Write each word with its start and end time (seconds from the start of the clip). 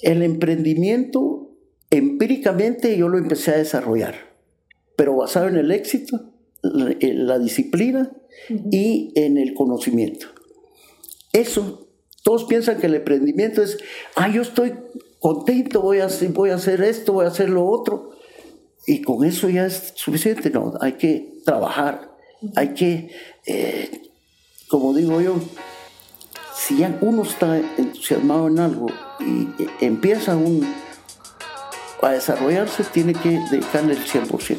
El 0.00 0.22
emprendimiento, 0.22 1.50
empíricamente 1.90 2.96
yo 2.96 3.08
lo 3.08 3.18
empecé 3.18 3.52
a 3.52 3.58
desarrollar, 3.58 4.14
pero 4.96 5.16
basado 5.16 5.48
en 5.48 5.56
el 5.56 5.70
éxito, 5.70 6.32
en 6.62 7.26
la 7.26 7.38
disciplina 7.38 8.12
y 8.70 9.12
en 9.14 9.38
el 9.38 9.54
conocimiento. 9.54 10.26
Eso, 11.32 11.88
todos 12.22 12.44
piensan 12.44 12.78
que 12.78 12.86
el 12.86 12.94
emprendimiento 12.94 13.62
es, 13.62 13.78
ah, 14.16 14.28
yo 14.28 14.42
estoy 14.42 14.74
contento, 15.18 15.82
voy 15.82 15.98
a, 15.98 16.06
hacer, 16.06 16.30
voy 16.30 16.50
a 16.50 16.54
hacer 16.54 16.82
esto, 16.82 17.12
voy 17.12 17.24
a 17.24 17.28
hacer 17.28 17.50
lo 17.50 17.66
otro, 17.66 18.10
y 18.86 19.02
con 19.02 19.24
eso 19.24 19.48
ya 19.48 19.66
es 19.66 19.92
suficiente. 19.96 20.50
No, 20.50 20.74
hay 20.80 20.92
que 20.92 21.40
trabajar, 21.44 22.16
hay 22.56 22.68
que, 22.74 23.10
eh, 23.46 24.10
como 24.68 24.94
digo 24.94 25.20
yo, 25.20 25.36
si 26.58 26.78
ya 26.78 26.96
uno 27.00 27.22
está 27.22 27.56
entusiasmado 27.56 28.48
en 28.48 28.58
algo 28.58 28.88
y 29.20 29.48
empieza 29.80 30.34
un, 30.34 30.74
a 32.02 32.10
desarrollarse, 32.10 32.84
tiene 32.84 33.14
que 33.14 33.40
dedicarle 33.50 33.94
el 33.94 34.04
100%. 34.04 34.58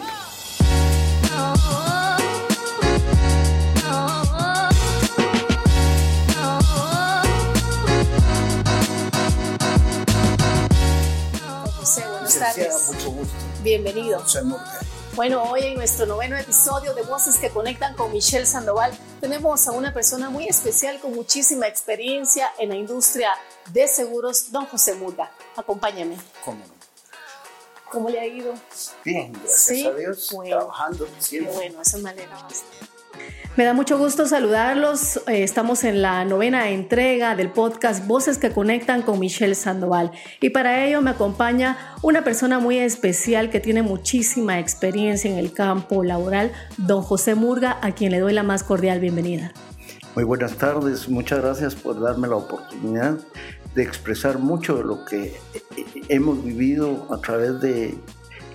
Mucho 12.87 13.11
gusto. 13.11 13.33
Bienvenido. 13.63 14.23
Bueno, 15.19 15.43
hoy 15.43 15.63
en 15.63 15.73
nuestro 15.73 16.05
noveno 16.05 16.37
episodio 16.37 16.93
de 16.93 17.01
Voces 17.01 17.35
que 17.35 17.49
Conectan 17.49 17.93
con 17.97 18.09
Michelle 18.13 18.45
Sandoval, 18.45 18.97
tenemos 19.19 19.67
a 19.67 19.73
una 19.73 19.93
persona 19.93 20.29
muy 20.29 20.47
especial 20.47 20.97
con 21.01 21.13
muchísima 21.13 21.67
experiencia 21.67 22.49
en 22.57 22.69
la 22.69 22.77
industria 22.77 23.33
de 23.73 23.85
seguros, 23.89 24.49
don 24.49 24.65
José 24.67 24.93
Murga. 24.93 25.29
Acompáñame. 25.57 26.15
¿Cómo 26.45 26.63
¿Cómo 27.91 28.09
le 28.09 28.17
ha 28.17 28.25
ido? 28.27 28.53
Bien, 29.03 29.33
gracias 29.33 29.87
a 29.87 29.93
Dios. 29.93 30.33
trabajando 30.47 31.05
siempre. 31.19 31.53
bueno, 31.53 31.81
eso 31.81 31.97
me 31.97 32.11
alegra 32.11 32.41
bastante. 32.41 32.88
Me 33.59 33.65
da 33.65 33.73
mucho 33.73 33.97
gusto 33.97 34.25
saludarlos. 34.25 35.17
Eh, 35.27 35.43
estamos 35.43 35.83
en 35.83 36.01
la 36.01 36.23
novena 36.23 36.69
entrega 36.69 37.35
del 37.35 37.51
podcast 37.51 38.07
Voces 38.07 38.37
que 38.37 38.51
Conectan 38.51 39.01
con 39.01 39.19
Michelle 39.19 39.53
Sandoval. 39.53 40.11
Y 40.39 40.51
para 40.51 40.85
ello 40.85 41.01
me 41.01 41.09
acompaña 41.09 41.77
una 42.01 42.23
persona 42.23 42.59
muy 42.59 42.77
especial 42.77 43.49
que 43.49 43.59
tiene 43.59 43.81
muchísima 43.81 44.59
experiencia 44.59 45.29
en 45.29 45.37
el 45.37 45.51
campo 45.51 46.05
laboral, 46.05 46.53
don 46.77 47.01
José 47.01 47.35
Murga, 47.35 47.77
a 47.81 47.91
quien 47.91 48.13
le 48.13 48.19
doy 48.19 48.31
la 48.31 48.43
más 48.43 48.63
cordial 48.63 49.01
bienvenida. 49.01 49.51
Muy 50.15 50.23
buenas 50.23 50.55
tardes, 50.55 51.09
muchas 51.09 51.41
gracias 51.41 51.75
por 51.75 51.99
darme 51.99 52.29
la 52.29 52.37
oportunidad 52.37 53.17
de 53.75 53.83
expresar 53.83 54.39
mucho 54.39 54.77
de 54.77 54.85
lo 54.85 55.03
que 55.03 55.37
hemos 56.07 56.45
vivido 56.45 57.07
a 57.13 57.17
través 57.19 57.59
de, 57.59 57.97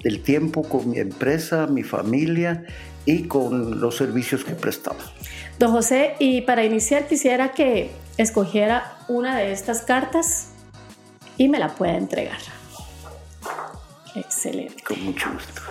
del 0.05 0.23
tiempo 0.23 0.63
con 0.63 0.91
mi 0.91 0.99
empresa, 0.99 1.67
mi 1.67 1.83
familia 1.83 2.65
y 3.07 3.25
con 3.25 3.81
los 3.81 3.97
servicios 3.97 4.45
que 4.45 4.55
prestamos. 4.55 5.13
Don 5.59 5.73
José, 5.73 6.15
y 6.19 6.43
para 6.43 6.65
iniciar 6.65 7.09
quisiera 7.09 7.53
que 7.53 7.91
escogiera 8.19 8.99
una 9.09 9.37
de 9.37 9.53
estas 9.53 9.83
cartas 9.83 10.51
y 11.37 11.49
me 11.49 11.59
la 11.59 11.75
pueda 11.75 11.97
entregar. 11.97 12.39
Excelente. 14.15 14.83
Con 14.85 15.03
mucho 15.05 15.33
gusto. 15.33 15.63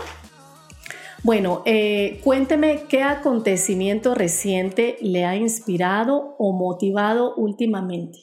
Bueno, 1.23 1.61
eh, 1.65 2.19
cuénteme 2.23 2.83
qué 2.89 3.01
acontecimiento 3.01 4.13
reciente 4.13 4.97
le 4.99 5.23
ha 5.23 5.37
inspirado 5.37 6.35
o 6.37 6.51
motivado 6.51 7.33
últimamente. 7.35 8.19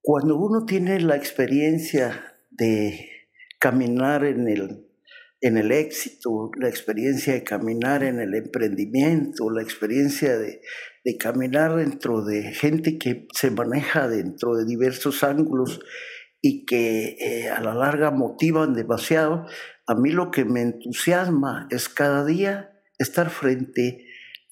Cuando 0.00 0.36
uno 0.36 0.64
tiene 0.64 1.00
la 1.00 1.16
experiencia 1.16 2.34
de 2.50 3.13
caminar 3.64 4.26
en 4.26 4.46
el 4.46 4.90
en 5.40 5.56
el 5.56 5.72
éxito, 5.72 6.50
la 6.58 6.68
experiencia 6.68 7.32
de 7.32 7.44
caminar 7.44 8.02
en 8.02 8.18
el 8.18 8.34
emprendimiento, 8.34 9.50
la 9.50 9.62
experiencia 9.62 10.38
de, 10.38 10.60
caminar 11.18 11.76
dentro 11.76 12.24
de 12.24 12.52
gente 12.52 12.98
que 12.98 13.26
se 13.34 13.50
maneja 13.50 14.08
dentro 14.08 14.54
de 14.54 14.66
diversos 14.66 15.22
ángulos 15.22 15.80
y 16.42 16.64
que 16.66 17.16
eh, 17.20 17.50
a 17.50 17.60
la 17.60 17.74
larga 17.74 18.10
motivan 18.10 18.74
demasiado, 18.74 19.46
a 19.86 19.94
mí 19.94 20.10
lo 20.10 20.30
que 20.30 20.44
me 20.44 20.62
entusiasma 20.62 21.66
es 21.70 21.88
cada 21.88 22.24
día 22.24 22.70
estar 22.98 23.28
frente 23.28 24.06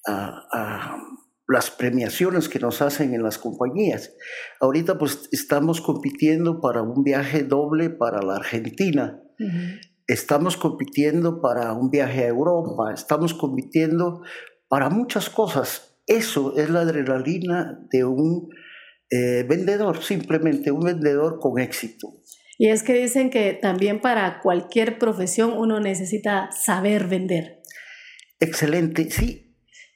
a 0.07 0.97
las 1.53 1.71
premiaciones 1.71 2.49
que 2.49 2.59
nos 2.59 2.83
hacen 2.83 3.15
en 3.15 3.23
las 3.23 3.39
compañías. 3.39 4.15
Ahorita 4.61 4.99
pues 4.99 5.29
estamos 5.31 5.81
compitiendo 5.81 6.61
para 6.61 6.83
un 6.83 7.05
viaje 7.05 7.45
doble 7.45 7.91
para 7.91 8.23
la 8.23 8.37
Argentina 8.37 9.21
estamos 10.07 10.57
compitiendo 10.57 11.41
para 11.41 11.73
un 11.73 11.91
viaje 11.91 12.25
a 12.25 12.29
Europa, 12.29 12.93
estamos 12.93 13.35
compitiendo 13.35 14.23
para 14.69 14.91
muchas 14.91 15.31
cosas. 15.31 15.99
Eso 16.07 16.57
es 16.57 16.71
la 16.71 16.81
adrenalina 16.81 17.79
de 17.91 18.05
un 18.05 18.49
eh, 19.11 19.45
vendedor, 19.49 20.03
simplemente 20.03 20.71
un 20.71 20.81
vendedor 20.81 21.39
con 21.41 21.61
éxito. 21.61 22.15
Y 22.59 22.69
es 22.69 22.83
que 22.83 22.95
dicen 22.95 23.31
que 23.31 23.55
también 23.55 24.01
para 24.01 24.41
cualquier 24.41 24.99
profesión 24.99 25.53
uno 25.57 25.81
necesita 25.81 26.51
saber 26.53 27.07
vender. 27.07 27.63
Excelente, 28.41 29.11
sí. 29.11 29.52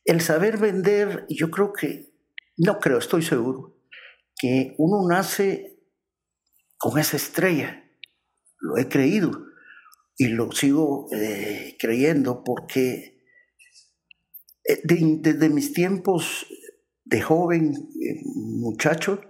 El 0.07 0.21
saber 0.21 0.57
vender, 0.57 1.27
yo 1.29 1.51
creo 1.51 1.73
que, 1.73 2.15
no 2.57 2.79
creo, 2.79 2.99
estoy 2.99 3.23
seguro, 3.23 3.77
que 4.39 4.75
uno 4.79 5.07
nace 5.09 5.81
con 6.79 6.99
esa 6.99 7.17
estrella. 7.17 7.85
Lo 8.61 8.79
he 8.79 8.89
creído 8.89 9.33
y 10.17 10.29
lo 10.29 10.53
sigo 10.53 11.09
eh, 11.13 11.77
creyendo 11.79 12.45
porque 12.45 13.21
eh, 14.65 14.81
desde 14.85 15.49
mis 15.49 15.73
tiempos 15.73 16.47
de 17.05 17.21
joven 17.21 17.75
eh, 17.75 18.23
muchacho, 18.25 19.21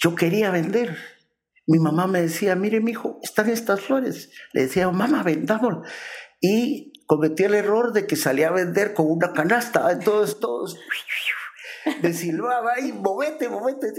yo 0.00 0.14
quería 0.14 0.50
vender. 0.50 0.96
Mi 1.66 1.78
mamá 1.78 2.06
me 2.06 2.22
decía, 2.22 2.54
mire, 2.54 2.80
mi 2.80 2.92
hijo, 2.92 3.18
están 3.22 3.48
estas 3.48 3.80
flores. 3.80 4.30
Le 4.52 4.62
decía, 4.62 4.88
mamá, 4.90 5.22
vendamos. 5.22 5.88
Y 6.40 6.92
cometí 7.06 7.44
el 7.44 7.54
error 7.54 7.92
de 7.92 8.06
que 8.06 8.16
salía 8.16 8.48
a 8.48 8.52
vender 8.52 8.94
con 8.94 9.10
una 9.10 9.32
canasta. 9.32 9.90
Entonces 9.92 10.38
todos 10.38 10.78
me 12.02 12.12
silbaba 12.12 12.80
y 12.80 12.92
movete, 12.92 13.48
movete. 13.48 13.92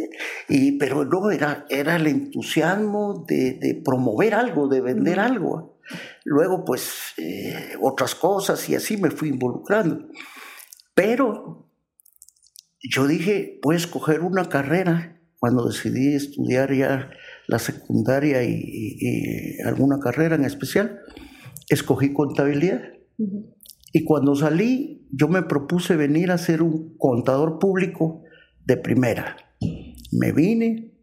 Y, 0.50 0.78
pero 0.78 1.06
no, 1.06 1.32
era, 1.32 1.66
era 1.70 1.96
el 1.96 2.08
entusiasmo 2.08 3.26
de, 3.28 3.58
de 3.60 3.82
promover 3.84 4.34
algo, 4.34 4.68
de 4.68 4.82
vender 4.82 5.20
algo. 5.20 5.76
Luego, 6.24 6.66
pues, 6.66 7.14
eh, 7.18 7.76
otras 7.82 8.16
cosas 8.16 8.68
y 8.70 8.76
así 8.76 8.98
me 8.98 9.12
fui 9.12 9.30
involucrando. 9.30 10.08
Pero 10.94 11.70
yo 12.82 13.08
dije, 13.08 13.60
voy 13.62 13.76
a 13.76 13.80
escoger 13.80 14.22
una 14.22 14.50
carrera. 14.50 15.12
Cuando 15.40 15.68
decidí 15.68 16.16
estudiar 16.16 16.74
ya 16.74 17.12
la 17.48 17.60
secundaria 17.60 18.44
y, 18.44 19.60
alguna 19.64 20.00
carrera 20.00 20.36
en 20.36 20.46
especial, 20.46 21.02
escogí 21.70 22.14
contabilidad. 22.14 22.82
Y 23.94 24.04
cuando 24.04 24.36
salí, 24.36 25.08
yo 25.12 25.28
me 25.28 25.44
propuse 25.44 25.96
venir 25.96 26.32
a 26.32 26.38
ser 26.38 26.62
un 26.62 26.98
contador 26.98 27.60
público 27.60 28.24
de 28.66 28.78
primera. 28.78 29.38
Me 30.12 30.32
vine, 30.32 30.96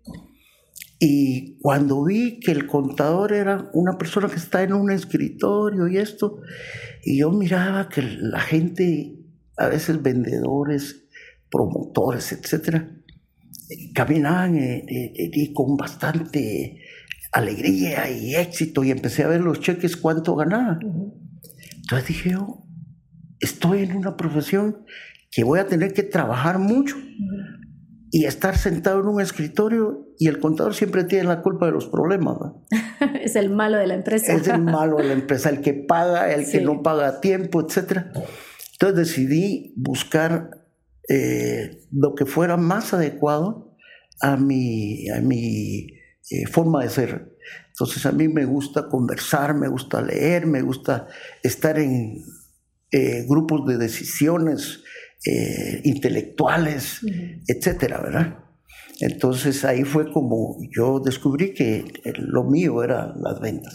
y 1.04 1.58
cuando 1.60 2.04
vi 2.04 2.38
que 2.38 2.52
el 2.52 2.68
contador 2.68 3.32
era 3.32 3.68
una 3.72 3.98
persona 3.98 4.28
que 4.28 4.36
está 4.36 4.62
en 4.62 4.72
un 4.72 4.88
escritorio 4.88 5.88
y 5.88 5.96
esto, 5.96 6.38
y 7.02 7.18
yo 7.18 7.32
miraba 7.32 7.88
que 7.88 8.02
la 8.02 8.38
gente, 8.38 9.18
a 9.56 9.66
veces 9.66 10.00
vendedores, 10.00 11.08
promotores, 11.50 12.30
etcétera, 12.30 12.88
caminaban 13.92 14.56
eh, 14.56 14.84
eh, 14.88 15.30
eh, 15.34 15.52
con 15.52 15.76
bastante 15.76 16.78
alegría 17.32 18.08
y 18.08 18.36
éxito 18.36 18.84
y 18.84 18.92
empecé 18.92 19.24
a 19.24 19.28
ver 19.28 19.40
los 19.40 19.58
cheques 19.58 19.96
cuánto 19.96 20.36
ganaban. 20.36 20.78
Entonces 21.82 22.08
dije 22.08 22.30
yo, 22.30 22.64
estoy 23.40 23.82
en 23.82 23.96
una 23.96 24.16
profesión 24.16 24.84
que 25.30 25.44
voy 25.44 25.58
a 25.58 25.66
tener 25.66 25.92
que 25.92 26.02
trabajar 26.02 26.58
mucho 26.58 26.96
y 28.10 28.26
estar 28.26 28.56
sentado 28.56 29.00
en 29.00 29.06
un 29.06 29.20
escritorio 29.20 30.06
y 30.18 30.28
el 30.28 30.38
contador 30.38 30.74
siempre 30.74 31.04
tiene 31.04 31.24
la 31.24 31.40
culpa 31.40 31.66
de 31.66 31.72
los 31.72 31.86
problemas. 31.86 32.36
es 33.22 33.36
el 33.36 33.50
malo 33.50 33.78
de 33.78 33.86
la 33.86 33.94
empresa. 33.94 34.34
Es 34.34 34.46
el 34.48 34.60
malo 34.60 34.98
de 34.98 35.04
la 35.04 35.14
empresa, 35.14 35.48
el 35.48 35.62
que 35.62 35.72
paga, 35.72 36.32
el 36.32 36.48
que 36.50 36.60
no 36.60 36.82
paga 36.82 37.08
a 37.08 37.20
tiempo, 37.20 37.62
etc. 37.62 38.06
Entonces 38.72 38.96
decidí 38.96 39.72
buscar 39.76 40.50
eh, 41.08 41.80
lo 41.90 42.14
que 42.14 42.26
fuera 42.26 42.56
más 42.58 42.92
adecuado 42.92 43.74
a 44.20 44.36
mi, 44.36 45.08
a 45.08 45.20
mi 45.20 45.86
eh, 46.30 46.46
forma 46.46 46.82
de 46.82 46.88
ser. 46.90 47.36
Entonces 47.68 48.06
a 48.06 48.12
mí 48.12 48.28
me 48.28 48.44
gusta 48.44 48.88
conversar, 48.88 49.54
me 49.54 49.68
gusta 49.68 50.00
leer, 50.00 50.46
me 50.46 50.62
gusta 50.62 51.08
estar 51.42 51.78
en 51.78 52.22
eh, 52.90 53.24
grupos 53.28 53.66
de 53.66 53.76
decisiones, 53.76 54.84
eh, 55.26 55.80
intelectuales, 55.84 57.00
etcétera, 57.46 58.00
¿verdad? 58.00 58.38
Entonces 59.00 59.64
ahí 59.64 59.82
fue 59.82 60.12
como 60.12 60.58
yo 60.76 61.00
descubrí 61.00 61.54
que 61.54 61.84
lo 62.18 62.44
mío 62.44 62.84
era 62.84 63.12
las 63.16 63.40
ventas. 63.40 63.74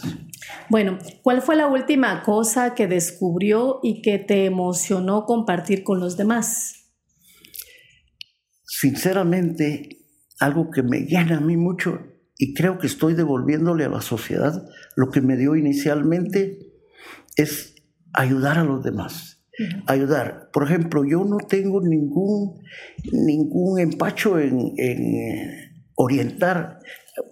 Bueno, 0.70 0.98
¿cuál 1.22 1.42
fue 1.42 1.56
la 1.56 1.66
última 1.66 2.22
cosa 2.22 2.74
que 2.74 2.86
descubrió 2.86 3.80
y 3.82 4.00
que 4.00 4.18
te 4.18 4.46
emocionó 4.46 5.26
compartir 5.26 5.84
con 5.84 6.00
los 6.00 6.16
demás? 6.16 6.86
Sinceramente, 8.64 10.06
algo 10.40 10.70
que 10.70 10.82
me 10.82 11.00
llena 11.00 11.38
a 11.38 11.40
mí 11.40 11.56
mucho 11.56 11.98
y 12.38 12.54
creo 12.54 12.78
que 12.78 12.86
estoy 12.86 13.14
devolviéndole 13.14 13.84
a 13.84 13.88
la 13.88 14.00
sociedad 14.00 14.64
lo 14.96 15.10
que 15.10 15.20
me 15.20 15.36
dio 15.36 15.56
inicialmente 15.56 16.58
es 17.36 17.74
ayudar 18.12 18.58
a 18.58 18.64
los 18.64 18.82
demás. 18.82 19.44
Ayudar. 19.86 20.50
Por 20.52 20.62
ejemplo, 20.62 21.04
yo 21.04 21.24
no 21.24 21.38
tengo 21.38 21.80
ningún, 21.80 22.62
ningún 23.12 23.80
empacho 23.80 24.38
en, 24.38 24.72
en 24.76 25.88
orientar 25.96 26.78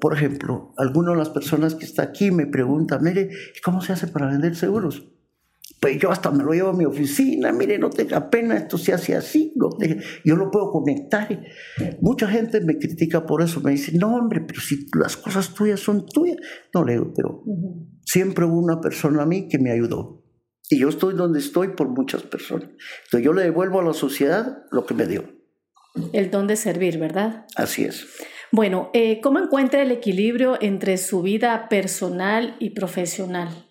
por 0.01 0.15
ejemplo, 0.15 0.75
alguna 0.77 1.13
de 1.13 1.19
las 1.19 1.31
personas 1.31 1.75
que 1.75 1.85
está 1.85 2.03
aquí 2.03 2.31
me 2.31 2.47
pregunta, 2.47 2.99
mire, 2.99 3.31
¿cómo 3.65 3.81
se 3.81 3.93
hace 3.93 4.07
para 4.07 4.27
vender 4.27 4.57
seguros? 4.57 5.07
Pues 5.81 5.99
yo 5.99 6.11
hasta 6.11 6.31
me 6.31 6.43
lo 6.43 6.53
llevo 6.53 6.71
a 6.71 6.73
mi 6.73 6.87
oficina, 6.87 7.53
mire, 7.53 7.79
no 7.79 7.91
tenga 7.91 8.31
pena, 8.31 8.57
esto 8.57 8.79
se 8.79 8.95
hace 8.95 9.15
así, 9.15 9.53
yo 10.25 10.37
lo 10.37 10.51
puedo 10.51 10.71
conectar. 10.71 11.29
Mucha 12.01 12.29
gente 12.29 12.61
me 12.61 12.79
critica 12.79 13.27
por 13.27 13.43
eso, 13.43 13.61
me 13.61 13.73
dice, 13.73 13.93
no 13.97 14.17
hombre, 14.17 14.41
pero 14.41 14.61
si 14.61 14.87
las 14.99 15.17
cosas 15.17 15.53
tuyas 15.53 15.81
son 15.81 16.07
tuyas. 16.07 16.39
No 16.73 16.85
le 16.85 16.95
digo, 16.95 17.13
pero 17.15 17.45
siempre 18.05 18.47
hubo 18.47 18.59
una 18.59 18.81
persona 18.81 19.23
a 19.23 19.27
mí 19.27 19.49
que 19.49 19.59
me 19.59 19.71
ayudó. 19.71 20.25
Y 20.69 20.81
yo 20.81 20.89
estoy 20.89 21.15
donde 21.15 21.39
estoy 21.39 21.69
por 21.69 21.89
muchas 21.89 22.23
personas. 22.23 22.69
Entonces 23.05 23.25
yo 23.25 23.33
le 23.33 23.43
devuelvo 23.43 23.81
a 23.81 23.85
la 23.85 23.93
sociedad 23.93 24.65
lo 24.73 24.87
que 24.87 24.95
me 24.95 25.07
dio. 25.07 25.25
El 26.13 26.31
don 26.31 26.47
de 26.47 26.57
servir, 26.57 26.99
¿verdad? 26.99 27.47
Así 27.55 27.85
es. 27.85 28.07
Bueno, 28.53 28.91
eh, 28.93 29.21
¿cómo 29.21 29.39
encuentra 29.39 29.83
el 29.83 29.91
equilibrio 29.91 30.59
entre 30.61 30.99
su 30.99 31.23
vida 31.23 31.69
personal 31.69 32.57
y 32.59 32.71
profesional? 32.71 33.66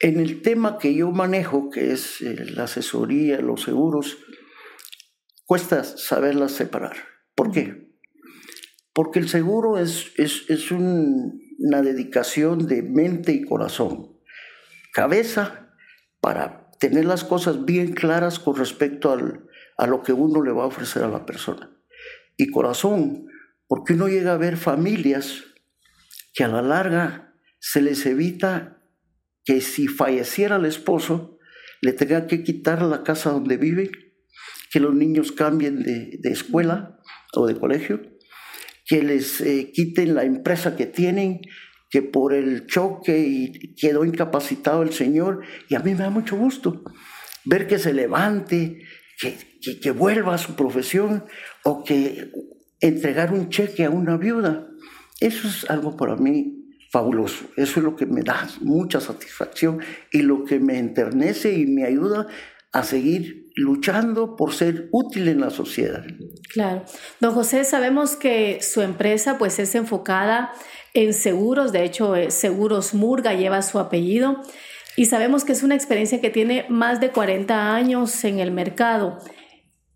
En 0.00 0.20
el 0.20 0.42
tema 0.42 0.78
que 0.78 0.94
yo 0.94 1.10
manejo, 1.10 1.70
que 1.70 1.92
es 1.92 2.20
eh, 2.20 2.46
la 2.50 2.64
asesoría, 2.64 3.40
los 3.40 3.62
seguros, 3.62 4.18
cuesta 5.44 5.82
saberlas 5.82 6.52
separar. 6.52 6.96
¿Por 7.34 7.50
qué? 7.50 7.88
Porque 8.92 9.18
el 9.18 9.28
seguro 9.28 9.78
es, 9.78 10.12
es, 10.16 10.70
una 10.70 11.82
dedicación 11.82 12.66
de 12.66 12.82
mente 12.82 13.32
y 13.32 13.44
corazón. 13.44 14.18
Cabeza 14.92 15.74
para 16.20 16.70
tener 16.78 17.04
las 17.04 17.24
cosas 17.24 17.64
bien 17.64 17.92
claras 17.92 18.38
con 18.38 18.56
respecto 18.56 19.16
a 19.76 19.86
lo 19.86 20.02
que 20.02 20.12
uno 20.12 20.42
le 20.42 20.52
va 20.52 20.64
a 20.64 20.68
ofrecer 20.68 21.02
a 21.02 21.08
la 21.08 21.26
persona. 21.26 21.70
Y 22.36 22.50
corazón, 22.50 23.26
porque 23.66 23.94
uno 23.94 24.08
llega 24.08 24.34
a 24.34 24.38
ver 24.38 24.56
familias 24.56 25.44
que 26.34 26.44
a 26.44 26.48
la 26.48 26.62
larga 26.62 27.34
se 27.58 27.82
les 27.82 28.06
evita 28.06 28.77
que 29.48 29.62
si 29.62 29.88
falleciera 29.88 30.56
el 30.56 30.66
esposo, 30.66 31.38
le 31.80 31.94
tenga 31.94 32.26
que 32.26 32.42
quitar 32.42 32.82
la 32.82 33.02
casa 33.02 33.30
donde 33.30 33.56
vive, 33.56 33.90
que 34.70 34.78
los 34.78 34.94
niños 34.94 35.32
cambien 35.32 35.82
de, 35.82 36.20
escuela 36.24 37.00
o 37.32 37.46
de 37.46 37.58
colegio, 37.58 38.02
que 38.84 39.02
les 39.02 39.40
eh, 39.40 39.70
quiten 39.72 40.14
la 40.14 40.24
empresa 40.24 40.76
que 40.76 40.84
tienen, 40.84 41.40
que 41.88 42.02
por 42.02 42.34
el 42.34 42.66
choque 42.66 43.74
quedó 43.80 44.04
incapacitado 44.04 44.82
el 44.82 44.92
señor, 44.92 45.40
y 45.70 45.76
a 45.76 45.80
mí 45.80 45.92
me 45.92 46.00
da 46.00 46.10
mucho 46.10 46.36
gusto 46.36 46.82
ver 47.46 47.66
que 47.66 47.78
se 47.78 47.94
levante, 47.94 48.82
que, 49.18 49.78
que 49.80 49.90
vuelva 49.92 50.34
a 50.34 50.38
su 50.38 50.56
profesión 50.56 51.24
o 51.64 51.84
que 51.84 52.32
entregar 52.82 53.32
un 53.32 53.48
cheque 53.48 53.86
a 53.86 53.90
una 53.90 54.18
viuda. 54.18 54.68
Eso 55.20 55.48
es 55.48 55.70
algo 55.70 55.96
para 55.96 56.16
mí 56.16 56.57
fabuloso. 56.90 57.46
Eso 57.56 57.80
es 57.80 57.84
lo 57.84 57.96
que 57.96 58.06
me 58.06 58.22
da 58.22 58.48
mucha 58.60 59.00
satisfacción 59.00 59.80
y 60.10 60.22
lo 60.22 60.44
que 60.44 60.58
me 60.58 60.78
enternece 60.78 61.52
y 61.52 61.66
me 61.66 61.84
ayuda 61.84 62.26
a 62.72 62.82
seguir 62.82 63.50
luchando 63.56 64.36
por 64.36 64.54
ser 64.54 64.88
útil 64.92 65.28
en 65.28 65.40
la 65.40 65.50
sociedad. 65.50 66.04
Claro. 66.52 66.84
Don 67.20 67.34
José, 67.34 67.64
sabemos 67.64 68.16
que 68.16 68.60
su 68.62 68.82
empresa 68.82 69.38
pues 69.38 69.58
es 69.58 69.74
enfocada 69.74 70.52
en 70.94 71.12
seguros, 71.12 71.72
de 71.72 71.84
hecho 71.84 72.16
eh, 72.16 72.30
Seguros 72.30 72.94
Murga 72.94 73.34
lleva 73.34 73.62
su 73.62 73.78
apellido 73.78 74.42
y 74.96 75.06
sabemos 75.06 75.44
que 75.44 75.52
es 75.52 75.62
una 75.62 75.74
experiencia 75.74 76.20
que 76.20 76.30
tiene 76.30 76.66
más 76.68 77.00
de 77.00 77.10
40 77.10 77.74
años 77.74 78.24
en 78.24 78.38
el 78.38 78.50
mercado. 78.50 79.18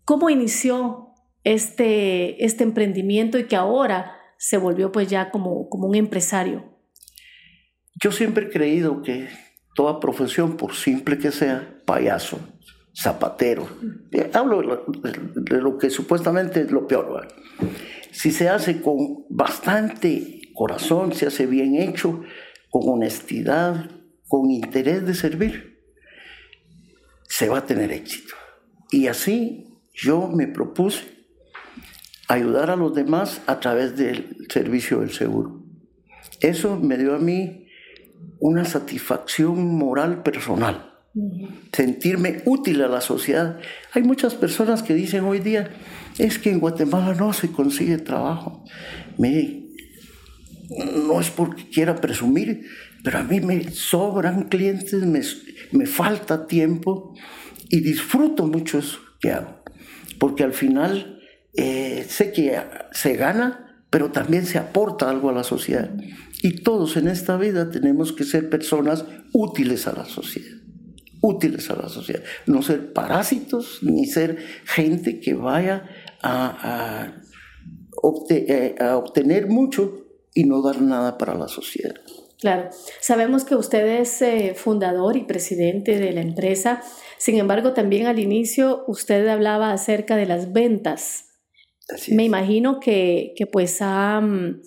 ¿Cómo 0.05 0.29
inició 0.29 1.09
este, 1.43 2.45
este 2.45 2.63
emprendimiento 2.63 3.37
y 3.37 3.47
que 3.47 3.55
ahora 3.55 4.17
se 4.37 4.57
volvió 4.57 4.91
pues 4.91 5.07
ya 5.07 5.29
como, 5.31 5.69
como 5.69 5.87
un 5.87 5.95
empresario? 5.95 6.72
Yo 8.01 8.11
siempre 8.11 8.45
he 8.45 8.49
creído 8.49 9.01
que 9.01 9.29
toda 9.75 9.99
profesión, 9.99 10.57
por 10.57 10.75
simple 10.75 11.17
que 11.17 11.31
sea, 11.31 11.79
payaso, 11.85 12.39
zapatero, 12.95 13.67
eh, 14.11 14.29
hablo 14.33 14.61
de 14.95 15.61
lo, 15.61 15.77
que 15.77 15.89
supuestamente 15.89 16.61
es 16.61 16.71
lo 16.71 16.87
peor, 16.87 17.27
si 18.11 18.31
se 18.31 18.49
hace 18.49 18.81
con 18.81 19.25
bastante 19.29 20.41
corazón, 20.53 21.13
se 21.13 21.25
hace 21.25 21.47
bien 21.47 21.75
hecho, 21.75 22.21
con 22.69 22.83
honestidad, 22.85 23.89
con 24.27 24.51
interés 24.51 25.05
de 25.05 25.15
servir, 25.15 25.83
se 27.27 27.49
va 27.49 27.59
a 27.59 27.65
tener 27.65 27.91
éxito. 27.91 28.35
Y 28.91 29.07
así 29.07 29.81
yo 29.93 30.27
me 30.27 30.47
propuse 30.47 31.25
ayudar 32.27 32.69
a 32.69 32.75
los 32.75 32.93
demás 32.93 33.41
a 33.47 33.59
través 33.59 33.97
del 33.97 34.47
servicio 34.49 34.99
del 34.99 35.11
seguro. 35.11 35.63
Eso 36.39 36.79
me 36.79 36.97
dio 36.97 37.15
a 37.15 37.19
mí 37.19 37.62
una 38.43 38.65
satisfacción 38.65 39.77
moral 39.77 40.21
personal, 40.21 40.91
sentirme 41.71 42.41
útil 42.43 42.81
a 42.81 42.89
la 42.89 42.99
sociedad. 42.99 43.57
Hay 43.93 44.03
muchas 44.03 44.35
personas 44.35 44.83
que 44.83 44.93
dicen 44.93 45.23
hoy 45.23 45.39
día, 45.39 45.71
es 46.17 46.39
que 46.39 46.51
en 46.51 46.59
Guatemala 46.59 47.13
no 47.13 47.31
se 47.31 47.53
consigue 47.53 47.99
trabajo. 47.99 48.65
No 49.17 51.21
es 51.21 51.29
porque 51.29 51.69
quiera 51.69 51.95
presumir, 51.95 52.65
pero 53.01 53.19
a 53.19 53.23
mí 53.23 53.39
me 53.39 53.71
sobran 53.71 54.49
clientes, 54.49 55.05
me, 55.05 55.21
me 55.71 55.85
falta 55.85 56.45
tiempo 56.45 57.15
y 57.69 57.79
disfruto 57.79 58.45
mucho 58.45 58.79
eso 58.79 58.99
que 59.21 59.31
hago, 59.31 59.63
porque 60.19 60.43
al 60.43 60.51
final 60.51 61.21
eh, 61.53 62.05
sé 62.09 62.33
que 62.33 62.59
se 62.91 63.15
gana, 63.15 63.85
pero 63.89 64.11
también 64.11 64.45
se 64.45 64.57
aporta 64.57 65.09
algo 65.09 65.29
a 65.29 65.33
la 65.33 65.45
sociedad. 65.45 65.89
Y 66.43 66.61
todos 66.61 66.97
en 66.97 67.07
esta 67.07 67.37
vida 67.37 67.71
tenemos 67.71 68.11
que 68.11 68.25
ser 68.25 68.49
personas 68.49 69.05
útiles 69.31 69.87
a 69.87 69.93
la 69.93 70.03
sociedad. 70.03 70.57
Útiles 71.21 71.69
a 71.71 71.75
la 71.77 71.87
sociedad. 71.87 72.21
No 72.47 72.61
ser 72.61 72.91
parásitos 72.91 73.79
ni 73.81 74.05
ser 74.07 74.37
gente 74.65 75.21
que 75.21 75.35
vaya 75.35 75.85
a, 76.21 77.13
eh, 78.29 78.75
obtener 78.81 79.47
mucho 79.47 80.05
y 80.33 80.43
no 80.43 80.61
dar 80.61 80.81
nada 80.81 81.17
para 81.17 81.33
la 81.33 81.47
sociedad. 81.47 81.95
Claro, 82.41 82.71
sabemos 82.99 83.45
que 83.45 83.55
usted 83.55 84.01
es 84.01 84.21
eh, 84.21 84.53
fundador 84.53 85.15
y 85.15 85.23
presidente 85.23 85.97
de 85.97 86.11
la 86.11 86.19
empresa, 86.19 86.81
sin 87.17 87.37
embargo 87.37 87.71
también 87.71 88.05
al 88.05 88.19
inicio 88.19 88.83
usted 88.87 89.25
hablaba 89.29 89.71
acerca 89.71 90.17
de 90.17 90.25
las 90.25 90.51
ventas. 90.51 91.29
Me 92.09 92.25
imagino 92.25 92.81
que, 92.81 93.33
que 93.37 93.45
pues 93.45 93.77
ha, 93.79 94.19
mm, 94.19 94.61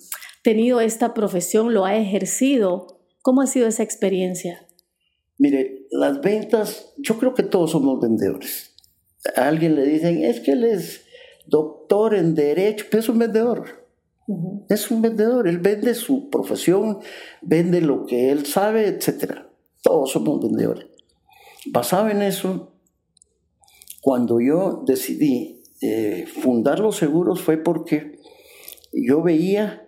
tenido 0.47 0.79
esta 0.79 1.13
profesión, 1.13 1.73
lo 1.73 1.83
ha 1.83 1.97
ejercido. 1.97 3.01
¿Cómo 3.21 3.41
ha 3.41 3.47
sido 3.47 3.67
esa 3.67 3.83
experiencia? 3.83 4.65
Mire, 5.37 5.87
las 5.91 6.21
ventas, 6.21 6.93
yo 6.95 7.19
creo 7.19 7.33
que 7.33 7.43
todos 7.43 7.71
somos 7.71 7.99
vendedores. 7.99 8.73
A 9.35 9.49
alguien 9.49 9.75
le 9.75 9.85
dicen, 9.85 10.23
es 10.23 10.39
que 10.39 10.53
él 10.53 10.63
es 10.63 11.01
doctor 11.47 12.15
en 12.15 12.33
derecho, 12.33 12.85
pero 12.89 13.01
es 13.01 13.09
un 13.09 13.19
vendedor. 13.19 13.89
Es 14.69 14.89
un 14.89 15.01
vendedor, 15.01 15.49
él 15.49 15.57
vende 15.57 15.93
su 15.93 16.29
profesión, 16.29 16.99
vende 17.41 17.81
lo 17.81 18.05
que 18.05 18.31
él 18.31 18.45
sabe, 18.45 18.87
etc. 18.87 19.39
Todos 19.83 20.11
somos 20.11 20.41
vendedores. 20.41 20.85
Basado 21.65 22.07
en 22.07 22.21
eso, 22.21 22.71
cuando 23.99 24.39
yo 24.39 24.85
decidí 24.87 25.61
eh, 25.81 26.25
fundar 26.25 26.79
los 26.79 26.95
seguros 26.95 27.41
fue 27.41 27.57
porque 27.57 28.21
yo 28.93 29.21
veía 29.21 29.86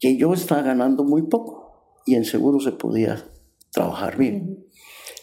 que 0.00 0.16
yo 0.16 0.34
estaba 0.34 0.62
ganando 0.62 1.04
muy 1.04 1.22
poco 1.22 2.00
y 2.06 2.14
en 2.14 2.24
seguro 2.24 2.60
se 2.60 2.72
podía 2.72 3.30
trabajar 3.70 4.16
bien. 4.16 4.66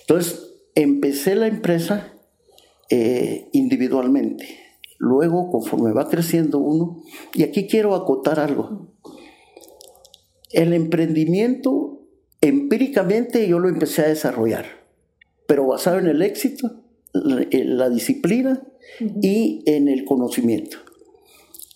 Entonces, 0.01 0.51
empecé 0.75 1.36
la 1.36 1.48
empresa 1.48 2.13
eh, 2.90 3.50
individualmente. 3.54 4.60
Luego, 4.98 5.50
conforme 5.50 5.94
va 5.94 6.10
creciendo 6.10 6.60
uno, 6.60 7.01
y 7.34 7.44
aquí 7.44 7.68
quiero 7.68 7.96
acotar 7.96 8.40
algo. 8.40 8.94
El 10.51 10.74
emprendimiento, 10.74 12.01
empíricamente, 12.42 13.48
yo 13.48 13.60
lo 13.60 13.70
empecé 13.70 14.04
a 14.04 14.10
desarrollar, 14.10 14.66
pero 15.48 15.66
basado 15.66 16.00
en 16.00 16.08
el 16.08 16.22
éxito, 16.22 16.84
en 17.13 17.78
la 17.78 17.90
disciplina 17.90 18.62
y 19.22 19.63
en 19.66 19.88
el 19.88 20.06
conocimiento. 20.06 20.78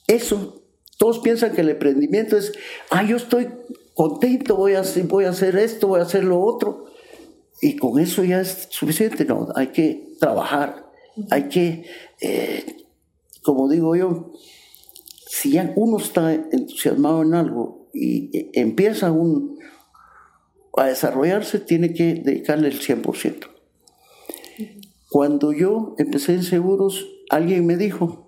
Eso, 0.08 0.65
todos 0.98 1.20
piensan 1.20 1.54
que 1.54 1.62
el 1.62 1.70
emprendimiento 1.70 2.38
es, 2.38 2.54
ah, 2.90 3.04
yo 3.04 3.18
estoy 3.18 3.50
contento, 3.94 4.56
voy 4.56 4.74
a, 4.74 4.84
voy 5.04 5.26
a 5.26 5.30
hacer 5.30 5.58
esto, 5.58 5.88
voy 5.88 6.00
a 6.00 6.04
hacer 6.04 6.24
lo 6.24 6.40
otro. 6.40 6.86
Y 7.62 7.78
con 7.78 8.00
eso 8.00 8.24
ya 8.24 8.42
es 8.42 8.68
suficiente, 8.70 9.26
no, 9.26 9.48
hay 9.56 9.68
que 9.68 10.16
trabajar, 10.20 10.92
hay 11.30 11.48
que, 11.48 11.86
eh, 12.22 12.86
como 13.44 13.70
digo 13.70 13.96
yo, 13.96 14.34
si 15.28 15.52
ya 15.52 15.74
uno 15.76 15.98
está 15.98 16.34
entusiasmado 16.34 17.22
en 17.24 17.34
algo 17.34 17.90
y 17.94 18.50
empieza 18.60 19.12
un, 19.12 19.58
a 20.78 20.86
desarrollarse, 20.86 21.60
tiene 21.60 21.94
que 21.94 22.16
dedicarle 22.16 22.68
el 22.68 22.80
100%. 22.80 23.48
Cuando 25.10 25.54
yo 25.54 25.96
empecé 25.98 26.34
en 26.34 26.44
seguros, 26.44 27.08
alguien 27.30 27.66
me 27.66 27.78
dijo, 27.78 28.25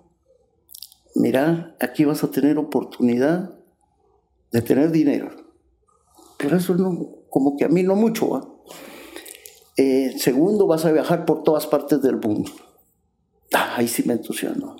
mira, 1.18 1.76
aquí 1.80 2.04
vas 2.04 2.24
a 2.24 2.30
tener 2.30 2.58
oportunidad 2.58 3.54
de 4.52 4.62
tener 4.62 4.90
dinero. 4.90 5.30
Pero 6.38 6.56
eso 6.56 6.74
no, 6.74 7.26
como 7.28 7.56
que 7.56 7.64
a 7.64 7.68
mí 7.68 7.82
no 7.82 7.96
mucho. 7.96 8.62
Eh, 9.76 10.14
segundo, 10.18 10.66
vas 10.66 10.84
a 10.84 10.92
viajar 10.92 11.24
por 11.24 11.42
todas 11.42 11.66
partes 11.66 12.00
del 12.00 12.16
mundo. 12.16 12.50
Ah, 13.52 13.74
ahí 13.76 13.88
sí 13.88 14.02
me 14.06 14.14
entusiasmo. 14.14 14.76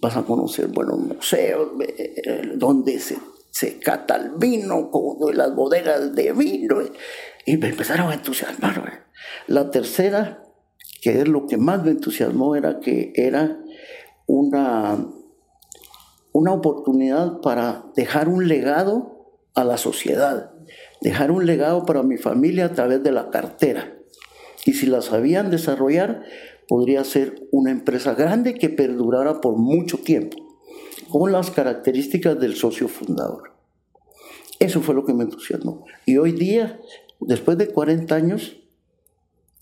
Vas 0.00 0.16
a 0.16 0.22
conocer 0.22 0.66
buenos 0.68 0.98
museos, 0.98 1.70
eh, 1.80 2.52
donde 2.56 2.98
se, 2.98 3.18
se 3.50 3.78
cata 3.78 4.16
el 4.16 4.32
vino, 4.36 4.90
como 4.90 5.30
las 5.30 5.54
bodegas 5.54 6.14
de 6.14 6.32
vino. 6.32 6.76
Y 7.46 7.56
me 7.56 7.68
empezaron 7.68 8.10
a 8.10 8.14
entusiasmar. 8.14 9.06
La 9.46 9.70
tercera, 9.70 10.42
que 11.00 11.20
es 11.20 11.28
lo 11.28 11.46
que 11.46 11.56
más 11.56 11.84
me 11.84 11.92
entusiasmó, 11.92 12.56
era 12.56 12.80
que 12.80 13.12
era 13.14 13.60
una, 14.26 15.06
una 16.32 16.52
oportunidad 16.52 17.40
para 17.40 17.86
dejar 17.94 18.28
un 18.28 18.48
legado 18.48 19.28
a 19.54 19.64
la 19.64 19.76
sociedad, 19.76 20.52
dejar 21.00 21.30
un 21.30 21.46
legado 21.46 21.84
para 21.84 22.02
mi 22.02 22.16
familia 22.16 22.66
a 22.66 22.72
través 22.72 23.02
de 23.02 23.12
la 23.12 23.30
cartera. 23.30 23.96
Y 24.64 24.74
si 24.74 24.86
la 24.86 25.02
sabían 25.02 25.50
desarrollar, 25.50 26.22
podría 26.68 27.04
ser 27.04 27.48
una 27.50 27.70
empresa 27.70 28.14
grande 28.14 28.54
que 28.54 28.68
perdurara 28.68 29.40
por 29.40 29.56
mucho 29.56 29.98
tiempo, 29.98 30.38
con 31.10 31.32
las 31.32 31.50
características 31.50 32.38
del 32.40 32.56
socio 32.56 32.88
fundador. 32.88 33.52
Eso 34.58 34.80
fue 34.80 34.94
lo 34.94 35.04
que 35.04 35.12
me 35.12 35.24
entusiasmó. 35.24 35.84
Y 36.06 36.16
hoy 36.18 36.32
día, 36.32 36.80
después 37.20 37.58
de 37.58 37.68
40 37.68 38.14
años, 38.14 38.61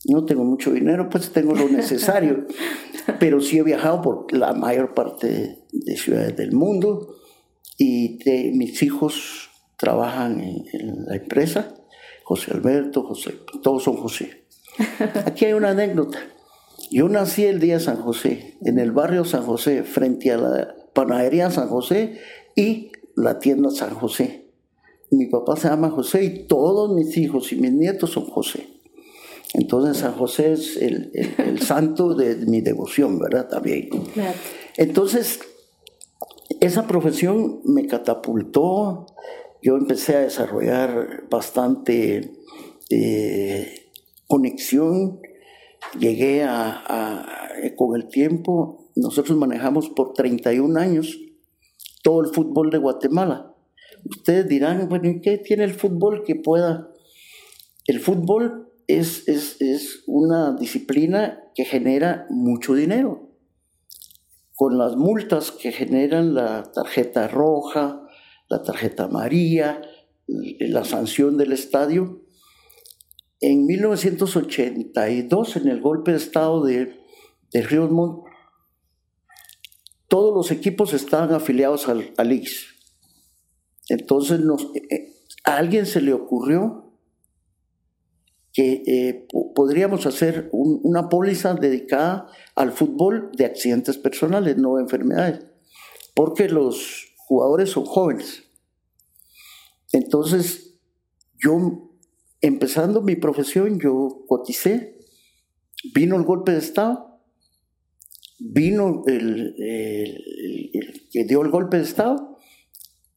no 0.07 0.25
tengo 0.25 0.45
mucho 0.45 0.73
dinero, 0.73 1.09
pues 1.11 1.30
tengo 1.30 1.54
lo 1.54 1.69
necesario, 1.69 2.47
pero 3.21 3.40
sí 3.40 3.59
he 3.59 3.62
viajado 3.62 4.00
por 4.00 4.33
la 4.33 4.52
mayor 4.54 4.95
parte 4.95 5.64
de 5.73 5.97
ciudades 5.97 6.37
del 6.37 6.52
mundo 6.52 7.16
y 7.76 8.19
mis 8.54 8.83
hijos 8.83 9.50
trabajan 9.76 10.40
en, 10.40 11.07
la 11.07 11.16
empresa, 11.16 11.75
José 12.25 12.52
Alberto, 12.52 13.02
José, 13.02 13.35
todos 13.62 13.83
son 13.83 13.97
José. 13.97 14.47
Aquí 15.26 15.47
hay 15.47 15.54
una 15.54 15.71
anécdota. 15.71 16.19
Yo 16.90 17.09
nací 17.09 17.45
el 17.45 17.61
día 17.61 17.75
de 17.75 17.80
San 17.80 17.97
José, 17.97 18.59
en 18.62 18.78
el 18.78 18.92
barrio 18.92 19.25
San 19.25 19.45
José, 19.45 19.85
frente 19.85 20.30
a 20.30 20.37
la 20.37 20.75
panadería 20.95 21.50
San 21.50 21.69
José 21.69 22.19
y 22.54 22.92
la 23.16 23.38
tienda 23.38 23.71
San 23.71 23.95
José. 23.95 24.50
Mi 25.11 25.26
papá 25.26 25.57
se 25.57 25.69
llama 25.69 25.90
José 25.90 26.25
y 26.25 26.47
todos 26.47 26.95
mis 26.95 27.16
hijos 27.16 27.52
y 27.52 27.57
mis 27.57 27.73
nietos 27.73 28.11
son 28.11 28.26
José. 28.26 28.79
Entonces 29.54 29.99
San 29.99 30.12
José 30.12 30.52
es 30.52 30.76
el, 30.76 31.61
santo 31.61 32.14
de 32.14 32.37
mi 32.47 32.61
devoción, 32.61 33.19
¿verdad? 33.19 33.49
También. 33.49 33.90
Entonces, 34.76 35.40
esa 36.61 36.87
profesión 36.87 37.61
me 37.64 37.87
catapultó, 37.87 39.07
yo 39.62 39.76
empecé 39.76 40.16
a 40.16 40.21
desarrollar 40.21 41.25
bastante 41.30 42.33
eh, 42.90 43.90
conexión, 44.26 45.21
llegué 45.99 46.45
a, 46.45 47.49
con 47.76 47.97
el 47.97 48.09
tiempo, 48.09 48.90
nosotros 48.95 49.37
manejamos 49.37 49.88
por 49.90 50.12
31 50.12 50.78
años 50.78 51.19
todo 52.02 52.23
el 52.23 52.28
fútbol 52.28 52.71
de 52.71 52.78
Guatemala. 52.78 53.54
Ustedes 54.04 54.49
dirán, 54.49 54.88
bueno, 54.88 55.09
¿y 55.09 55.21
qué 55.21 55.38
tiene 55.38 55.64
el 55.64 55.75
fútbol 55.75 56.23
que 56.25 56.37
pueda? 56.37 56.90
El 57.87 58.00
fútbol 58.00 58.70
es, 58.97 60.02
una 60.06 60.56
disciplina 60.56 61.42
que 61.54 61.64
genera 61.64 62.26
mucho 62.30 62.75
dinero. 62.75 63.30
Con 64.54 64.78
las 64.78 64.97
multas 64.97 65.50
que 65.52 65.73
generan 65.73 66.35
la 66.35 66.70
tarjeta 66.73 67.28
roja, 67.28 68.02
la 68.49 68.62
tarjeta 68.62 69.04
amarilla, 69.04 69.80
la 70.26 70.85
sanción 70.85 71.37
del 71.37 71.52
estadio, 71.52 72.25
en 73.40 73.64
1982, 73.64 75.56
en 75.56 75.68
el 75.68 75.80
golpe 75.80 76.11
de 76.11 76.18
Estado 76.18 76.62
de, 76.62 77.00
de 77.52 77.62
Ríos 77.62 77.90
todos 80.09 80.35
los 80.35 80.50
equipos 80.50 80.92
estaban 80.92 81.32
afiliados 81.32 81.88
al, 81.88 82.12
al 82.18 82.42
Entonces 83.88 84.40
eh, 84.75 84.82
eh, 84.90 85.14
a 85.44 85.56
alguien 85.56 85.87
se 85.87 86.02
le 86.02 86.12
ocurrió 86.12 86.89
que 88.52 88.83
eh, 88.87 89.26
podríamos 89.54 90.07
hacer 90.07 90.49
una 90.52 91.09
póliza 91.09 91.54
dedicada 91.54 92.26
al 92.57 92.73
fútbol 92.73 93.30
de 93.37 93.45
accidentes 93.45 93.97
personales, 93.97 94.57
no 94.57 94.76
de 94.76 94.83
enfermedades, 94.83 95.47
porque 96.14 96.49
los 96.49 97.14
jugadores 97.16 97.71
son 97.71 97.85
jóvenes. 97.85 98.45
Entonces, 99.92 100.78
yo, 101.38 101.90
empezando 102.40 103.02
mi 103.02 103.16
profesión, 103.16 103.78
yo 103.78 104.25
coticé, 104.26 104.99
vino 105.95 106.16
el 106.16 106.25
golpe 106.25 106.52
de 106.52 106.59
Estado, 106.59 107.21
vino 108.38 109.02
el 109.07 109.54
que 111.11 111.25
dio 111.25 111.42
el 111.42 111.50
golpe 111.50 111.76
de 111.76 111.83
Estado 111.85 112.37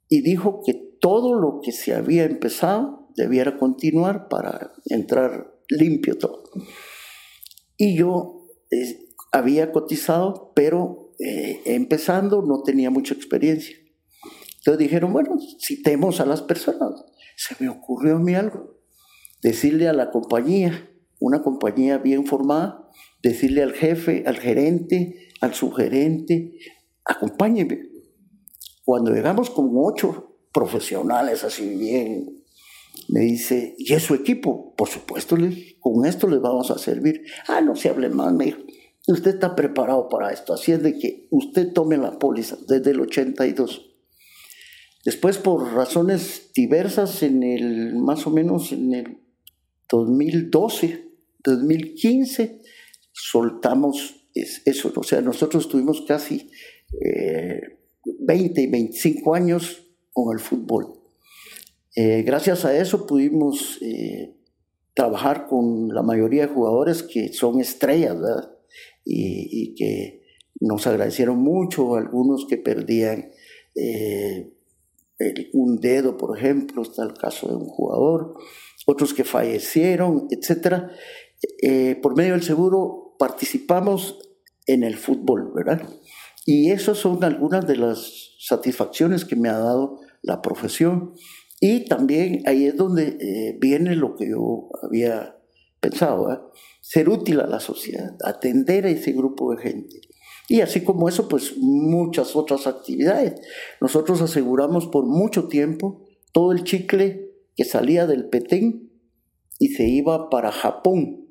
y 0.09 0.21
dijo 0.21 0.61
que 0.65 0.73
todo 0.99 1.35
lo 1.35 1.59
que 1.61 1.71
se 1.71 1.93
había 1.93 2.23
empezado 2.23 3.02
debiera 3.15 3.57
continuar 3.57 4.27
para 4.27 4.73
entrar 4.85 5.53
limpio 5.69 6.17
todo. 6.17 6.43
Y 7.77 7.95
yo 7.97 8.47
eh, 8.71 9.09
había 9.31 9.71
cotizado, 9.71 10.51
pero 10.55 11.13
eh, 11.19 11.61
empezando 11.65 12.41
no 12.41 12.63
tenía 12.63 12.89
mucha 12.89 13.13
experiencia. 13.13 13.75
Entonces 14.57 14.79
dijeron, 14.79 15.11
bueno, 15.11 15.37
citemos 15.59 16.19
a 16.19 16.25
las 16.25 16.41
personas. 16.41 17.03
Se 17.35 17.55
me 17.59 17.69
ocurrió 17.69 18.15
a 18.15 18.19
mí 18.19 18.33
algo. 18.35 18.77
Decirle 19.41 19.89
a 19.89 19.93
la 19.93 20.11
compañía, 20.11 20.89
una 21.19 21.41
compañía 21.41 21.97
bien 21.97 22.25
formada, 22.25 22.89
decirle 23.21 23.63
al 23.63 23.73
jefe, 23.73 24.23
al 24.25 24.37
gerente, 24.37 25.29
al 25.41 25.53
subgerente, 25.53 26.57
acompáñeme. 27.03 27.89
Cuando 28.85 29.11
llegamos 29.11 29.49
con 29.49 29.71
ocho 29.75 30.37
profesionales 30.53 31.43
así 31.43 31.75
bien 31.75 32.42
me 33.07 33.21
dice, 33.21 33.75
¿y 33.77 33.93
es 33.93 34.03
su 34.03 34.15
equipo? 34.15 34.73
Por 34.75 34.87
supuesto, 34.87 35.37
con 35.79 36.05
esto 36.05 36.27
les 36.27 36.41
vamos 36.41 36.71
a 36.71 36.77
servir. 36.77 37.25
Ah, 37.47 37.61
no 37.61 37.75
se 37.75 37.89
hable 37.89 38.09
más, 38.09 38.33
me 38.33 38.45
dijo. 38.45 38.59
Usted 39.07 39.35
está 39.35 39.55
preparado 39.55 40.07
para 40.07 40.31
esto, 40.31 40.53
así 40.53 40.71
es 40.71 40.81
de 40.81 40.97
que 40.97 41.27
usted 41.29 41.73
tome 41.73 41.97
la 41.97 42.17
póliza 42.19 42.57
desde 42.67 42.91
el 42.91 43.01
82. 43.01 43.89
Después, 45.03 45.37
por 45.37 45.73
razones 45.73 46.51
diversas, 46.55 47.23
en 47.23 47.43
el, 47.43 47.95
más 47.95 48.25
o 48.25 48.29
menos 48.29 48.71
en 48.71 48.93
el 48.93 49.17
2012, 49.89 51.11
2015, 51.43 52.61
soltamos 53.11 54.27
eso. 54.33 54.93
O 54.95 55.03
sea, 55.03 55.19
nosotros 55.19 55.67
tuvimos 55.67 56.03
casi 56.07 56.49
20 58.19 58.61
y 58.61 58.67
25 58.67 59.35
años 59.35 59.83
con 60.13 60.33
el 60.33 60.39
fútbol. 60.39 61.02
Eh, 61.95 62.23
gracias 62.23 62.65
a 62.65 62.75
eso 62.75 63.05
pudimos 63.05 63.77
eh, 63.81 64.35
trabajar 64.95 65.47
con 65.47 65.89
la 65.89 66.01
mayoría 66.01 66.47
de 66.47 66.53
jugadores 66.53 67.03
que 67.03 67.33
son 67.33 67.59
estrellas. 67.59 68.17
Y, 69.05 69.75
que 69.75 70.21
nos 70.61 70.87
agradecieron 70.87 71.37
mucho, 71.39 71.95
algunos 71.95 72.45
que 72.47 72.57
perdían 72.57 73.31
eh, 73.75 74.53
un 75.51 75.79
dedo, 75.81 76.15
por 76.15 76.37
ejemplo, 76.37 76.83
está 76.83 77.03
el 77.03 77.13
caso 77.13 77.49
de 77.49 77.55
un 77.55 77.65
jugador, 77.65 78.35
otros 78.85 79.13
que 79.13 79.25
fallecieron, 79.25 80.27
etc. 80.31 80.83
por 82.01 82.15
medio 82.15 82.31
del 82.31 82.43
seguro 82.43 83.15
participamos 83.19 84.19
en 84.67 84.83
el 84.83 84.95
fútbol, 84.95 85.51
¿verdad? 85.53 85.81
Y 86.45 86.71
esas 86.71 86.97
son 86.97 87.23
algunas 87.23 87.65
de 87.67 87.77
las 87.77 88.35
satisfacciones 88.39 89.25
que 89.25 89.35
me 89.35 89.49
ha 89.49 89.57
dado 89.57 89.99
la 90.21 90.41
profesión. 90.41 91.13
Y 91.65 91.85
también 91.85 92.43
ahí 92.45 92.65
es 92.65 92.75
donde 92.75 93.15
eh, 93.21 93.57
viene 93.57 93.95
lo 93.95 94.17
que 94.17 94.27
yo 94.27 94.67
había 94.81 95.37
pensado, 95.79 96.51
ser 96.81 97.07
útil 97.07 97.39
a 97.39 97.47
la 97.47 97.61
sociedad, 97.61 98.17
atender 98.21 98.85
a 98.85 98.89
ese 98.89 99.13
grupo 99.13 99.55
de 99.55 99.61
gente. 99.61 100.01
Y 100.49 100.59
así 100.59 100.81
como 100.81 101.07
eso, 101.07 101.29
pues 101.29 101.55
muchas 101.55 102.35
otras 102.35 102.67
actividades. 102.67 103.39
Nosotros 103.79 104.21
aseguramos 104.21 104.87
por 104.87 105.05
mucho 105.05 105.47
tiempo 105.47 106.05
todo 106.33 106.51
el 106.51 106.65
chicle 106.65 107.31
que 107.55 107.63
salía 107.63 108.07
del 108.07 108.27
Petén 108.27 108.91
y 109.57 109.69
se 109.69 109.87
iba 109.87 110.29
para 110.29 110.51
Japón. 110.51 111.29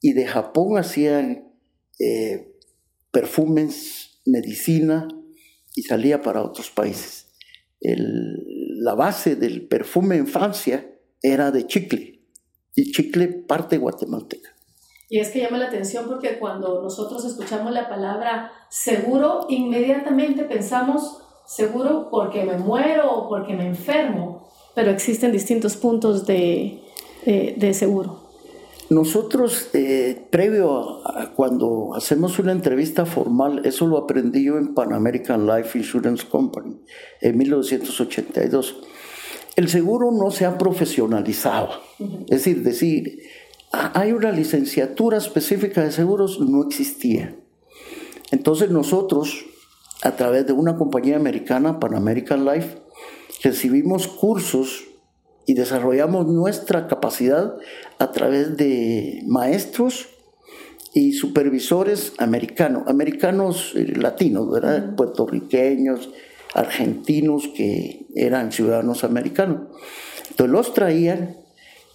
Y 0.00 0.12
de 0.12 0.28
Japón 0.28 0.78
hacían 0.78 1.52
eh, 1.98 2.54
perfumes, 3.10 4.20
medicina 4.26 5.08
y 5.74 5.82
salía 5.82 6.22
para 6.22 6.44
otros 6.44 6.70
países. 6.70 7.26
La 8.78 8.94
base 8.94 9.36
del 9.36 9.66
perfume 9.66 10.16
en 10.16 10.26
Francia 10.26 10.86
era 11.22 11.50
de 11.50 11.66
chicle 11.66 12.20
y 12.74 12.92
chicle 12.92 13.28
parte 13.28 13.78
guatemalteca. 13.78 14.50
Y 15.08 15.20
es 15.20 15.30
que 15.30 15.40
llama 15.40 15.58
la 15.58 15.68
atención 15.68 16.06
porque 16.08 16.38
cuando 16.38 16.82
nosotros 16.82 17.24
escuchamos 17.24 17.72
la 17.72 17.88
palabra 17.88 18.52
seguro, 18.68 19.46
inmediatamente 19.48 20.44
pensamos 20.44 21.22
seguro 21.46 22.08
porque 22.10 22.44
me 22.44 22.58
muero 22.58 23.10
o 23.12 23.28
porque 23.28 23.54
me 23.54 23.66
enfermo, 23.66 24.50
pero 24.74 24.90
existen 24.90 25.32
distintos 25.32 25.76
puntos 25.76 26.26
de, 26.26 26.82
de, 27.24 27.72
seguro. 27.72 28.25
Nosotros, 28.88 29.70
eh, 29.72 30.26
previo 30.30 31.06
a, 31.06 31.32
cuando 31.34 31.94
hacemos 31.94 32.38
una 32.38 32.52
entrevista 32.52 33.04
formal, 33.04 33.62
eso 33.64 33.86
lo 33.86 33.98
aprendí 33.98 34.44
yo 34.44 34.58
en 34.58 34.74
Pan 34.74 34.92
American 34.92 35.46
Life 35.46 35.76
Insurance 35.76 36.24
Company 36.26 36.80
en 37.20 37.36
1982. 37.36 38.76
El 39.56 39.68
seguro 39.68 40.12
no 40.12 40.30
se 40.30 40.44
ha 40.44 40.56
profesionalizado. 40.56 41.70
Es 42.28 42.44
decir, 42.44 42.62
decir, 42.62 43.22
hay 43.72 44.12
una 44.12 44.30
licenciatura 44.30 45.18
específica 45.18 45.82
de 45.82 45.90
seguros, 45.90 46.38
no 46.40 46.62
existía. 46.62 47.36
Entonces 48.30 48.70
nosotros, 48.70 49.46
a 50.02 50.12
través 50.12 50.46
de 50.46 50.52
una 50.52 50.76
compañía 50.76 51.16
americana, 51.16 51.80
Pan 51.80 51.94
American 51.94 52.44
Life, 52.44 52.78
recibimos 53.42 54.06
cursos 54.06 54.84
y 55.46 55.54
desarrollamos 55.54 56.26
nuestra 56.26 56.88
capacidad 56.88 57.54
a 57.98 58.12
través 58.12 58.56
de 58.56 59.22
maestros 59.26 60.08
y 60.92 61.12
supervisores 61.12 62.14
americanos, 62.18 62.82
americanos 62.86 63.72
eh, 63.76 63.92
latinos, 63.96 64.50
¿verdad? 64.50 64.96
Puertorriqueños, 64.96 66.10
argentinos 66.54 67.48
que 67.54 68.06
eran 68.14 68.50
ciudadanos 68.50 69.04
americanos. 69.04 69.68
Entonces 70.30 70.52
los 70.52 70.74
traían 70.74 71.36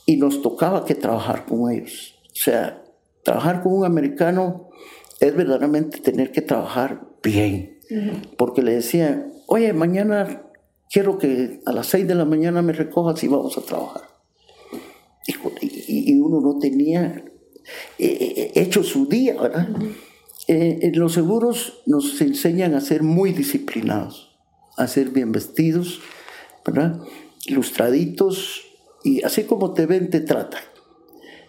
y 0.06 0.18
nos 0.18 0.42
tocaba 0.42 0.86
que 0.86 0.96
trabajar 0.96 1.46
con 1.46 1.72
ellos. 1.72 2.16
O 2.26 2.36
sea, 2.36 2.84
trabajar 3.24 3.62
con 3.62 3.74
un 3.74 3.86
americano 3.86 4.70
es 5.20 5.36
verdaderamente 5.36 6.00
tener 6.00 6.32
que 6.32 6.42
trabajar 6.42 7.02
bien. 7.22 7.80
Porque 8.38 8.62
le 8.62 8.76
decía, 8.76 9.28
oye, 9.48 9.74
mañana 9.74 10.44
quiero 10.92 11.18
que 11.18 11.62
a 11.66 11.72
las 11.72 11.88
seis 11.88 12.08
de 12.08 12.16
la 12.16 12.26
mañana 12.26 12.62
me 12.62 12.74
recojas 12.74 13.24
y 13.24 13.28
vamos 13.28 13.58
a 13.58 13.62
trabajar. 13.62 14.10
Y, 15.62 16.20
uno 16.20 16.42
no 16.42 16.60
tenía 16.60 17.24
eh, 17.98 18.06
eh, 18.08 18.52
hecho 18.56 18.84
su 18.84 19.08
día, 19.08 19.40
¿verdad? 19.40 19.70
Eh, 20.48 20.92
los 20.94 21.14
seguros 21.14 21.82
nos 21.86 22.20
enseñan 22.22 22.76
a 22.76 22.82
ser 22.82 23.04
muy 23.04 23.32
disciplinados, 23.32 24.36
a 24.78 24.88
ser 24.88 25.10
bien 25.10 25.32
vestidos, 25.32 26.02
¿verdad? 26.66 27.00
Ilustraditos, 27.46 28.62
y 29.04 29.24
así 29.24 29.44
como 29.44 29.74
te 29.74 29.86
ven, 29.86 30.10
te 30.10 30.20
tratan. 30.20 30.64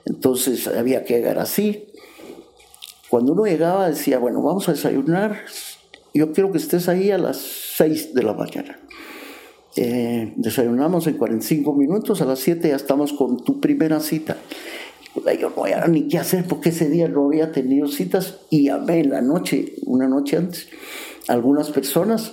Entonces 0.04 0.66
había 0.68 1.04
que 1.04 1.14
llegar 1.14 1.38
así. 1.38 1.86
Cuando 3.08 3.32
uno 3.32 3.44
llegaba 3.44 3.88
decía, 3.88 4.18
bueno, 4.18 4.42
vamos 4.42 4.68
a 4.68 4.72
desayunar, 4.72 5.44
yo 6.14 6.32
quiero 6.32 6.52
que 6.52 6.58
estés 6.58 6.88
ahí 6.88 7.10
a 7.10 7.18
las 7.18 7.38
6 7.38 8.14
de 8.14 8.22
la 8.22 8.34
mañana. 8.34 8.81
Eh, 9.76 10.34
desayunamos 10.36 11.06
en 11.06 11.16
45 11.16 11.72
minutos, 11.74 12.20
a 12.20 12.26
las 12.26 12.40
7 12.40 12.68
ya 12.68 12.76
estamos 12.76 13.12
con 13.12 13.42
tu 13.42 13.60
primera 13.60 14.00
cita. 14.00 14.36
Yo 15.38 15.50
no 15.54 15.64
había 15.64 15.86
ni 15.88 16.08
qué 16.08 16.18
hacer 16.18 16.46
porque 16.46 16.70
ese 16.70 16.88
día 16.88 17.08
no 17.08 17.26
había 17.26 17.52
tenido 17.52 17.86
citas 17.86 18.38
y 18.50 18.64
llamé 18.64 19.00
en 19.00 19.10
la 19.10 19.20
noche, 19.20 19.74
una 19.84 20.08
noche 20.08 20.36
antes, 20.36 20.68
algunas 21.28 21.70
personas 21.70 22.32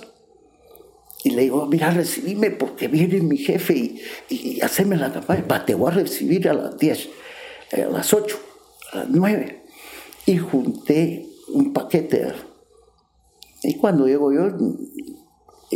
y 1.22 1.30
le 1.30 1.42
digo, 1.42 1.66
mira, 1.66 1.90
recibime 1.90 2.50
porque 2.50 2.88
viene 2.88 3.20
mi 3.20 3.36
jefe 3.36 3.74
y, 3.74 4.00
y 4.28 4.60
haceme 4.62 4.96
la 4.96 5.12
campaña. 5.12 5.64
te 5.66 5.74
voy 5.74 5.90
a 5.90 5.94
recibir 5.94 6.48
a 6.48 6.54
las 6.54 6.78
10, 6.78 7.08
eh, 7.72 7.82
a 7.82 7.90
las 7.90 8.14
8, 8.14 8.38
a 8.92 8.96
las 8.98 9.10
9. 9.10 9.62
Y 10.26 10.38
junté 10.38 11.26
un 11.52 11.72
paquete. 11.72 12.32
Y 13.62 13.76
cuando 13.76 14.06
llego 14.06 14.32
yo, 14.32 14.56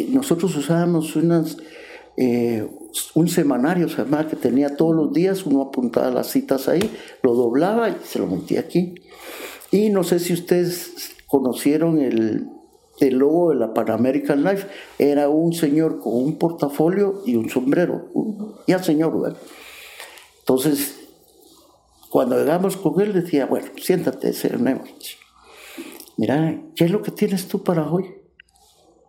nosotros 0.09 0.57
usábamos 0.57 1.15
eh, 2.17 2.67
un 3.15 3.29
semanario 3.29 3.89
se 3.89 4.05
que 4.29 4.37
tenía 4.37 4.77
todos 4.77 4.95
los 4.95 5.13
días, 5.13 5.47
uno 5.47 5.63
apuntaba 5.63 6.11
las 6.11 6.29
citas 6.29 6.69
ahí, 6.69 6.91
lo 7.23 7.35
doblaba 7.35 7.89
y 7.89 7.97
se 8.05 8.19
lo 8.19 8.27
monté 8.27 8.59
aquí. 8.59 8.95
Y 9.71 9.91
no 9.91 10.05
sé 10.05 10.19
si 10.21 10.33
ustedes 10.33 11.15
conocieron 11.27 11.99
el, 12.01 12.49
el 13.01 13.15
logo 13.17 13.51
de 13.51 13.57
la 13.57 13.75
Pan 13.75 13.91
American 13.91 14.45
Life 14.45 14.69
era 14.99 15.29
un 15.29 15.53
señor 15.53 16.01
con 16.01 16.15
un 16.15 16.39
portafolio 16.39 17.23
y 17.27 17.37
un 17.37 17.51
sombrero. 17.51 18.11
Ya 18.67 18.83
señor, 18.83 19.21
¿verdad? 19.21 19.39
Entonces, 20.41 21.01
cuando 22.11 22.39
llegamos 22.39 22.77
con 22.77 23.01
él, 23.01 23.13
decía, 23.13 23.47
bueno, 23.47 23.67
siéntate, 23.81 24.33
cernemos. 24.33 24.89
Mira, 26.17 26.61
¿qué 26.77 26.85
es 26.85 26.91
lo 26.93 27.03
que 27.03 27.11
tienes 27.11 27.49
tú 27.49 27.65
para 27.65 27.91
hoy? 27.91 28.24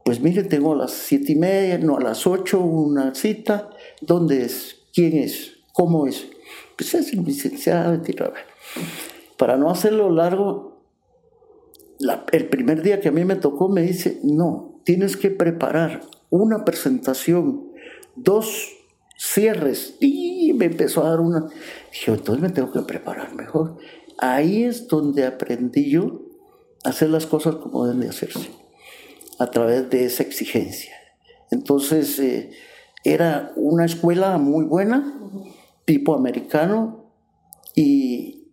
Pues 0.05 0.21
mire, 0.21 0.43
tengo 0.43 0.73
a 0.73 0.75
las 0.75 0.91
siete 0.91 1.31
y 1.31 1.35
media, 1.35 1.79
no, 1.79 1.97
a 1.97 1.99
las 1.99 2.27
ocho 2.27 2.59
una 2.59 3.15
cita. 3.15 3.71
¿Dónde 4.01 4.43
es? 4.43 4.83
¿Quién 4.93 5.17
es? 5.17 5.53
¿Cómo 5.73 6.05
es? 6.05 6.27
Pues 6.77 6.93
es 6.93 7.11
el 7.11 7.23
licenciado. 7.23 7.99
Para 9.35 9.57
no 9.57 9.71
hacerlo 9.71 10.11
largo, 10.11 10.79
el 12.31 12.49
primer 12.49 12.83
día 12.83 13.01
que 13.01 13.07
a 13.07 13.11
mí 13.11 13.25
me 13.25 13.35
tocó 13.35 13.67
me 13.67 13.81
dice, 13.81 14.19
no, 14.21 14.79
tienes 14.83 15.17
que 15.17 15.31
preparar 15.31 16.01
una 16.29 16.65
presentación, 16.65 17.71
dos 18.15 18.73
cierres, 19.17 19.95
y 19.99 20.53
me 20.53 20.65
empezó 20.65 21.03
a 21.03 21.09
dar 21.09 21.19
una. 21.19 21.47
Dije, 21.91 22.11
entonces 22.11 22.43
me 22.43 22.49
tengo 22.51 22.71
que 22.71 22.81
preparar 22.81 23.33
mejor. 23.33 23.79
Ahí 24.19 24.65
es 24.65 24.87
donde 24.87 25.25
aprendí 25.25 25.89
yo 25.89 26.21
a 26.83 26.89
hacer 26.89 27.09
las 27.09 27.25
cosas 27.25 27.55
como 27.55 27.87
deben 27.87 28.01
de 28.01 28.09
hacerse, 28.09 28.51
a 29.39 29.51
través 29.51 29.89
de 29.89 30.05
esa 30.05 30.23
exigencia. 30.23 30.93
Entonces, 31.51 32.19
eh, 32.19 32.51
era 33.03 33.51
una 33.55 33.85
escuela 33.85 34.37
muy 34.37 34.65
buena, 34.65 35.13
tipo 35.85 36.15
americano, 36.15 37.11
y 37.75 38.47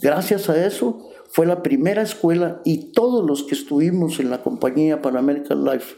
gracias 0.00 0.48
a 0.48 0.66
eso 0.66 1.10
fue 1.30 1.46
la 1.46 1.62
primera 1.62 2.02
escuela 2.02 2.60
y 2.64 2.92
todos 2.92 3.24
los 3.24 3.44
que 3.44 3.54
estuvimos 3.54 4.20
en 4.20 4.30
la 4.30 4.42
compañía 4.42 5.00
Pan 5.00 5.16
American 5.16 5.64
Life, 5.64 5.96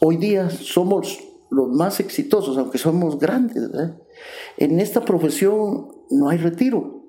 hoy 0.00 0.16
día 0.16 0.50
somos 0.50 1.20
los 1.50 1.68
más 1.68 2.00
exitosos, 2.00 2.58
aunque 2.58 2.78
somos 2.78 3.18
grandes. 3.18 3.70
En 4.56 4.80
esta 4.80 5.04
profesión 5.04 5.88
no 6.10 6.28
hay 6.30 6.38
retiro. 6.38 7.02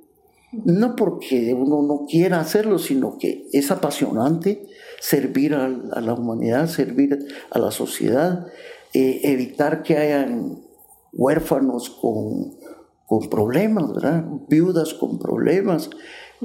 No 0.51 0.95
porque 0.95 1.53
uno 1.53 1.81
no 1.81 2.05
quiera 2.07 2.39
hacerlo, 2.39 2.79
sino 2.79 3.17
que 3.17 3.47
es 3.51 3.71
apasionante 3.71 4.67
servir 5.05 5.53
a, 5.53 5.67
la 5.67 6.13
humanidad, 6.15 6.67
servir 6.67 7.27
a 7.51 7.59
la 7.59 7.69
sociedad, 7.69 8.47
eh, 8.91 9.19
evitar 9.23 9.83
que 9.83 9.97
hayan 9.97 10.63
huérfanos 11.13 11.91
con, 11.91 12.55
con 13.05 13.29
problemas, 13.29 13.93
¿verdad? 13.93 14.25
viudas 14.49 14.95
con 14.95 15.19
problemas, 15.19 15.91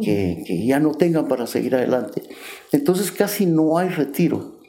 que, 0.03 0.67
ya 0.67 0.79
no 0.79 0.93
tengan 0.93 1.27
para 1.27 1.47
seguir 1.47 1.75
adelante. 1.75 2.23
Entonces 2.71 3.11
casi 3.13 3.47
no 3.47 3.79
hay 3.79 3.89
retiro. 3.89 4.61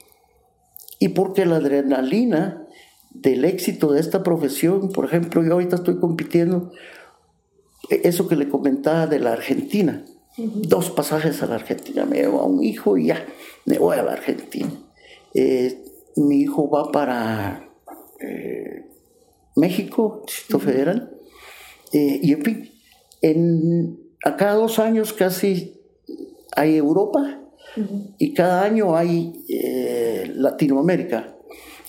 Y 0.98 1.10
porque 1.10 1.46
la 1.46 1.58
adrenalina 1.58 2.66
del 3.10 3.44
éxito 3.44 3.92
de 3.92 4.00
esta 4.00 4.24
profesión, 4.24 4.90
por 4.94 5.04
ejemplo, 5.04 5.44
yo 5.44 5.52
ahorita 5.52 5.76
estoy 5.76 6.00
compitiendo, 6.00 6.72
e, 7.90 8.02
eso 8.06 8.30
que 8.30 8.38
le 8.38 8.48
comentaba 8.48 9.06
de 9.08 9.20
la 9.20 9.34
Argentina, 9.34 10.06
dos 10.38 10.92
pasajes 10.92 11.42
a 11.44 11.48
la 11.48 11.56
Argentina, 11.56 12.06
me 12.06 12.18
llevo 12.18 12.40
a 12.40 12.46
un 12.46 12.64
hijo 12.64 12.98
y 12.98 13.08
ya, 13.08 13.26
me 13.66 13.78
voy 13.78 13.98
a 13.98 14.04
la 14.04 14.14
Argentina. 14.14 14.72
Eh, 15.34 15.84
mi 16.16 16.42
hijo 16.42 16.70
va 16.70 16.92
para 16.92 17.70
eh, 18.20 18.86
México, 19.56 20.24
Distrito 20.26 20.60
Federal, 20.60 21.12
eh, 21.94 22.20
y 22.22 22.34
en 22.34 22.42
fin, 22.44 22.72
en, 23.22 24.00
a 24.24 24.38
cada 24.38 24.54
dos 24.56 24.80
años 24.80 25.14
casi 25.14 25.82
hay 26.56 26.78
Europa 26.78 27.40
y 28.18 28.34
cada 28.34 28.64
año 28.64 28.96
hay 28.96 29.46
eh, 29.48 30.32
Latinoamérica. 30.36 31.36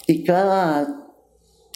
Y 0.07 0.24
cada 0.24 1.09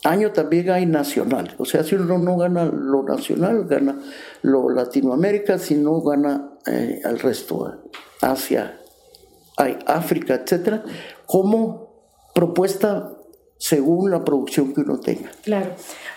año 0.05 0.33
también 0.33 0.71
hay 0.71 0.87
nacional. 0.87 1.55
O 1.59 1.65
sea, 1.65 1.83
si 1.83 1.95
uno 1.97 2.19
no 2.19 2.37
gana 2.37 2.65
lo 2.67 3.03
nacional, 3.03 3.67
gana 3.67 4.01
lo 4.43 4.71
Latinoamérica, 4.71 5.59
si 5.59 5.75
no 5.75 6.01
gana 6.03 6.56
eh, 6.67 7.01
al 7.05 7.19
resto, 7.19 7.83
Asia, 8.21 8.81
hay 9.57 9.79
África, 9.87 10.35
etcétera, 10.35 10.85
como 11.27 11.87
propuesta 12.35 13.13
según 13.59 14.11
la 14.11 14.23
producción 14.25 14.75
que 14.75 14.83
uno 14.83 15.01
tenga. 15.01 15.31
Claro. 15.43 15.71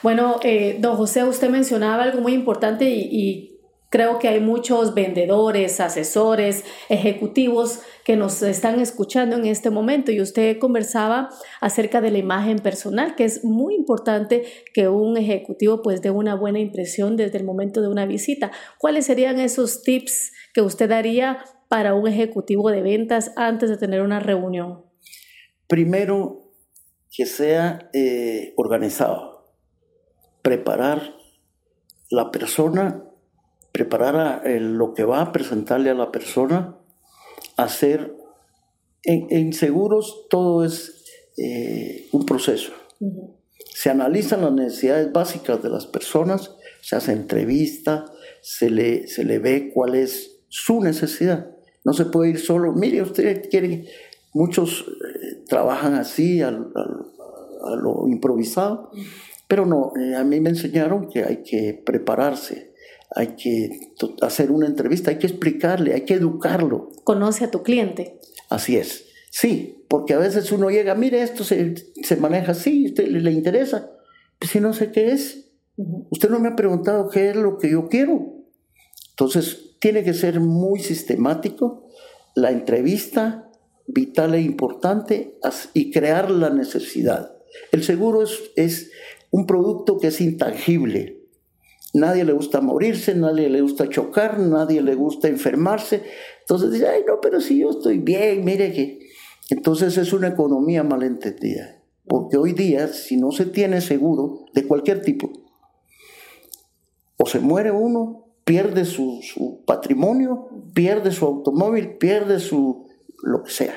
Bueno, 0.03 0.39
eh, 0.43 0.77
don 0.79 0.97
José, 0.97 1.23
usted 1.23 1.49
mencionaba 1.49 2.03
algo 2.03 2.21
muy 2.21 2.33
importante 2.33 2.89
y, 2.89 3.48
creo 3.89 4.19
que 4.19 4.27
hay 4.27 4.39
muchos 4.39 4.93
vendedores, 4.93 5.79
asesores, 5.79 6.63
ejecutivos 6.89 7.79
que 8.05 8.15
nos 8.15 8.41
están 8.41 8.79
escuchando 8.79 9.35
en 9.35 9.45
este 9.45 9.69
momento 9.69 10.11
y 10.11 10.21
usted 10.21 10.57
conversaba 10.59 11.29
acerca 11.61 12.01
de 12.01 12.11
la 12.11 12.19
imagen 12.19 12.59
personal, 12.59 13.15
que 13.15 13.25
es 13.25 13.43
muy 13.43 13.75
importante 13.75 14.45
que 14.73 14.87
un 14.87 15.17
ejecutivo 15.17 15.81
pues 15.81 16.01
dé 16.01 16.11
una 16.11 16.35
buena 16.35 16.59
impresión 16.59 17.17
desde 17.17 17.37
el 17.37 17.43
momento 17.43 17.81
de 17.81 17.87
una 17.87 18.05
visita. 18.05 18.51
¿Cuáles 18.77 19.05
serían 19.05 19.39
esos 19.39 19.81
tips 19.83 20.31
que 20.53 20.61
usted 20.61 20.89
daría 20.89 21.43
para 21.67 21.93
un 21.93 22.07
ejecutivo 22.07 22.71
de 22.71 22.81
ventas 22.81 23.31
antes 23.35 23.69
de 23.69 23.77
tener 23.77 24.01
una 24.01 24.19
reunión? 24.19 24.85
Primero, 25.67 26.49
que 27.11 27.25
sea 27.25 27.89
eh, 27.93 28.53
organizado. 28.57 29.53
Preparar 30.41 31.15
la 32.09 32.31
persona, 32.31 33.08
preparar 33.71 34.43
lo 34.45 34.93
que 34.93 35.03
va 35.03 35.21
a 35.21 35.31
presentarle 35.31 35.89
a 35.89 35.95
la 35.95 36.11
persona, 36.11 36.77
hacer. 37.57 38.15
En, 39.03 39.53
seguros 39.53 40.27
todo 40.29 40.65
es 40.65 41.05
eh, 41.37 42.07
un 42.11 42.25
proceso. 42.25 42.73
Se 43.55 43.89
analizan 43.89 44.41
las 44.41 44.51
necesidades 44.51 45.11
básicas 45.13 45.63
de 45.63 45.69
las 45.69 45.87
personas, 45.87 46.55
se 46.81 46.97
hace 46.97 47.13
entrevista, 47.13 48.05
se 48.41 48.69
le, 48.69 49.07
se 49.07 49.23
le 49.23 49.39
ve 49.39 49.71
cuál 49.73 49.95
es 49.95 50.41
su 50.49 50.81
necesidad. 50.81 51.49
No 51.85 51.93
se 51.93 52.05
puede 52.05 52.31
ir 52.31 52.39
solo, 52.39 52.73
mire, 52.73 53.01
usted 53.01 53.49
quiere 53.49 53.85
Muchos 54.33 54.81
eh, 54.81 55.43
trabajan 55.47 55.95
así, 55.95 56.41
a 56.41 56.51
lo 56.51 58.07
improvisado, 58.07 58.91
pero 59.47 59.65
no, 59.65 59.91
eh, 59.99 60.15
a 60.15 60.23
mí 60.23 60.39
me 60.39 60.49
enseñaron 60.49 61.09
que 61.09 61.23
hay 61.23 61.41
que 61.43 61.81
prepararse, 61.83 62.68
hay 63.15 63.35
que 63.35 63.93
hacer 64.21 64.51
una 64.51 64.67
entrevista, 64.67 65.11
hay 65.11 65.17
que 65.17 65.27
explicarle, 65.27 65.93
hay 65.93 66.01
que 66.01 66.15
educarlo. 66.15 66.91
Conoce 67.03 67.45
a 67.45 67.51
tu 67.51 67.63
cliente. 67.63 68.19
Así 68.49 68.77
es, 68.77 69.05
sí, 69.31 69.85
porque 69.87 70.13
a 70.13 70.19
veces 70.19 70.51
uno 70.51 70.69
llega, 70.69 70.95
mire, 70.95 71.21
esto 71.21 71.43
se, 71.43 71.75
maneja 72.19 72.51
así, 72.51 72.87
usted 72.87 73.07
le, 73.07 73.31
interesa, 73.31 73.91
pues 74.39 74.51
si 74.51 74.59
no 74.59 74.73
sé 74.73 74.91
qué 74.91 75.11
es, 75.11 75.51
usted 76.09 76.29
no 76.29 76.39
me 76.39 76.49
ha 76.49 76.55
preguntado 76.55 77.09
qué 77.09 77.29
es 77.29 77.35
lo 77.35 77.57
que 77.57 77.71
yo 77.71 77.87
quiero. 77.89 78.45
Entonces, 79.11 79.75
tiene 79.79 80.03
que 80.03 80.13
ser 80.13 80.39
muy 80.39 80.79
sistemático 80.79 81.87
la 82.35 82.51
entrevista, 82.51 83.49
vital 83.87 84.35
e 84.35 84.41
importante 84.41 85.37
y 85.73 85.91
crear 85.91 86.29
la 86.31 86.49
necesidad. 86.49 87.35
El 87.71 87.83
seguro 87.83 88.23
es, 88.23 88.91
un 89.31 89.45
producto 89.45 89.99
que 89.99 90.07
es 90.07 90.21
intangible. 90.21 91.18
Nadie 91.93 92.23
le 92.23 92.33
gusta 92.33 92.61
morirse, 92.61 93.15
nadie 93.15 93.49
le 93.49 93.61
gusta 93.61 93.89
chocar, 93.89 94.39
nadie 94.39 94.81
le 94.81 94.95
gusta 94.95 95.27
enfermarse. 95.27 96.03
Entonces 96.41 96.71
dice, 96.71 96.87
ay, 96.87 97.03
no, 97.07 97.19
pero 97.21 97.41
si 97.41 97.59
yo 97.59 97.71
estoy 97.71 97.99
bien, 97.99 98.43
mire 98.43 98.71
que... 98.71 98.99
Entonces 99.49 99.97
es 99.97 100.13
una 100.13 100.27
economía 100.27 100.83
malentendida. 100.83 101.81
Porque 102.05 102.37
hoy 102.37 102.53
día, 102.53 102.87
si 102.87 103.17
no 103.17 103.31
se 103.31 103.45
tiene 103.45 103.81
seguro 103.81 104.45
de 104.53 104.65
cualquier 104.67 105.01
tipo, 105.01 105.31
o 107.17 107.25
se 107.25 107.39
muere 107.39 107.71
uno, 107.71 108.29
pierde 108.45 108.85
su, 108.85 109.19
su 109.21 109.63
patrimonio, 109.65 110.49
pierde 110.73 111.11
su 111.11 111.25
automóvil, 111.25 111.97
pierde 111.97 112.39
su, 112.39 112.87
lo 113.23 113.43
que 113.43 113.51
sea. 113.51 113.75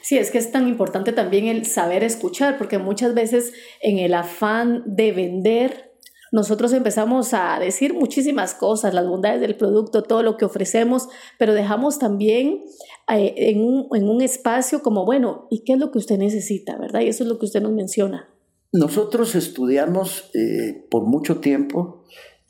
Sí, 0.00 0.16
es 0.18 0.30
que 0.30 0.38
es 0.38 0.50
tan 0.50 0.66
importante 0.66 1.12
también 1.12 1.46
el 1.46 1.66
saber 1.66 2.04
escuchar, 2.04 2.58
porque 2.58 2.78
muchas 2.78 3.14
veces 3.14 3.52
en 3.80 3.98
el 3.98 4.14
afán 4.14 4.82
de 4.86 5.12
vender, 5.12 5.91
nosotros 6.32 6.72
empezamos 6.72 7.32
a 7.34 7.58
decir 7.60 7.94
muchísimas 7.94 8.54
cosas, 8.54 8.94
las 8.94 9.06
bondades 9.06 9.40
del 9.40 9.56
producto, 9.56 10.02
todo 10.02 10.24
lo 10.24 10.36
que 10.36 10.44
ofrecemos, 10.44 11.08
pero 11.38 11.54
dejamos 11.54 11.98
también 12.00 12.62
eh, 13.08 13.34
en, 13.36 13.60
un, 13.62 14.22
espacio 14.22 14.82
como, 14.82 15.04
bueno, 15.04 15.46
¿y 15.50 15.62
qué 15.64 15.74
es 15.74 15.78
lo 15.78 15.92
que 15.92 15.98
usted 15.98 16.18
necesita, 16.18 16.76
verdad? 16.78 17.02
Y 17.02 17.08
eso 17.08 17.22
es 17.22 17.28
lo 17.28 17.38
que 17.38 17.46
usted 17.46 17.62
nos 17.62 17.72
menciona. 17.72 18.28
Nosotros 18.72 19.34
estudiamos 19.36 20.30
eh, 20.34 20.86
por 20.90 21.06
mucho 21.06 21.38
tiempo 21.38 22.04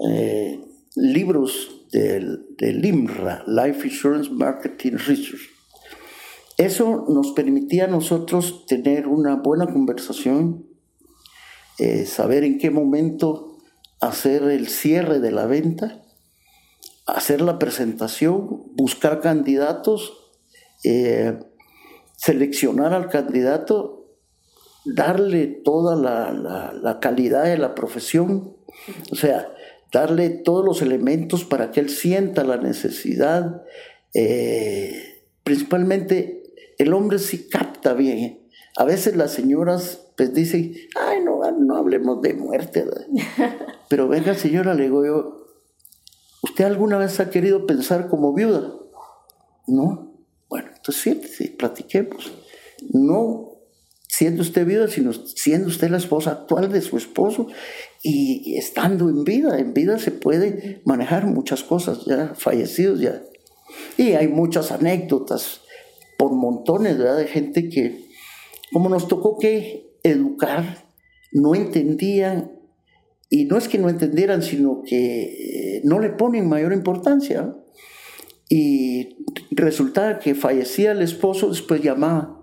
eh, 0.09 0.61
libros 0.97 1.87
del, 1.91 2.47
del 2.57 2.85
IMRA, 2.85 3.45
Life 3.47 3.87
Insurance 3.87 4.31
Marketing 4.31 4.93
Research 4.93 5.53
eso 6.59 7.07
nos 7.09 7.33
permitía 7.33 7.85
a 7.85 7.89
nosotros 7.89 8.67
tener 8.67 9.09
una 9.09 9.37
buena 9.37 9.67
conversación, 9.67 10.67
eh, 11.79 12.05
saber 12.07 12.45
en 12.45 12.59
qué 12.59 12.71
momento 12.71 13.52
hacer 14.03 14.43
el 14.43 14.67
cierre 14.67 15.21
de 15.21 15.31
la 15.31 15.47
venta, 15.47 16.03
hacer 17.07 17.41
la 17.41 17.61
presentación, 17.61 18.75
buscar 18.75 19.21
candidatos, 19.21 20.13
eh, 20.83 21.39
seleccionar 22.17 22.95
al 22.95 23.09
candidato, 23.09 24.17
darle 24.85 25.47
toda 25.47 25.95
la, 25.95 26.99
calidad 27.01 27.45
de 27.45 27.59
la 27.59 27.77
profesión, 27.77 28.57
o 29.13 29.15
sea, 29.15 29.55
darle 29.93 30.31
todos 30.31 30.65
los 30.65 30.83
elementos 30.83 31.45
para 31.45 31.71
que 31.71 31.79
él 31.79 31.89
sienta 31.89 32.43
la 32.43 32.57
necesidad, 32.57 33.63
eh, 34.15 35.23
principalmente 35.45 36.43
el 36.79 36.93
hombre 36.93 37.21
sí 37.21 37.49
capta 37.49 37.95
bien. 37.95 38.49
A 38.77 38.85
veces 38.85 39.15
las 39.15 39.33
señoras 39.33 40.02
pues 40.17 40.35
dicen, 40.35 40.75
ay, 40.95 41.21
no, 41.25 41.41
no 41.53 41.77
hablemos 41.77 42.21
de 42.23 42.35
muerte. 42.35 42.85
Pero 43.89 44.09
venga 44.09 44.35
señora, 44.35 44.75
le 44.75 44.85
digo 44.85 45.05
yo, 45.05 45.47
¿usted 46.43 46.65
alguna 46.65 46.99
vez 46.99 47.19
ha 47.21 47.31
querido 47.31 47.67
pensar 47.67 48.09
como 48.09 48.35
viuda? 48.35 48.75
No. 49.67 50.13
Bueno, 50.49 50.69
entonces 50.75 51.03
siéntese, 51.03 51.49
platiquemos. 51.49 52.33
No 52.93 53.53
siendo 54.13 54.43
usted 54.43 54.67
viuda, 54.67 54.89
sino 54.89 55.15
siendo 55.15 55.69
usted 55.69 55.89
la 55.89 55.97
esposa 55.97 56.33
actual 56.33 56.71
de 56.71 56.83
su 56.83 56.99
esposo 56.99 57.47
y 58.03 58.57
estando 58.59 59.09
en 59.09 59.25
vida. 59.25 59.59
En 59.59 59.73
vida 59.73 59.99
se 59.99 60.11
puede 60.11 60.83
manejar 60.85 61.27
muchas 61.27 61.63
cosas, 61.63 62.05
ya 62.05 62.35
fallecidos 62.37 63.01
ya. 63.01 63.23
Y 63.97 64.13
hay 64.13 64.29
muchas 64.29 64.71
anécdotas 64.71 65.63
por 66.19 66.33
montones 66.33 66.99
de 66.99 67.27
gente 67.27 67.71
que, 67.71 68.05
como 68.71 68.91
nos 68.91 69.09
tocó 69.09 69.39
que 69.39 69.92
educar, 70.03 70.87
no 71.33 71.55
entendían, 71.55 72.53
y 73.31 73.47
no 73.47 73.57
es 73.57 73.67
que 73.67 73.79
no 73.79 73.89
entendieran, 73.89 74.43
sino 74.43 74.83
que 74.83 75.77
eh, 75.77 75.81
no 75.85 75.99
le 76.01 76.11
ponen 76.11 76.49
mayor 76.49 76.75
importancia. 76.75 77.57
Y 78.49 79.17
resultaba 79.51 80.19
que 80.19 80.35
fallecía 80.35 80.93
el 80.93 81.01
esposo, 81.01 81.49
después 81.49 81.83
llamaba, 81.83 82.39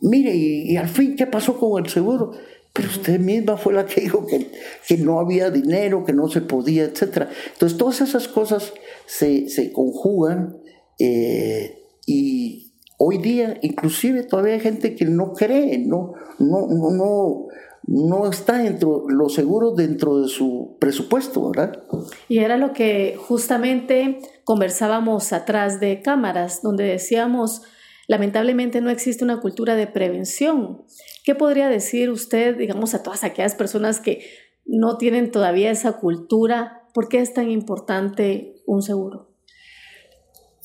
mire, 0.00 0.34
y, 0.34 0.74
al 0.78 0.88
fin, 0.88 1.16
¿qué 1.16 1.26
pasó 1.26 1.58
con 1.58 1.84
el 1.84 1.90
seguro? 1.90 2.32
Pero 2.72 2.88
usted 2.88 3.20
misma 3.20 3.58
fue 3.58 3.74
la 3.74 3.84
que 3.84 4.00
dijo 4.00 4.26
que, 4.26 4.50
que 4.88 4.96
no 4.96 5.20
había 5.20 5.50
dinero, 5.50 6.04
que 6.04 6.14
no 6.14 6.28
se 6.28 6.40
podía, 6.40 6.84
etc. 6.84 7.28
Entonces 7.52 7.76
todas 7.76 8.00
esas 8.00 8.26
cosas 8.28 8.72
se, 9.04 9.50
se 9.50 9.72
conjugan 9.72 10.56
eh, 10.98 11.82
y 12.06 12.65
Hoy 12.98 13.18
día, 13.18 13.58
inclusive, 13.60 14.22
todavía 14.22 14.54
hay 14.54 14.60
gente 14.60 14.94
que 14.94 15.04
no 15.04 15.34
cree, 15.34 15.78
no, 15.78 16.14
no, 16.38 16.66
no, 16.68 17.46
no, 17.86 18.30
está 18.30 18.58
dentro, 18.58 19.04
lo 19.08 19.28
seguro 19.28 19.72
dentro 19.72 20.22
de 20.22 20.28
su 20.28 20.76
presupuesto, 20.80 21.50
¿verdad? 21.50 21.82
Y 22.28 22.38
era 22.38 22.56
lo 22.56 22.72
que 22.72 23.16
justamente 23.18 24.18
conversábamos 24.44 25.34
atrás 25.34 25.78
de 25.78 26.00
cámaras, 26.00 26.62
donde 26.62 26.84
decíamos, 26.84 27.62
lamentablemente 28.08 28.80
no 28.80 28.88
existe 28.88 29.24
una 29.24 29.40
cultura 29.40 29.74
de 29.74 29.86
prevención. 29.86 30.84
¿Qué 31.22 31.34
podría 31.34 31.68
decir 31.68 32.10
usted, 32.10 32.56
digamos, 32.56 32.94
a 32.94 33.02
todas 33.02 33.24
aquellas 33.24 33.54
personas 33.54 34.00
que 34.00 34.24
no 34.64 34.96
tienen 34.96 35.30
todavía 35.30 35.70
esa 35.70 35.98
cultura? 35.98 36.88
¿Por 36.94 37.08
qué 37.08 37.20
es 37.20 37.34
tan 37.34 37.50
importante 37.50 38.62
un 38.66 38.80
seguro? 38.80 39.25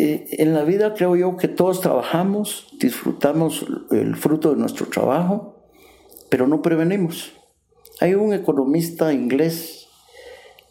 Eh, 0.04 0.42
en 0.42 0.56
la 0.56 0.64
vida 0.64 0.96
creo 0.96 1.16
yo 1.16 1.38
que 1.38 1.48
todos 1.48 1.80
trabajamos, 1.80 2.70
disfrutamos 2.80 3.68
el 3.92 4.16
fruto 4.16 4.50
de 4.50 4.56
nuestro 4.60 4.88
trabajo, 4.88 5.64
pero 6.28 6.48
no 6.48 6.64
prevenimos. 6.64 7.34
Hay 8.00 8.16
un 8.16 8.34
economista 8.34 9.14
inglés 9.14 9.90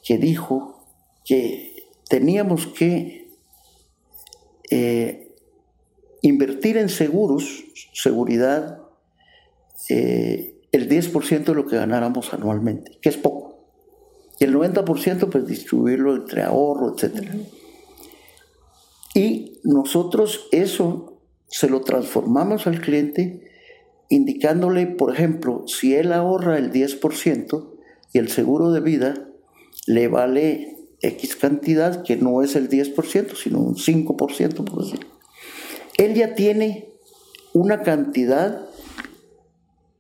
que 0.03 0.19
dijo 0.19 0.85
que 1.25 1.87
teníamos 2.09 2.67
que 2.67 3.31
eh, 4.69 5.33
invertir 6.23 6.77
en 6.77 6.89
seguros, 6.89 7.63
seguridad, 7.93 8.81
eh, 9.91 10.57
el 10.73 10.89
10% 10.89 11.45
de 11.45 11.55
lo 11.55 11.67
que 11.67 11.77
ganáramos 11.77 12.35
anualmente, 12.35 12.99
que 13.01 13.11
es 13.11 13.17
poco. 13.17 13.69
Y 14.41 14.45
el 14.45 14.53
90% 14.57 15.31
pues 15.31 15.47
distribuirlo 15.47 16.17
entre 16.17 16.43
ahorro, 16.43 16.97
etcétera. 16.97 17.33
Y 19.15 19.59
nosotros 19.65 20.49
eso 20.53 21.21
se 21.49 21.69
lo 21.69 21.81
transformamos 21.81 22.67
al 22.67 22.81
cliente 22.81 23.51
indicándole, 24.09 24.87
por 24.87 25.15
ejemplo, 25.15 25.65
si 25.67 25.95
él 25.95 26.13
ahorra 26.13 26.59
el 26.59 26.73
10% 26.73 27.71
y 28.13 28.19
el 28.19 28.29
seguro 28.29 28.73
de 28.73 28.81
vida 28.81 29.29
le 29.87 30.09
vale 30.09 30.77
X 31.01 31.37
cantidad, 31.37 32.03
que 32.03 32.17
no 32.17 32.43
es 32.43 32.57
el 32.57 32.69
10%, 32.69 33.35
sino 33.37 33.61
un 33.61 33.77
5%, 33.77 34.65
por 34.65 34.85
decir. 34.85 35.07
Él 35.97 36.15
ya 36.15 36.35
tiene 36.35 36.93
una 37.53 37.83
cantidad 37.83 38.69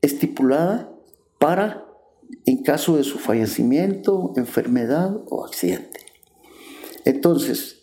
estipulada 0.03 0.93
para 1.39 1.87
en 2.47 2.63
caso 2.63 2.97
de 2.97 3.05
su 3.05 3.19
fallecimiento, 3.19 4.33
enfermedad 4.37 5.17
o 5.29 5.45
accidente. 5.45 6.01
Entonces, 7.05 7.80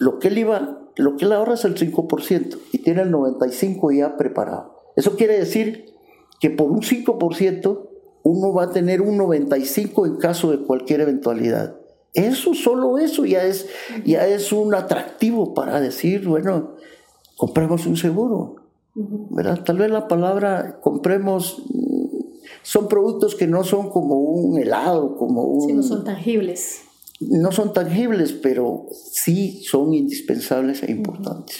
lo 0.00 0.18
que 0.18 0.28
él 0.28 0.38
iba, 0.38 0.80
lo 0.96 1.16
que 1.16 1.26
él 1.26 1.32
ahorra 1.32 1.54
es 1.54 1.64
el 1.64 1.76
5% 1.76 2.58
y 2.72 2.78
tiene 2.78 3.02
el 3.02 3.12
95% 3.12 3.96
ya 3.96 4.16
preparado. 4.16 4.80
Eso 4.96 5.14
quiere 5.14 5.38
decir 5.38 5.94
que 6.40 6.50
por 6.50 6.70
un 6.70 6.80
5% 6.80 7.88
uno 8.22 8.52
va 8.52 8.64
a 8.64 8.70
tener 8.70 9.02
un 9.02 9.18
95% 9.18 10.06
en 10.06 10.16
caso 10.16 10.50
de 10.50 10.58
cualquier 10.58 11.02
eventualidad. 11.02 11.76
Eso, 12.14 12.54
solo 12.54 12.98
eso 12.98 13.26
ya 13.26 13.44
es, 13.44 13.68
ya 14.04 14.26
es 14.26 14.52
un 14.52 14.74
atractivo 14.74 15.52
para 15.52 15.80
decir, 15.80 16.26
bueno, 16.26 16.76
compremos 17.36 17.86
un 17.86 17.96
seguro. 17.96 18.56
¿verdad? 18.94 19.62
Tal 19.64 19.76
vez 19.78 19.90
la 19.90 20.08
palabra 20.08 20.80
compremos 20.80 21.62
son 22.62 22.88
productos 22.88 23.34
que 23.34 23.46
no 23.46 23.64
son 23.64 23.90
como 23.90 24.16
un 24.16 24.58
helado, 24.58 25.16
como 25.16 25.44
un... 25.44 25.60
Sí, 25.60 25.72
no 25.74 25.82
son 25.82 26.04
tangibles. 26.04 26.82
No 27.20 27.52
son 27.52 27.72
tangibles, 27.72 28.32
pero 28.32 28.86
sí 29.12 29.62
son 29.64 29.92
indispensables 29.92 30.82
e 30.82 30.90
importantes. 30.90 31.56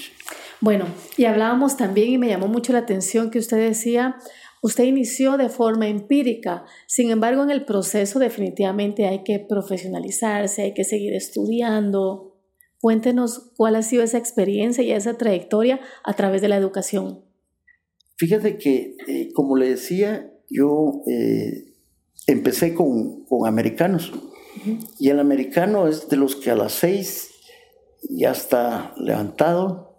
Bueno, 0.60 0.86
y 1.16 1.24
hablábamos 1.24 1.76
también 1.76 2.10
y 2.10 2.18
me 2.18 2.28
llamó 2.28 2.48
mucho 2.48 2.72
la 2.72 2.80
atención 2.80 3.30
que 3.30 3.38
usted 3.38 3.56
decía, 3.56 4.16
usted 4.62 4.84
inició 4.84 5.36
de 5.36 5.48
forma 5.48 5.88
empírica, 5.88 6.64
sin 6.86 7.10
embargo 7.10 7.42
en 7.42 7.50
el 7.50 7.64
proceso 7.64 8.18
definitivamente 8.18 9.06
hay 9.06 9.22
que 9.22 9.38
profesionalizarse, 9.38 10.62
hay 10.62 10.74
que 10.74 10.84
seguir 10.84 11.14
estudiando. 11.14 12.36
Cuéntenos 12.80 13.52
cuál 13.56 13.76
ha 13.76 13.82
sido 13.82 14.02
esa 14.02 14.18
experiencia 14.18 14.82
y 14.82 14.92
esa 14.92 15.16
trayectoria 15.18 15.80
a 16.04 16.14
través 16.14 16.40
de 16.42 16.48
la 16.48 16.56
educación. 16.56 17.24
Fíjate 18.16 18.58
que, 18.58 18.96
eh, 19.08 19.32
como 19.34 19.56
le 19.56 19.70
decía, 19.70 20.30
yo 20.50 21.02
eh, 21.06 21.72
empecé 22.26 22.74
con, 22.74 23.24
americanos. 23.46 24.12
Y 24.98 25.08
el 25.08 25.20
americano 25.20 25.88
es 25.88 26.08
de 26.08 26.16
los 26.16 26.36
que 26.36 26.50
a 26.50 26.56
las 26.56 26.72
seis 26.72 27.30
ya 28.08 28.32
está 28.32 28.94
levantado, 28.96 29.94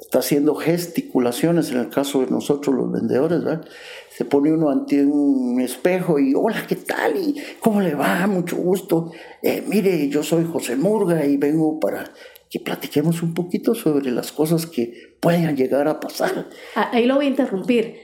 está 0.00 0.18
haciendo 0.18 0.54
gesticulaciones, 0.54 1.70
en 1.70 1.78
el 1.78 1.88
caso 1.88 2.20
de 2.20 2.30
nosotros 2.30 2.74
los 2.74 2.92
vendedores, 2.92 3.44
¿verdad? 3.44 3.66
Se 4.10 4.24
pone 4.24 4.52
uno 4.52 4.70
ante 4.70 5.04
un 5.04 5.60
espejo 5.60 6.18
y, 6.18 6.34
hola, 6.34 6.66
¿qué 6.68 6.76
tal? 6.76 7.16
¿Y 7.16 7.36
cómo 7.60 7.80
le 7.80 7.94
va? 7.94 8.26
Mucho 8.26 8.56
gusto. 8.56 9.12
Eh, 9.42 9.64
mire, 9.66 10.08
yo 10.08 10.22
soy 10.22 10.44
José 10.44 10.76
Murga 10.76 11.24
y 11.26 11.36
vengo 11.36 11.80
para 11.80 12.12
que 12.48 12.60
platiquemos 12.60 13.22
un 13.22 13.34
poquito 13.34 13.74
sobre 13.74 14.12
las 14.12 14.30
cosas 14.30 14.66
que 14.66 15.16
puedan 15.20 15.56
llegar 15.56 15.88
a 15.88 15.98
pasar. 15.98 16.48
Ahí 16.76 17.06
lo 17.06 17.16
voy 17.16 17.26
a 17.26 17.30
interrumpir 17.30 17.96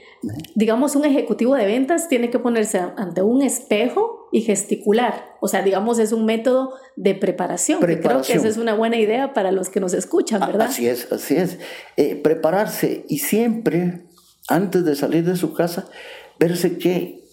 digamos, 0.55 0.95
un 0.95 1.05
ejecutivo 1.05 1.55
de 1.55 1.65
ventas 1.65 2.07
tiene 2.07 2.29
que 2.29 2.39
ponerse 2.39 2.79
ante 2.79 3.21
un 3.21 3.41
espejo 3.41 4.27
y 4.31 4.41
gesticular. 4.41 5.35
O 5.39 5.47
sea, 5.47 5.63
digamos, 5.63 5.99
es 5.99 6.11
un 6.11 6.25
método 6.25 6.73
de 6.95 7.15
preparación. 7.15 7.79
creo 7.79 8.21
que 8.21 8.33
esa 8.33 8.47
es 8.47 8.57
una 8.57 8.75
buena 8.75 8.97
idea 8.97 9.33
para 9.33 9.51
los 9.51 9.69
que 9.69 9.79
nos 9.79 9.93
escuchan, 9.93 10.39
¿verdad? 10.41 10.67
Así 10.67 10.87
es, 10.87 11.11
así 11.11 11.35
es. 11.35 11.57
Eh, 11.97 12.15
prepararse 12.15 13.05
y 13.09 13.19
siempre, 13.19 14.03
antes 14.47 14.85
de 14.85 14.95
salir 14.95 15.25
de 15.25 15.35
su 15.35 15.53
casa, 15.53 15.87
verse 16.39 16.77
qué, 16.77 17.25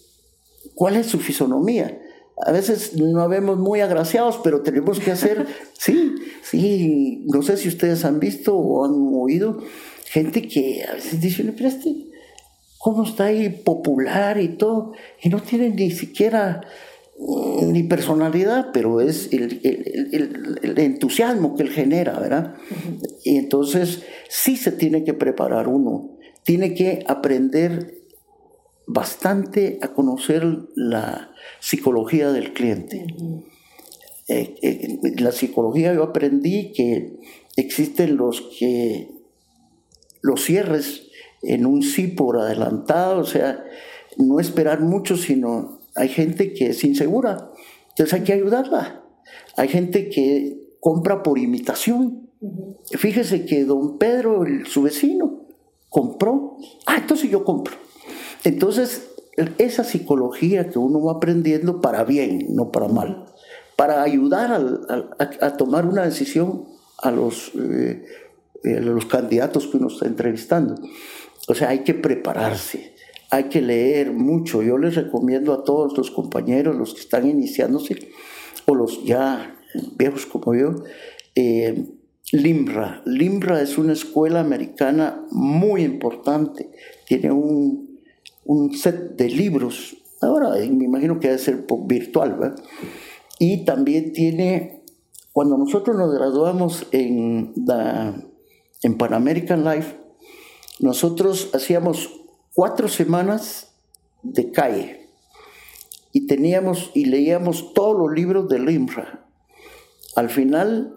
cuál 0.73 0.95
es 0.95 1.07
su 1.07 1.19
fisonomía. 1.19 2.01
A 2.45 2.51
veces 2.51 2.95
no 2.95 3.27
vemos 3.27 3.57
muy 3.59 3.81
agraciados, 3.81 4.39
pero 4.43 4.61
tenemos 4.61 4.99
que 4.99 5.11
hacer, 5.11 5.45
sí, 5.77 6.15
sí, 6.41 7.25
no 7.27 7.43
sé 7.43 7.57
si 7.57 7.67
ustedes 7.67 8.03
han 8.03 8.19
visto 8.19 8.55
o 8.55 8.85
han 8.85 8.93
oído 9.13 9.59
gente 10.05 10.47
que 10.47 10.83
a 10.89 10.93
veces 10.95 11.21
dice, 11.21 11.43
pero 11.55 11.69
este 11.69 12.08
cómo 12.79 13.03
está 13.03 13.25
ahí 13.25 13.49
popular 13.49 14.39
y 14.39 14.57
todo, 14.57 14.93
y 15.21 15.29
no 15.29 15.41
tiene 15.41 15.69
ni 15.69 15.91
siquiera 15.91 16.61
mm, 17.19 17.71
ni 17.71 17.83
personalidad, 17.83 18.69
pero 18.73 19.01
es 19.01 19.29
el, 19.31 19.59
entusiasmo 20.77 21.55
que 21.55 21.63
él 21.63 21.69
genera, 21.69 22.17
¿verdad? 22.17 22.55
Y 23.23 23.37
entonces 23.37 24.03
sí 24.29 24.55
se 24.55 24.71
tiene 24.71 25.03
que 25.03 25.13
preparar 25.13 25.67
uno, 25.67 26.17
tiene 26.43 26.73
que 26.73 27.03
aprender 27.05 27.99
bastante 28.87 29.77
a 29.81 29.89
conocer 29.89 30.43
la 30.73 31.31
psicología 31.59 32.31
del 32.31 32.53
cliente. 32.53 33.05
Eh, 34.29 34.55
eh, 34.61 34.99
la 35.17 35.31
psicología 35.31 35.93
yo 35.93 36.03
aprendí 36.03 36.71
que 36.71 37.17
existen 37.57 38.15
los 38.15 38.41
que 38.57 39.09
los 40.21 40.43
cierres 40.43 41.08
en 41.41 41.65
un 41.65 41.81
sí 41.81 42.07
por 42.07 42.37
adelantado, 42.39 43.21
o 43.21 43.25
sea, 43.25 43.63
no 44.17 44.39
esperar 44.39 44.81
mucho, 44.81 45.17
sino 45.17 45.79
hay 45.95 46.09
gente 46.09 46.53
que 46.53 46.67
es 46.67 46.83
insegura, 46.83 47.51
entonces 47.89 48.13
hay 48.13 48.23
que 48.23 48.33
ayudarla. 48.33 49.03
Hay 49.57 49.67
gente 49.67 50.09
que 50.09 50.77
compra 50.79 51.23
por 51.23 51.37
imitación. 51.37 52.29
Fíjese 52.97 53.45
que 53.45 53.65
don 53.65 53.97
Pedro, 53.97 54.43
su 54.65 54.83
vecino, 54.83 55.47
compró, 55.89 56.57
ah, 56.85 56.97
entonces 56.97 57.29
yo 57.29 57.43
compro. 57.43 57.75
Entonces, 58.45 59.09
esa 59.57 59.83
psicología 59.83 60.69
que 60.69 60.79
uno 60.79 61.03
va 61.03 61.13
aprendiendo 61.13 61.81
para 61.81 62.05
bien, 62.05 62.47
no 62.55 62.71
para 62.71 62.87
mal, 62.87 63.25
para 63.75 64.01
ayudar 64.01 64.51
a, 65.39 65.57
tomar 65.57 65.85
una 65.85 66.03
decisión 66.03 66.65
a 66.97 67.11
los, 67.11 67.51
eh, 67.55 68.05
eh, 68.63 68.77
a 68.77 68.81
los 68.81 69.05
candidatos 69.05 69.67
que 69.67 69.77
uno 69.77 69.87
está 69.87 70.05
entrevistando. 70.05 70.75
O 71.49 71.55
sea, 71.55 71.69
hay 71.69 71.79
que 71.79 71.95
prepararse, 71.95 72.93
hay 73.31 73.45
que 73.45 73.59
leer 73.59 74.13
mucho. 74.13 74.61
Yo 74.61 74.77
les 74.77 74.95
recomiendo 74.95 75.51
a 75.51 75.63
todos 75.63 75.97
los 75.97 76.11
compañeros, 76.11 76.75
los 76.75 76.93
que 76.93 77.01
están 77.01 77.27
iniciándose, 77.27 78.11
o 78.67 78.75
los 78.75 79.03
ya 79.03 79.59
viejos 79.97 80.27
como 80.27 80.53
yo, 80.53 80.75
eh, 81.33 81.87
LIMRA. 82.31 83.01
LIMRA 83.03 83.63
es 83.63 83.79
una 83.79 83.93
escuela 83.93 84.41
americana 84.41 85.25
muy 85.31 85.81
importante. 85.81 86.69
Tiene 87.07 87.31
un, 87.31 87.89
set 88.75 89.15
de 89.15 89.29
libros. 89.29 89.97
Ahora 90.21 90.49
me 90.51 90.85
imagino 90.85 91.19
que 91.19 91.29
debe 91.29 91.39
ser 91.39 91.65
virtual, 91.87 92.35
¿verdad? 92.37 92.63
Y 93.39 93.65
también 93.65 94.13
tiene, 94.13 94.83
cuando 95.33 95.57
nosotros 95.57 95.97
nos 95.97 96.13
graduamos 96.13 96.85
en, 96.91 97.55
en 98.83 98.97
Pan 98.99 99.13
American 99.15 99.63
Life, 99.63 99.95
nosotros 100.79 101.49
hacíamos 101.53 102.09
cuatro 102.53 102.87
semanas 102.87 103.73
de 104.23 104.51
calle 104.51 105.09
y 106.11 106.25
teníamos 106.25 106.91
y 106.93 107.05
leíamos 107.05 107.73
todos 107.73 107.97
los 107.97 108.11
libros 108.13 108.47
del 108.49 108.69
IMRA. 108.69 109.25
Al 110.15 110.29
final 110.29 110.95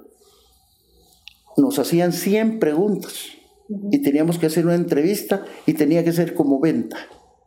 nos 1.57 1.79
hacían 1.79 2.13
100 2.13 2.59
preguntas 2.59 3.27
y 3.91 3.99
teníamos 4.03 4.39
que 4.39 4.47
hacer 4.47 4.65
una 4.65 4.75
entrevista 4.75 5.45
y 5.67 5.75
tenía 5.75 6.05
que 6.05 6.13
ser 6.13 6.35
como 6.35 6.61
venta. 6.61 6.97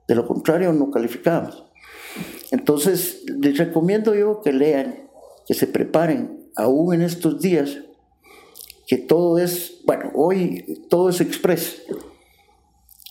De 0.08 0.16
lo 0.16 0.28
contrario, 0.28 0.74
no 0.74 0.92
calificábamos. 0.92 1.66
Entonces, 2.52 3.24
les 3.28 3.58
recomiendo 3.58 4.14
yo 4.14 4.42
que 4.42 4.54
lean, 4.54 5.10
que 5.48 5.54
se 5.54 5.68
preparen, 5.68 6.50
aún 6.56 6.94
en 6.94 7.02
estos 7.02 7.42
días, 7.42 7.80
que 8.88 8.98
todo 8.98 9.40
es, 9.40 9.82
bueno, 9.86 10.12
hoy 10.14 10.86
todo 10.90 11.10
es 11.10 11.22
express 11.22 11.84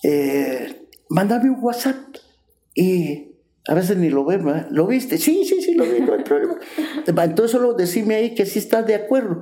eh, 0.05 0.87
mándame 1.09 1.51
un 1.51 1.59
WhatsApp 1.63 1.97
y 2.75 3.33
a 3.67 3.75
veces 3.75 3.97
ni 3.97 4.11
lo 4.11 4.25
ven, 4.25 4.45
¿lo 4.71 4.87
viste? 4.87 5.17
Sí, 5.17 5.45
sí, 5.47 5.63
sí, 5.63 5.75
lo 5.75 5.85
vi, 5.85 6.01
no 6.01 6.13
hay 6.13 6.23
problema. 6.23 6.57
Entonces 7.07 7.51
solo 7.51 7.73
decime 7.73 8.17
ahí 8.17 8.35
que 8.35 8.45
sí 8.45 8.59
estás 8.59 8.87
de 8.87 8.95
acuerdo. 8.95 9.41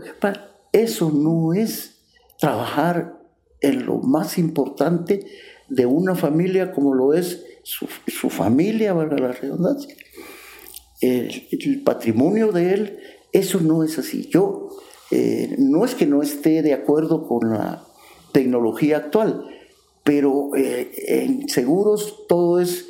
Eso 0.73 1.11
no 1.11 1.53
es 1.53 2.05
trabajar 2.39 3.19
en 3.61 3.85
lo 3.85 3.99
más 3.99 4.39
importante 4.39 5.27
de 5.69 5.87
una 5.87 6.15
familia 6.15 6.71
como 6.71 6.95
lo 6.95 7.13
es 7.13 7.45
su, 7.65 8.31
familia, 8.31 8.93
valga 8.93 9.19
la 9.19 9.33
redundancia. 9.33 9.95
El, 11.01 11.83
patrimonio 11.85 12.53
de 12.53 12.75
él, 12.75 12.99
eso 13.33 13.61
no 13.61 13.83
es 13.83 13.99
así. 13.99 14.29
Yo 14.31 14.69
eh, 15.11 15.57
no 15.59 15.85
es 15.85 15.97
que 15.97 16.07
no 16.07 16.23
esté 16.23 16.63
de 16.63 16.73
acuerdo 16.73 17.27
con 17.27 17.51
la 17.51 17.85
tecnología 18.33 18.99
actual, 18.99 19.45
pero 20.05 20.51
eh, 20.57 20.91
en 21.09 21.49
seguros 21.49 22.27
todo 22.29 22.61
es 22.61 22.89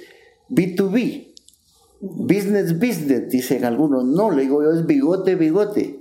B2B. 0.49 1.33
Business, 2.01 2.79
business, 2.79 3.29
dicen 3.29 3.65
algunos. 3.65 4.05
No, 4.05 4.31
le 4.31 4.43
digo 4.43 4.63
yo, 4.63 4.73
es 4.73 4.87
bigote, 4.87 5.37
bigote. 5.37 6.01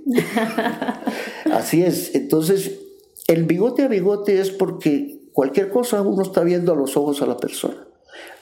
Así 1.52 1.82
es. 1.82 2.14
Entonces, 2.14 2.78
El 3.28 3.44
bigote 3.44 3.82
a 3.82 3.88
bigote 3.88 4.40
es 4.40 4.50
porque 4.50 5.20
cualquier 5.32 5.70
cosa 5.70 6.02
uno 6.02 6.22
está 6.22 6.42
viendo 6.42 6.72
a 6.72 6.76
los 6.76 6.96
ojos 6.96 7.22
a 7.22 7.26
la 7.26 7.36
persona. 7.36 7.86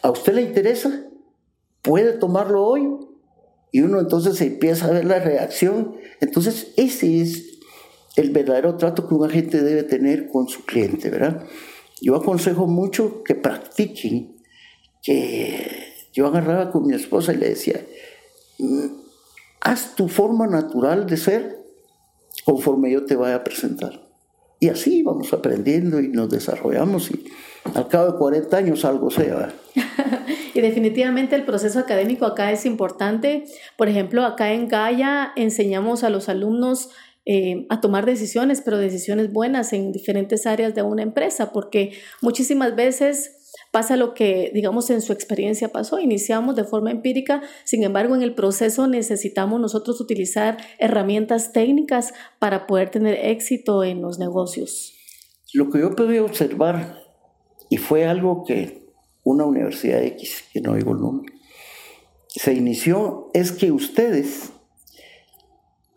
¿A 0.03 0.11
usted 0.11 0.35
le 0.35 0.43
interesa? 0.43 1.07
¿Puede 1.83 2.15
tomarlo 2.15 2.65
hoy? 2.65 2.89
Y 3.73 3.83
uno 3.83 4.01
entonces 4.01 4.41
empieza 4.41 4.87
a 4.87 4.91
ver 4.93 5.05
la 5.05 5.21
reacción. 5.21 5.97
Entonces 6.21 6.73
ese 6.77 7.21
es 7.21 7.61
el 8.17 8.31
verdadero 8.31 8.77
trato 8.77 9.07
que 9.07 9.15
un 9.15 9.25
agente 9.25 9.63
debe 9.63 9.83
tener 9.83 10.29
con 10.29 10.49
su 10.49 10.65
cliente, 10.65 11.11
¿verdad? 11.11 11.45
Yo 12.01 12.17
aconsejo 12.17 12.67
mucho 12.67 13.23
que 13.23 13.35
practiquen, 13.35 14.37
que 15.03 15.91
yo 16.13 16.27
agarraba 16.27 16.71
con 16.71 16.87
mi 16.87 16.95
esposa 16.95 17.33
y 17.33 17.37
le 17.37 17.51
decía, 17.51 17.85
mm, 18.59 18.87
haz 19.61 19.95
tu 19.95 20.09
forma 20.09 20.47
natural 20.47 21.07
de 21.07 21.17
ser 21.17 21.61
conforme 22.45 22.93
yo 22.93 23.05
te 23.05 23.17
vaya 23.17 23.37
a 23.37 23.45
presentar. 23.45 24.09
Y 24.59 24.69
así 24.69 25.03
vamos 25.03 25.33
aprendiendo 25.33 26.01
y 26.01 26.09
nos 26.09 26.29
desarrollamos 26.29 27.11
y 27.11 27.25
al 27.75 27.89
cabo 27.89 28.13
de 28.13 28.19
40 28.19 28.57
años 28.57 28.85
algo 28.85 29.11
sea. 29.11 29.55
y 30.55 30.61
definitivamente 30.61 31.35
el 31.35 31.45
proceso 31.45 31.79
académico 31.79 32.27
acá 32.27 32.53
es 32.53 32.67
importante. 32.67 33.45
Por 33.79 33.89
ejemplo, 33.89 34.25
acá 34.25 34.53
en 34.53 34.69
Gaia 34.69 35.33
enseñamos 35.35 36.05
a 36.05 36.11
los 36.11 36.29
alumnos 36.29 36.91
eh, 37.27 37.67
a 37.69 37.81
tomar 37.81 38.07
decisiones, 38.07 38.63
pero 38.63 38.79
decisiones 38.79 39.33
buenas 39.33 39.73
en 39.73 39.93
diferentes 39.93 40.47
áreas 40.47 40.75
de 40.75 40.83
una 40.83 41.03
empresa, 41.03 41.53
porque 41.53 41.93
muchísimas 42.23 42.75
veces 42.75 43.37
pasa 43.73 43.97
lo 43.97 44.15
que, 44.15 44.51
digamos, 44.55 44.91
en 44.91 45.01
su 45.01 45.13
experiencia 45.13 45.69
pasó. 45.69 45.99
Iniciamos 45.99 46.57
de 46.57 46.65
forma 46.65 46.91
empírica, 46.91 47.43
sin 47.65 47.85
embargo, 47.85 48.15
en 48.15 48.23
el 48.23 48.35
proceso 48.35 48.87
necesitamos 48.87 49.61
nosotros 49.61 50.01
utilizar 50.01 50.59
herramientas 50.79 51.53
técnicas 51.53 52.13
para 52.39 52.67
poder 52.67 52.91
tener 52.91 53.19
éxito 53.27 53.85
en 53.85 54.03
los 54.03 54.19
negocios. 54.19 54.95
Lo 55.53 55.71
que 55.71 55.81
yo 55.81 55.95
pude 55.95 56.21
observar, 56.21 57.03
y 57.69 57.77
fue 57.77 58.07
algo 58.07 58.45
que 58.47 58.89
una 59.25 59.45
universidad 59.45 60.03
X, 60.05 60.45
que 60.53 60.61
no 60.61 60.75
digo 60.75 60.93
el 60.93 61.01
nombre, 61.01 61.33
se 62.29 62.55
inició, 62.55 63.31
es 63.35 63.53
que 63.53 63.73
ustedes 63.73 64.53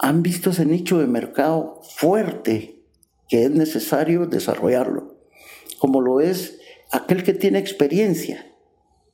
han 0.03 0.21
visto 0.21 0.49
ese 0.49 0.65
nicho 0.65 0.99
de 0.99 1.07
mercado 1.07 1.79
fuerte 1.95 2.83
que 3.29 3.45
es 3.45 3.51
necesario 3.51 4.25
desarrollarlo, 4.25 5.15
como 5.79 6.01
lo 6.01 6.19
es 6.19 6.59
aquel 6.91 7.23
que 7.23 7.33
tiene 7.33 7.59
experiencia, 7.59 8.53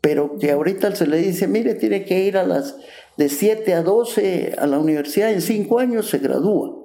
pero 0.01 0.39
que 0.39 0.49
ahorita 0.49 0.95
se 0.95 1.05
le 1.05 1.17
dice, 1.17 1.47
mire, 1.47 1.75
tiene 1.75 2.05
que 2.05 2.23
ir 2.23 2.37
a 2.37 2.43
las 2.43 2.75
de 3.17 3.29
7 3.29 3.71
a 3.75 3.83
12 3.83 4.55
a 4.57 4.65
la 4.65 4.79
universidad, 4.79 5.31
en 5.31 5.43
5 5.43 5.77
años 5.77 6.09
se 6.09 6.17
gradúa. 6.17 6.75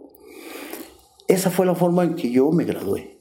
Esa 1.26 1.50
fue 1.50 1.64
la 1.64 1.74
forma 1.74 2.04
en 2.04 2.14
que 2.14 2.30
yo 2.30 2.50
me 2.50 2.64
gradué. 2.64 3.20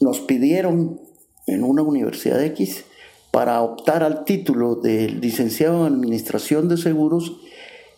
Nos 0.00 0.20
pidieron 0.20 1.02
en 1.46 1.64
una 1.64 1.82
universidad 1.82 2.42
X 2.42 2.86
para 3.30 3.60
optar 3.60 4.02
al 4.02 4.24
título 4.24 4.74
de 4.76 5.10
licenciado 5.10 5.86
en 5.86 5.92
Administración 5.92 6.70
de 6.70 6.78
Seguros, 6.78 7.36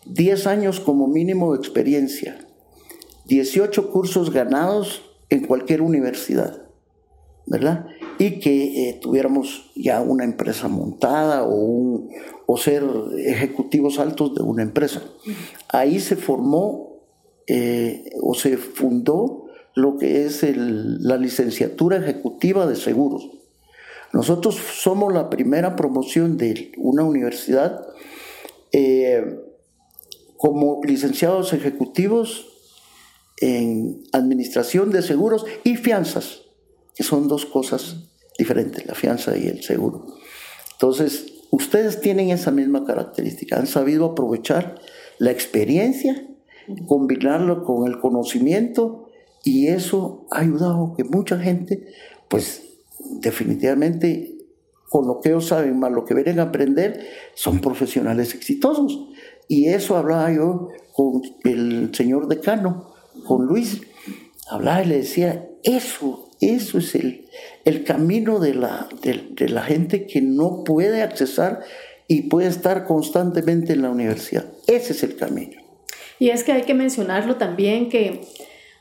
10 0.05 0.47
años 0.47 0.79
como 0.79 1.07
mínimo 1.07 1.53
de 1.53 1.59
experiencia, 1.59 2.37
18 3.25 3.91
cursos 3.91 4.31
ganados 4.31 5.01
en 5.29 5.45
cualquier 5.45 5.81
universidad, 5.81 6.61
¿verdad? 7.45 7.87
y 8.17 8.39
que 8.39 8.89
eh, 8.89 8.99
tuviéramos 9.01 9.71
ya 9.75 10.01
una 10.01 10.23
empresa 10.23 10.67
montada 10.67 11.43
o, 11.47 12.07
ser 12.57 12.83
ejecutivos 13.17 13.99
altos 13.99 14.33
de 14.33 14.41
una 14.41 14.63
empresa. 14.63 15.03
Ahí 15.67 15.99
se 15.99 16.15
formó 16.15 17.01
eh, 17.47 18.11
o 18.21 18.33
se 18.33 18.55
fundó 18.55 19.47
lo 19.73 19.97
que 19.97 20.25
es 20.25 20.41
la 20.55 21.17
licenciatura 21.17 21.97
ejecutiva 21.97 22.65
de 22.65 22.77
seguros. 22.77 23.29
Nosotros 24.13 24.55
somos 24.55 25.13
la 25.13 25.29
primera 25.29 25.75
promoción 25.75 26.37
de 26.37 26.71
una 26.77 27.03
universidad 27.03 27.85
eh, 28.71 29.44
como 30.37 30.81
licenciados 30.83 31.53
ejecutivos 31.53 32.47
en 33.37 34.03
administración 34.13 34.91
de 34.91 35.01
seguros 35.01 35.45
y 35.63 35.75
fianzas 35.75 36.45
que 36.95 37.03
son 37.03 37.27
dos 37.27 37.45
cosas 37.45 37.97
diferentes, 38.37 38.85
la 38.85 38.95
fianza 38.95 39.37
y 39.37 39.47
el 39.47 39.61
seguro. 39.61 40.05
Entonces, 40.73 41.43
ustedes 41.51 42.01
tienen 42.01 42.29
esa 42.29 42.51
misma 42.51 42.85
característica, 42.85 43.57
han 43.57 43.67
sabido 43.67 44.05
aprovechar 44.05 44.79
la 45.19 45.31
experiencia, 45.31 46.27
combinarlo 46.87 47.63
con 47.63 47.87
el 47.87 47.99
conocimiento 47.99 49.09
y 49.43 49.67
eso 49.67 50.25
ha 50.31 50.39
ayudado 50.39 50.93
a 50.93 50.95
que 50.95 51.03
mucha 51.03 51.37
gente, 51.37 51.87
pues 52.29 52.63
definitivamente 53.21 54.31
con 54.89 55.07
lo 55.07 55.19
que 55.19 55.29
ellos 55.29 55.47
saben 55.47 55.77
más 55.77 55.91
lo 55.91 56.05
que 56.05 56.13
vienen 56.13 56.39
a 56.39 56.43
aprender, 56.43 57.05
son 57.33 57.59
profesionales 57.59 58.33
exitosos. 58.33 59.09
Y 59.47 59.69
eso 59.69 59.97
hablaba 59.97 60.31
yo 60.31 60.69
con 60.93 61.21
el 61.43 61.93
señor 61.93 62.27
decano, 62.27 62.93
con 63.25 63.45
Luis, 63.45 63.81
hablaba 64.49 64.83
y 64.83 64.87
le 64.87 64.97
decía, 64.97 65.47
eso 65.63 66.25
eso 66.41 66.77
es 66.77 66.95
el, 66.95 67.25
el 67.63 67.83
camino 67.83 68.39
de 68.39 68.53
la, 68.53 68.87
de, 69.01 69.49
la 69.49 69.63
gente 69.63 70.05
que 70.05 70.21
no 70.21 70.63
puede 70.63 71.01
accesar 71.01 71.61
y 72.07 72.23
puede 72.23 72.47
estar 72.47 72.85
constantemente 72.85 73.73
en 73.73 73.81
la 73.81 73.89
universidad. 73.89 74.45
Ese 74.67 74.93
es 74.93 75.03
el 75.03 75.15
camino. 75.15 75.61
Y 76.19 76.29
es 76.29 76.43
que 76.43 76.51
hay 76.51 76.63
que 76.63 76.73
mencionarlo 76.73 77.35
también 77.37 77.89
que 77.89 78.21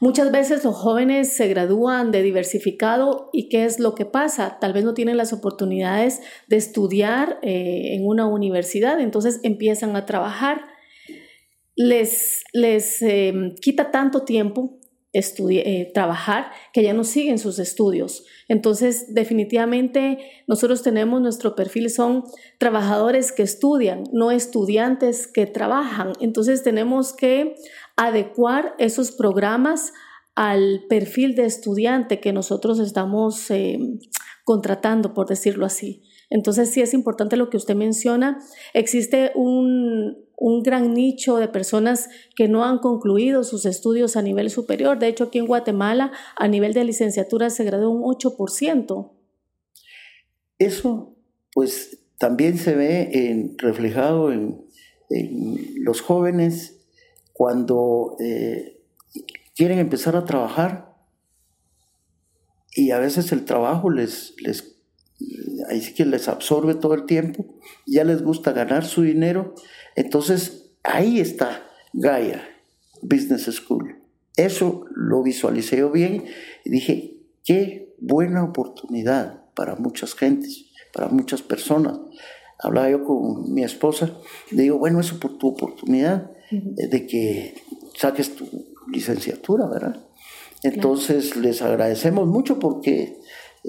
muchas 0.04 0.30
veces 0.30 0.62
los 0.64 0.76
jóvenes 0.76 1.34
se 1.34 1.48
gradúan 1.48 2.10
de 2.10 2.22
diversificado 2.22 3.30
y 3.32 3.48
¿qué 3.48 3.64
es 3.64 3.80
lo 3.80 3.94
que 3.94 4.04
pasa? 4.04 4.58
Tal 4.60 4.74
vez 4.74 4.84
no 4.84 4.92
tienen 4.92 5.16
las 5.16 5.32
oportunidades 5.32 6.20
de 6.46 6.58
estudiar 6.58 7.38
eh, 7.40 7.94
en 7.94 8.06
una 8.06 8.26
universidad, 8.26 9.00
entonces 9.00 9.40
empiezan 9.44 9.96
a 9.96 10.04
trabajar. 10.04 10.60
Les, 11.74 12.44
les 12.52 13.00
eh, 13.00 13.54
quita 13.62 13.90
tanto 13.90 14.24
tiempo 14.24 14.78
eh, 15.14 15.90
trabajar, 15.94 16.50
que 16.72 16.82
ya 16.82 16.92
no 16.92 17.04
siguen 17.04 17.38
sus 17.38 17.58
estudios. 17.58 18.24
Entonces, 18.48 19.14
definitivamente 19.14 20.18
nosotros 20.46 20.82
tenemos 20.82 21.22
nuestro 21.22 21.54
perfil, 21.54 21.88
son 21.88 22.24
trabajadores 22.58 23.32
que 23.32 23.42
estudian, 23.42 24.04
no 24.12 24.30
estudiantes 24.30 25.26
que 25.26 25.46
trabajan. 25.46 26.12
Entonces, 26.20 26.62
tenemos 26.62 27.12
que 27.14 27.54
adecuar 27.96 28.74
esos 28.78 29.12
programas 29.12 29.92
al 30.34 30.84
perfil 30.88 31.36
de 31.36 31.44
estudiante 31.44 32.20
que 32.20 32.32
nosotros 32.32 32.80
estamos 32.80 33.50
eh, 33.50 33.78
contratando, 34.44 35.14
por 35.14 35.28
decirlo 35.28 35.64
así. 35.64 36.02
Entonces, 36.28 36.70
sí 36.70 36.80
es 36.80 36.94
importante 36.94 37.36
lo 37.36 37.50
que 37.50 37.56
usted 37.56 37.76
menciona. 37.76 38.38
Existe 38.72 39.30
un, 39.36 40.16
un 40.36 40.62
gran 40.62 40.94
nicho 40.94 41.36
de 41.36 41.48
personas 41.48 42.08
que 42.36 42.48
no 42.48 42.64
han 42.64 42.78
concluido 42.78 43.44
sus 43.44 43.66
estudios 43.66 44.16
a 44.16 44.22
nivel 44.22 44.50
superior. 44.50 44.98
De 44.98 45.08
hecho, 45.08 45.24
aquí 45.24 45.38
en 45.38 45.46
Guatemala, 45.46 46.12
a 46.36 46.48
nivel 46.48 46.72
de 46.72 46.84
licenciatura, 46.84 47.50
se 47.50 47.64
graduó 47.64 47.90
un 47.90 48.02
8%. 48.02 49.10
Eso, 50.58 51.14
pues, 51.52 51.98
también 52.18 52.58
se 52.58 52.74
ve 52.74 53.54
reflejado 53.58 54.32
en, 54.32 54.62
los 55.76 56.00
jóvenes 56.00 56.80
cuando 57.32 58.16
eh, 58.18 58.80
quieren 59.54 59.78
empezar 59.78 60.16
a 60.16 60.24
trabajar 60.24 60.96
y 62.74 62.90
a 62.90 62.98
veces 62.98 63.30
el 63.30 63.44
trabajo 63.44 63.90
les, 63.90 64.34
les, 64.42 64.73
ahí 65.68 65.80
sí 65.80 65.94
que 65.94 66.04
les 66.04 66.28
absorbe 66.28 66.74
todo 66.74 66.94
el 66.94 67.06
tiempo, 67.06 67.46
ya 67.86 68.04
les 68.04 68.22
gusta 68.22 68.52
ganar 68.52 68.84
su 68.84 69.02
dinero 69.02 69.54
entonces, 69.94 70.70
ahí 70.82 71.20
está 71.20 71.66
Gaia 71.92 72.42
Business 73.02 73.44
School. 73.44 73.96
Eso 74.36 74.84
lo 74.94 75.22
visualicé 75.22 75.78
yo 75.78 75.90
bien 75.92 76.24
y 76.64 76.70
dije, 76.70 77.16
qué 77.44 77.94
buena 77.98 78.44
oportunidad 78.44 79.44
para 79.54 79.76
muchas 79.76 80.14
gentes, 80.14 80.66
para 80.92 81.08
muchas 81.08 81.42
personas. 81.42 82.00
Hablaba 82.58 82.90
yo 82.90 83.04
con 83.04 83.52
mi 83.52 83.62
esposa, 83.62 84.16
le 84.50 84.62
digo, 84.62 84.78
bueno, 84.78 85.00
eso 85.00 85.20
por 85.20 85.38
tu 85.38 85.48
oportunidad 85.48 86.32
eh, 86.50 86.88
de 86.88 87.06
que 87.06 87.54
saques 87.96 88.34
tu 88.34 88.48
licenciatura, 88.90 89.66
¿verdad? 89.66 90.04
Entonces 90.62 91.36
les 91.36 91.62
agradecemos 91.62 92.26
mucho 92.26 92.58
porque 92.58 93.20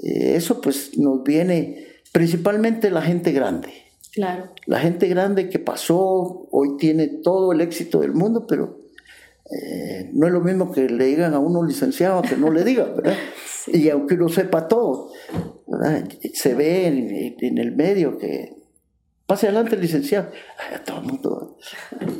eso 0.02 0.60
pues 0.60 0.96
nos 0.98 1.22
viene 1.22 1.86
principalmente 2.12 2.90
la 2.90 3.02
gente 3.02 3.32
grande 3.32 3.86
Claro. 4.16 4.48
La 4.64 4.80
gente 4.80 5.08
grande 5.08 5.50
que 5.50 5.58
pasó 5.58 6.48
hoy 6.50 6.78
tiene 6.78 7.06
todo 7.06 7.52
el 7.52 7.60
éxito 7.60 8.00
del 8.00 8.14
mundo, 8.14 8.46
pero 8.46 8.78
eh, 9.50 10.08
no 10.14 10.26
es 10.26 10.32
lo 10.32 10.40
mismo 10.40 10.72
que 10.72 10.88
le 10.88 11.04
digan 11.04 11.34
a 11.34 11.38
uno 11.38 11.62
licenciado 11.62 12.22
que 12.22 12.38
no 12.38 12.50
le 12.50 12.64
digan, 12.64 12.96
¿verdad? 12.96 13.14
Y 13.66 13.90
aunque 13.90 14.14
uno 14.14 14.30
sepa 14.30 14.68
todo, 14.68 15.10
se 16.32 16.54
ve 16.54 16.86
en, 16.86 17.58
el 17.58 17.76
medio 17.76 18.16
que 18.16 18.54
Pase 19.26 19.46
adelante, 19.46 19.76
licenciado. 19.76 20.30
Ay, 20.56 20.78
todo 20.84 21.00
el 21.00 21.06
mundo. 21.06 21.58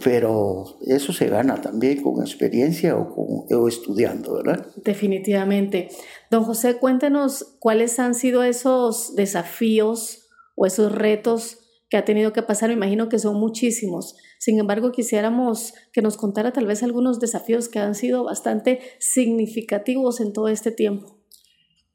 Pero 0.02 0.78
eso 0.86 1.12
se 1.12 1.28
gana 1.28 1.60
también 1.60 2.02
con 2.02 2.20
experiencia 2.20 2.96
o, 2.96 3.14
con, 3.14 3.56
o 3.56 3.68
estudiando, 3.68 4.34
¿verdad? 4.34 4.66
Definitivamente. 4.76 5.88
Don 6.30 6.42
José, 6.42 6.78
cuéntenos 6.78 7.56
cuáles 7.60 8.00
han 8.00 8.14
sido 8.14 8.42
esos 8.42 9.14
desafíos 9.14 10.28
o 10.56 10.66
esos 10.66 10.90
retos 10.90 11.58
que 11.88 11.96
ha 11.96 12.04
tenido 12.04 12.32
que 12.32 12.42
pasar. 12.42 12.70
Me 12.70 12.74
imagino 12.74 13.08
que 13.08 13.20
son 13.20 13.38
muchísimos. 13.38 14.16
Sin 14.40 14.58
embargo, 14.58 14.90
quisiéramos 14.90 15.74
que 15.92 16.02
nos 16.02 16.16
contara 16.16 16.52
tal 16.52 16.66
vez 16.66 16.82
algunos 16.82 17.20
desafíos 17.20 17.68
que 17.68 17.78
han 17.78 17.94
sido 17.94 18.24
bastante 18.24 18.80
significativos 18.98 20.20
en 20.20 20.32
todo 20.32 20.48
este 20.48 20.72
tiempo. 20.72 21.20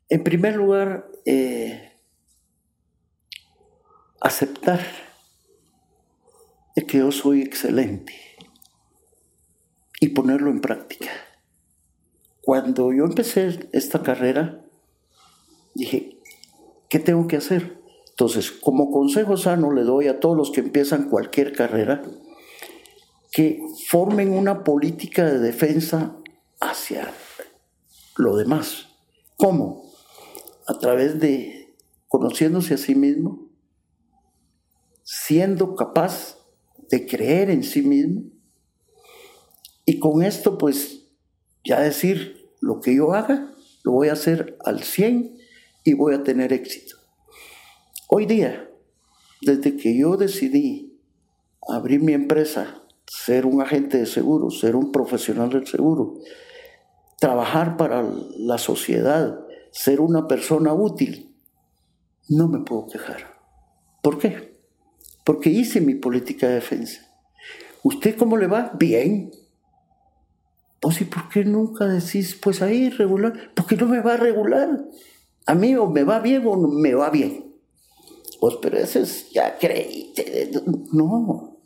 En 0.08 0.24
primer 0.24 0.56
lugar, 0.56 1.08
eh, 1.26 1.91
aceptar 4.22 4.80
de 6.76 6.86
que 6.86 7.00
yo 7.00 7.12
soy 7.12 7.42
excelente 7.42 8.14
y 10.00 10.10
ponerlo 10.10 10.50
en 10.52 10.62
práctica. 10.62 11.10
Cuando 12.42 12.94
yo 12.94 13.04
empecé 13.06 13.70
esta 13.74 14.02
carrera, 14.02 14.64
dije, 15.76 16.20
¿qué 16.90 17.00
tengo 17.00 17.28
que 17.28 17.38
hacer? 17.38 17.82
Entonces, 18.10 18.52
como 18.52 18.92
consejo 18.92 19.38
sano 19.38 19.74
le 19.74 19.84
doy 19.84 20.08
a 20.08 20.20
todos 20.20 20.38
los 20.38 20.52
que 20.52 20.62
empiezan 20.62 21.10
cualquier 21.10 21.54
carrera, 21.54 22.02
que 23.32 23.62
formen 23.88 24.34
una 24.34 24.64
política 24.64 25.26
de 25.26 25.40
defensa 25.40 26.16
hacia 26.60 27.12
lo 28.18 28.36
demás. 28.36 28.88
¿Cómo? 29.38 29.92
A 30.68 30.78
través 30.80 31.20
de 31.20 31.76
conociéndose 32.08 32.74
a 32.74 32.78
sí 32.78 32.94
mismo, 32.94 33.51
siendo 35.14 35.76
capaz 35.76 36.38
de 36.90 37.06
creer 37.06 37.50
en 37.50 37.64
sí 37.64 37.82
mismo 37.82 38.24
y 39.86 40.00
con 40.00 40.24
esto 40.24 40.58
pues 40.58 41.06
ya 41.66 41.82
decir 41.82 42.50
lo 42.62 42.80
que 42.80 42.96
yo 42.96 43.14
haga, 43.14 43.54
lo 43.84 43.92
voy 43.92 44.08
a 44.08 44.14
hacer 44.14 44.58
al 44.64 44.84
100 44.84 45.38
y 45.84 45.94
voy 45.96 46.14
a 46.14 46.24
tener 46.24 46.54
éxito. 46.54 46.96
Hoy 48.08 48.26
día, 48.26 48.70
desde 49.42 49.76
que 49.76 49.98
yo 49.98 50.16
decidí 50.16 50.98
abrir 51.68 52.02
mi 52.02 52.14
empresa, 52.14 52.82
ser 53.06 53.46
un 53.46 53.62
agente 53.62 53.98
de 53.98 54.06
seguro, 54.06 54.50
ser 54.50 54.78
un 54.78 54.94
profesional 54.94 55.50
del 55.50 55.68
seguro, 55.68 56.20
trabajar 57.20 57.76
para 57.76 58.02
la 58.38 58.58
sociedad, 58.58 59.42
ser 59.72 60.00
una 60.00 60.30
persona 60.30 60.74
útil, 60.74 61.36
no 62.30 62.48
me 62.48 62.60
puedo 62.60 62.88
quejar. 62.88 63.42
¿Por 64.02 64.18
qué? 64.18 64.51
Porque 65.24 65.50
hice 65.50 65.82
mi 65.82 65.96
política 65.96 66.48
de 66.48 66.56
defensa. 66.56 67.02
¿Usted 67.84 68.18
cómo 68.18 68.38
le 68.38 68.48
va? 68.48 68.72
Bien. 68.78 69.32
Pues 70.80 71.02
¿y 71.02 71.06
por 71.06 71.30
qué 71.30 71.46
nunca 71.46 71.86
decís, 71.86 72.36
pues 72.36 72.62
ahí 72.62 72.90
regular? 72.90 73.52
Porque 73.56 73.76
no 73.76 73.88
me 73.88 74.02
va 74.02 74.14
a 74.14 74.18
regular. 74.18 74.86
A 75.46 75.56
mí 75.56 75.76
o 75.76 75.88
me 75.88 76.04
va 76.04 76.20
bien 76.20 76.46
o 76.46 76.56
no 76.56 76.68
me 76.68 76.94
va 76.94 77.10
bien. 77.10 77.56
Pues 78.40 78.56
pero 78.62 78.78
eso 78.78 79.00
es, 79.00 79.30
ya 79.32 79.58
creíte. 79.58 80.52
No, 80.92 81.60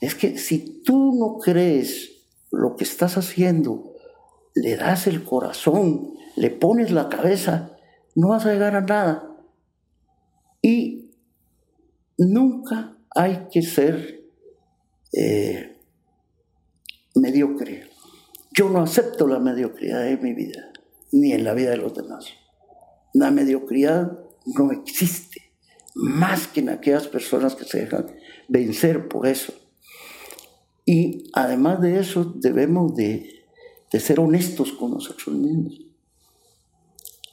es 0.00 0.14
que 0.14 0.38
si 0.38 0.82
tú 0.82 1.14
no 1.18 1.38
crees 1.38 2.12
lo 2.50 2.76
que 2.76 2.84
estás 2.84 3.18
haciendo, 3.18 3.94
le 4.54 4.76
das 4.76 5.06
el 5.06 5.24
corazón, 5.24 6.14
le 6.36 6.50
pones 6.50 6.90
la 6.90 7.08
cabeza, 7.08 7.76
no 8.14 8.28
vas 8.28 8.46
a 8.46 8.52
llegar 8.52 8.76
a 8.76 8.80
nada. 8.80 9.36
Y 10.62 11.10
nunca 12.16 12.96
hay 13.14 13.48
que 13.50 13.62
ser 13.62 14.24
eh, 15.12 15.76
mediocre. 17.14 17.88
Yo 18.52 18.68
no 18.68 18.82
acepto 18.82 19.26
la 19.26 19.38
mediocridad 19.38 20.06
en 20.08 20.22
mi 20.22 20.34
vida, 20.34 20.72
ni 21.10 21.32
en 21.32 21.44
la 21.44 21.54
vida 21.54 21.70
de 21.70 21.78
los 21.78 21.94
demás. 21.94 22.26
La 23.14 23.30
mediocridad 23.30 24.18
no 24.46 24.72
existe, 24.72 25.52
más 25.94 26.46
que 26.46 26.60
en 26.60 26.70
aquellas 26.70 27.08
personas 27.08 27.54
que 27.54 27.64
se 27.64 27.80
dejan 27.80 28.06
vencer 28.48 29.08
por 29.08 29.26
eso. 29.26 29.52
Y 30.84 31.30
además 31.32 31.80
de 31.80 32.00
eso, 32.00 32.24
debemos 32.36 32.94
de, 32.94 33.28
ser 33.92 34.20
honestos 34.20 34.72
con 34.72 34.92
nosotros 34.92 35.36
mismos 35.36 35.78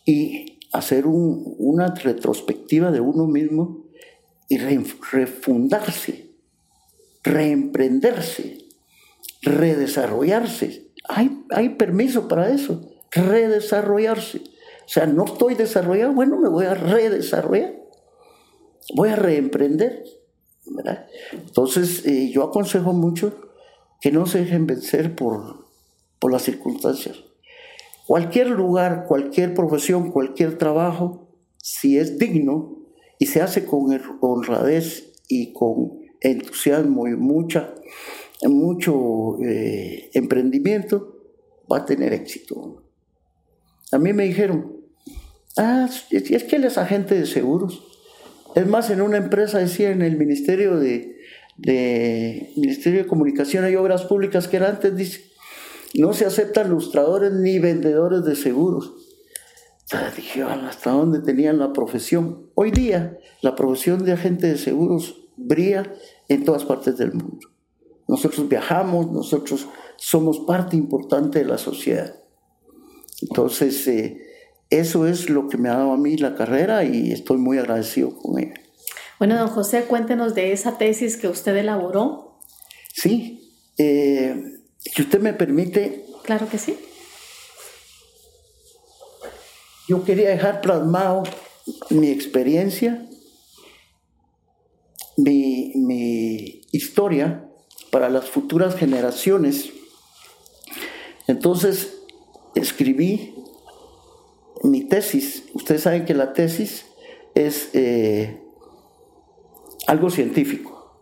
y 0.06 0.60
hacer 0.74 1.06
una 1.08 1.96
retrospectiva 1.96 2.92
de 2.92 3.00
uno 3.00 3.28
mismo 3.28 3.89
y 4.50 4.58
refundarse, 4.58 6.32
reemprenderse, 7.24 8.66
redesarrollarse. 9.44 10.92
Hay, 11.08 11.46
hay 11.52 11.70
permiso 11.70 12.28
para 12.28 12.50
eso, 12.50 12.90
redesarrollarse. 13.12 14.40
O 14.40 14.92
sea, 14.92 15.06
no 15.06 15.26
estoy 15.26 15.54
desarrollado, 15.54 16.14
bueno, 16.14 16.38
me 16.38 16.50
voy 16.50 16.66
a 16.66 16.74
redesarrollar, 16.74 17.80
voy 18.96 19.10
a 19.10 19.16
reemprender. 19.16 20.04
Entonces, 21.32 22.06
eh, 22.06 22.32
yo 22.32 22.44
aconsejo 22.44 22.92
mucho 22.92 23.52
que 24.02 24.12
no 24.12 24.26
se 24.26 24.40
dejen 24.40 24.66
vencer 24.66 25.16
por, 25.16 25.68
por 26.18 26.32
las 26.32 26.42
circunstancias. 26.42 27.24
Cualquier 28.08 28.50
lugar, 28.50 29.06
cualquier 29.08 29.54
profesión, 29.54 30.12
cualquier 30.12 30.58
trabajo, 30.58 31.28
si 31.58 32.00
es 32.00 32.18
digno, 32.18 32.79
y 33.20 33.28
se 33.28 33.42
hace 33.42 33.66
con 33.66 34.02
honradez 34.22 35.14
y 35.28 35.54
con 35.54 36.00
entusiasmo 36.22 37.08
y 37.08 37.16
mucha, 37.16 37.76
mucho 38.44 39.38
eh, 39.44 40.10
emprendimiento, 40.14 41.18
va 41.72 41.80
a 41.80 41.86
tener 41.86 42.14
éxito. 42.14 42.84
A 43.92 44.00
mí 44.00 44.14
me 44.14 44.24
dijeron, 44.24 44.78
ah, 45.58 45.90
es 46.10 46.44
que 46.44 46.56
él 46.56 46.64
es 46.64 46.78
agente 46.78 47.16
de 47.16 47.26
seguros. 47.26 47.84
Es 48.56 48.66
más, 48.66 48.90
en 48.90 49.02
una 49.02 49.18
empresa 49.18 49.60
decía 49.60 49.92
en 49.92 50.02
el 50.02 50.18
Ministerio 50.18 50.80
de, 50.80 51.18
Ministerio 52.56 53.04
de 53.04 53.08
Comunicación 53.08 53.70
y 53.70 53.76
Obras 53.76 54.06
Públicas 54.06 54.48
que 54.48 54.58
era 54.58 54.70
antes, 54.70 54.96
dice, 54.96 55.26
no 55.94 56.14
se 56.14 56.26
aceptan 56.26 56.70
lustradores 56.70 57.34
ni 57.34 57.60
vendedores 57.60 58.24
de 58.24 58.36
seguros. 58.36 59.09
Dije, 60.16 60.44
¿hasta 60.44 60.92
dónde 60.92 61.20
tenían 61.20 61.58
la 61.58 61.74
profesión? 61.74 62.52
Hoy 62.54 62.70
día, 62.70 63.18
la 63.42 63.56
profesión 63.56 64.06
de 64.06 64.12
agente 64.12 64.46
de 64.46 64.58
seguros 64.58 65.28
brilla 65.36 65.92
en 66.28 66.44
todas 66.44 66.64
partes 66.64 66.98
del 66.98 67.14
mundo. 67.14 67.48
Nosotros 68.08 68.48
viajamos, 68.48 69.12
nosotros 69.12 69.68
somos 69.98 70.42
parte 70.42 70.76
importante 70.76 71.40
de 71.40 71.46
la 71.46 71.58
sociedad. 71.58 72.16
Entonces, 73.22 73.88
eh, 73.88 74.22
eso 74.70 75.08
es 75.08 75.28
lo 75.28 75.48
que 75.48 75.58
me 75.58 75.70
ha 75.70 75.78
dado 75.78 75.94
a 75.94 75.98
mí 75.98 76.18
la 76.18 76.36
carrera 76.36 76.84
y 76.84 77.12
estoy 77.12 77.38
muy 77.38 77.58
agradecido 77.58 78.16
con 78.16 78.40
ella. 78.40 78.54
Bueno, 79.18 79.38
don 79.40 79.48
José, 79.48 79.86
cuéntenos 79.86 80.36
de 80.36 80.52
esa 80.52 80.78
tesis 80.78 81.18
que 81.18 81.28
usted 81.28 81.56
elaboró. 81.58 82.40
Sí, 82.94 83.56
eh, 83.80 84.60
si 84.80 85.02
usted 85.02 85.20
me 85.20 85.34
permite. 85.34 86.06
Claro 86.24 86.48
que 86.48 86.60
sí 86.60 86.78
yo 89.90 90.04
quería 90.04 90.30
dejar 90.30 90.62
plasmado 90.62 91.24
mi 91.90 92.10
experiencia, 92.10 93.10
mi, 95.18 96.62
historia 96.72 97.50
para 97.90 98.08
las 98.10 98.30
futuras 98.30 98.76
generaciones. 98.76 99.72
Entonces 101.26 102.04
escribí 102.54 103.34
mi 104.62 104.88
tesis. 104.88 105.46
Ustedes 105.56 105.82
saben 105.82 106.06
que 106.06 106.14
la 106.14 106.34
tesis 106.34 106.86
es 107.34 107.72
eh, 107.74 108.44
algo 109.88 110.12
científico. 110.12 111.02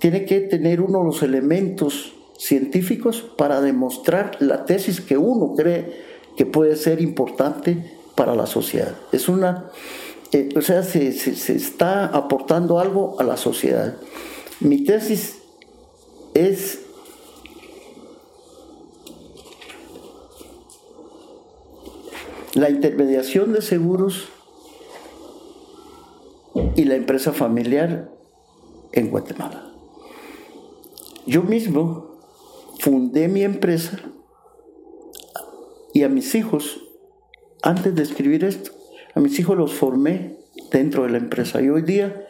Tiene 0.00 0.24
que 0.24 0.40
tener 0.40 0.80
uno 0.80 0.98
de 0.98 1.04
los 1.04 1.22
elementos 1.22 2.12
científicos 2.36 3.22
para 3.38 3.60
demostrar 3.60 4.36
la 4.40 4.64
tesis 4.64 5.00
que 5.00 5.16
uno 5.16 5.54
cree 5.54 6.10
que 6.36 6.44
puede 6.46 6.74
ser 6.74 7.00
importante 7.00 7.99
para 8.20 8.34
la 8.34 8.44
sociedad. 8.44 8.94
Es 9.12 9.30
una, 9.30 9.70
eh, 10.30 10.50
o 10.54 10.60
sea, 10.60 10.82
se, 10.82 11.08
está 11.08 12.04
aportando 12.04 12.78
algo 12.78 13.18
a 13.18 13.24
la 13.24 13.38
sociedad. 13.38 13.96
Mi 14.60 14.84
tesis 14.84 15.38
es 16.34 16.80
la 22.52 22.68
intermediación 22.68 23.54
de 23.54 23.62
seguros 23.62 24.28
y 26.76 26.84
la 26.84 26.96
empresa 26.96 27.32
familiar 27.32 28.10
en 28.92 29.10
Guatemala. 29.10 29.64
Yo 31.24 31.42
mismo 31.42 32.18
fundé 32.80 33.28
mi 33.28 33.44
empresa 33.44 33.98
y 35.94 36.02
a 36.02 36.10
mis 36.10 36.34
hijos 36.34 36.82
antes 37.62 37.94
de 37.94 38.02
escribir 38.02 38.44
esto, 38.44 38.72
a 39.14 39.20
mis 39.20 39.38
hijos 39.38 39.56
los 39.56 39.72
formé 39.72 40.38
dentro 40.70 41.04
de 41.04 41.10
la 41.10 41.18
empresa 41.18 41.60
y 41.60 41.68
hoy 41.68 41.82
día 41.82 42.26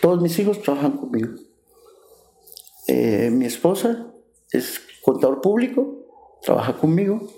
Todos 0.00 0.22
mis 0.22 0.38
hijos 0.38 0.62
trabajan 0.62 0.92
conmigo. 0.92 1.34
Eh, 2.86 3.30
mi 3.30 3.46
esposa 3.46 4.06
es 4.50 4.80
contador 5.02 5.40
público, 5.40 6.06
trabaja 6.42 6.76
conmigo, 6.76 7.28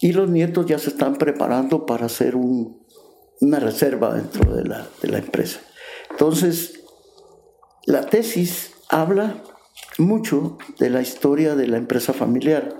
y 0.00 0.12
los 0.12 0.28
nietos 0.28 0.66
ya 0.66 0.78
se 0.78 0.90
están 0.90 1.16
preparando 1.16 1.86
para 1.86 2.06
hacer 2.06 2.36
una 2.36 3.60
reserva 3.60 4.14
dentro 4.14 4.54
de 4.54 4.64
la, 4.64 4.88
de 5.02 5.08
la 5.08 5.18
empresa. 5.18 5.60
Entonces, 6.10 6.84
la 7.86 8.02
tesis 8.06 8.72
habla 8.88 9.42
mucho 9.98 10.58
de 10.78 10.90
la 10.90 11.00
historia 11.00 11.56
de 11.56 11.68
la 11.68 11.78
empresa 11.78 12.12
familiar, 12.12 12.78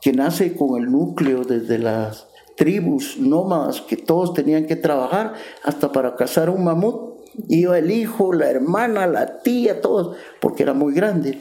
que 0.00 0.12
nace 0.12 0.54
con 0.54 0.80
el 0.80 0.90
núcleo 0.90 1.44
desde 1.44 1.78
las 1.78 2.28
tribus 2.56 3.18
nómadas 3.18 3.80
que 3.80 3.96
todos 3.96 4.32
tenían 4.34 4.66
que 4.66 4.76
trabajar 4.76 5.34
hasta 5.62 5.92
para 5.92 6.16
cazar 6.16 6.50
un 6.50 6.64
mamut. 6.64 7.14
Iba 7.48 7.78
el 7.78 7.90
hijo, 7.90 8.32
la 8.32 8.48
hermana, 8.48 9.06
la 9.06 9.40
tía, 9.42 9.80
todos, 9.80 10.16
porque 10.40 10.62
era 10.62 10.72
muy 10.72 10.94
grande. 10.94 11.38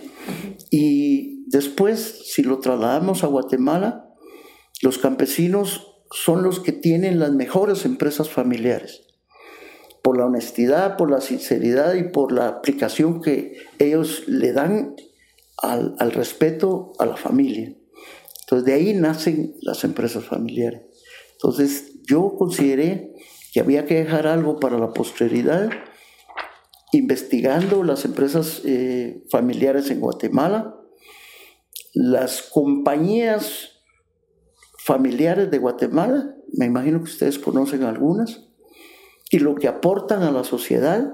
Y 0.72 1.46
después, 1.50 2.24
si 2.26 2.42
lo 2.42 2.60
trasladamos 2.60 3.24
a 3.24 3.28
Guatemala, 3.28 4.10
los 4.82 4.98
campesinos 4.98 5.94
son 6.12 6.44
los 6.44 6.60
que 6.60 6.72
tienen 6.72 7.20
las 7.20 7.32
mejores 7.32 7.86
empresas 7.86 8.30
familiares, 8.30 9.02
por 10.02 10.18
la 10.18 10.26
honestidad, 10.26 10.98
por 10.98 11.12
la 11.12 11.22
sinceridad 11.22 11.94
y 11.94 12.04
por 12.04 12.32
la 12.32 12.48
aplicación 12.48 13.22
que 13.22 13.58
ellos 13.80 14.24
le 14.28 14.52
dan 14.52 14.96
al, 15.62 15.96
al 16.00 16.12
respeto 16.12 16.94
a 16.98 17.06
la 17.06 17.18
familia. 17.18 17.74
Entonces 18.42 18.66
de 18.66 18.74
ahí 18.74 18.94
nacen 18.94 19.56
las 19.62 19.84
empresas 19.84 20.24
familiares. 20.26 20.93
Entonces 21.44 22.02
yo 22.08 22.36
consideré 22.38 23.14
que 23.52 23.60
había 23.60 23.86
que 23.86 23.96
dejar 23.96 24.28
algo 24.28 24.62
para 24.62 24.80
la 24.80 24.94
posteridad, 24.94 25.70
investigando 26.94 27.84
las 27.84 28.06
empresas 28.06 28.62
eh, 28.64 29.26
familiares 29.30 29.92
en 29.92 30.00
Guatemala, 30.00 30.80
las 31.94 32.44
compañías 32.44 33.82
familiares 34.80 35.52
de 35.52 35.58
Guatemala, 35.58 36.34
me 36.54 36.66
imagino 36.66 37.00
que 37.00 37.12
ustedes 37.12 37.40
conocen 37.40 37.84
algunas, 37.84 38.48
y 39.30 39.40
lo 39.40 39.56
que 39.56 39.68
aportan 39.68 40.24
a 40.24 40.32
la 40.32 40.46
sociedad 40.46 41.14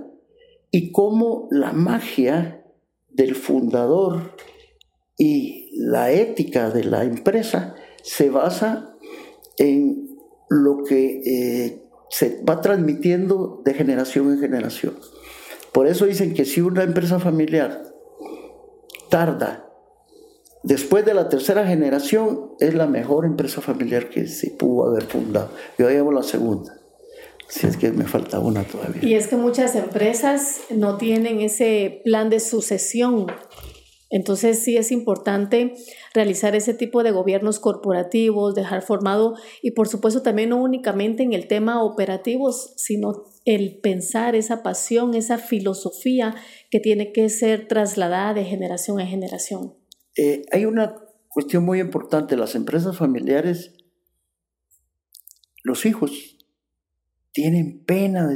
y 0.69 0.91
cómo 0.91 1.47
la 1.49 1.73
magia 1.73 2.63
del 3.09 3.34
fundador 3.34 4.36
y 5.17 5.71
la 5.75 6.11
ética 6.11 6.69
de 6.69 6.84
la 6.84 7.03
empresa 7.03 7.73
se 8.03 8.30
basa 8.30 8.95
en 9.57 10.09
lo 10.50 10.84
que 10.84 11.22
eh, 11.26 11.84
se 12.10 12.41
va 12.43 12.62
transmitiendo 12.62 13.62
de 13.64 13.74
generación 13.74 14.32
en 14.32 14.39
generación. 14.39 14.95
Por 15.72 15.88
eso 15.88 16.06
dicen 16.06 16.34
que 16.34 16.45
si 16.45 16.62
una 16.62 16.84
empresa 16.84 17.20
familiar 17.20 17.84
tarda 19.10 19.70
después 20.64 21.06
de 21.06 21.14
la 21.14 21.30
tercera 21.30 21.66
generación, 21.66 22.52
es 22.60 22.74
la 22.74 22.88
mejor 22.88 23.26
empresa 23.26 23.62
familiar 23.62 24.10
que 24.10 24.28
se 24.28 24.52
pudo 24.52 24.89
haber 24.89 25.04
fundado. 25.04 25.50
Yo 25.78 25.89
llevo 25.89 26.12
la 26.12 26.24
segunda. 26.24 26.76
Si 27.47 27.66
es 27.66 27.78
que 27.78 27.91
me 27.91 28.06
falta 28.06 28.39
una 28.39 28.64
todavía. 28.64 29.04
Y 29.04 29.16
es 29.16 29.28
que 29.28 29.36
muchas 29.36 29.76
empresas 29.76 30.62
no 30.70 30.97
tienen 30.97 31.41
ese 31.41 32.02
plan 32.04 32.30
de 32.30 32.39
sucesión 32.39 33.26
entonces 34.10 34.64
sí 34.64 34.76
es 34.76 34.91
importante 34.91 35.76
realizar 36.14 36.55
ese 36.55 36.74
tipo 36.74 37.03
de 37.03 37.12
gobiernos 37.12 37.60
corporativos, 37.60 38.55
dejar 38.55 38.82
formado 38.82 39.36
y 39.62 39.72
por 39.72 39.88
supuesto 39.88 40.24
también 40.24 40.49
no 40.49 40.62
únicamente 40.62 41.24
en 41.24 41.34
el 41.34 41.47
tema 41.47 41.84
operativos, 41.84 42.74
sino 42.76 43.26
el 43.45 43.80
pensar 43.82 44.36
esa 44.36 44.64
pasión, 44.64 45.14
esa 45.14 45.38
filosofía 45.38 46.36
que 46.72 46.80
tiene 46.80 47.12
que 47.12 47.30
ser 47.30 47.68
trasladada 47.68 48.34
de 48.34 48.45
generación 48.45 48.99
en 48.99 49.07
generación. 49.07 49.76
Eh, 50.18 50.41
hay 50.51 50.66
una 50.66 50.95
cuestión 51.28 51.64
muy 51.64 51.80
importante, 51.80 52.36
las 52.36 52.55
empresas 52.55 52.97
familiares, 52.97 53.74
los 55.64 55.86
hijos 55.86 56.38
tienen 57.32 57.84
pena 57.86 58.28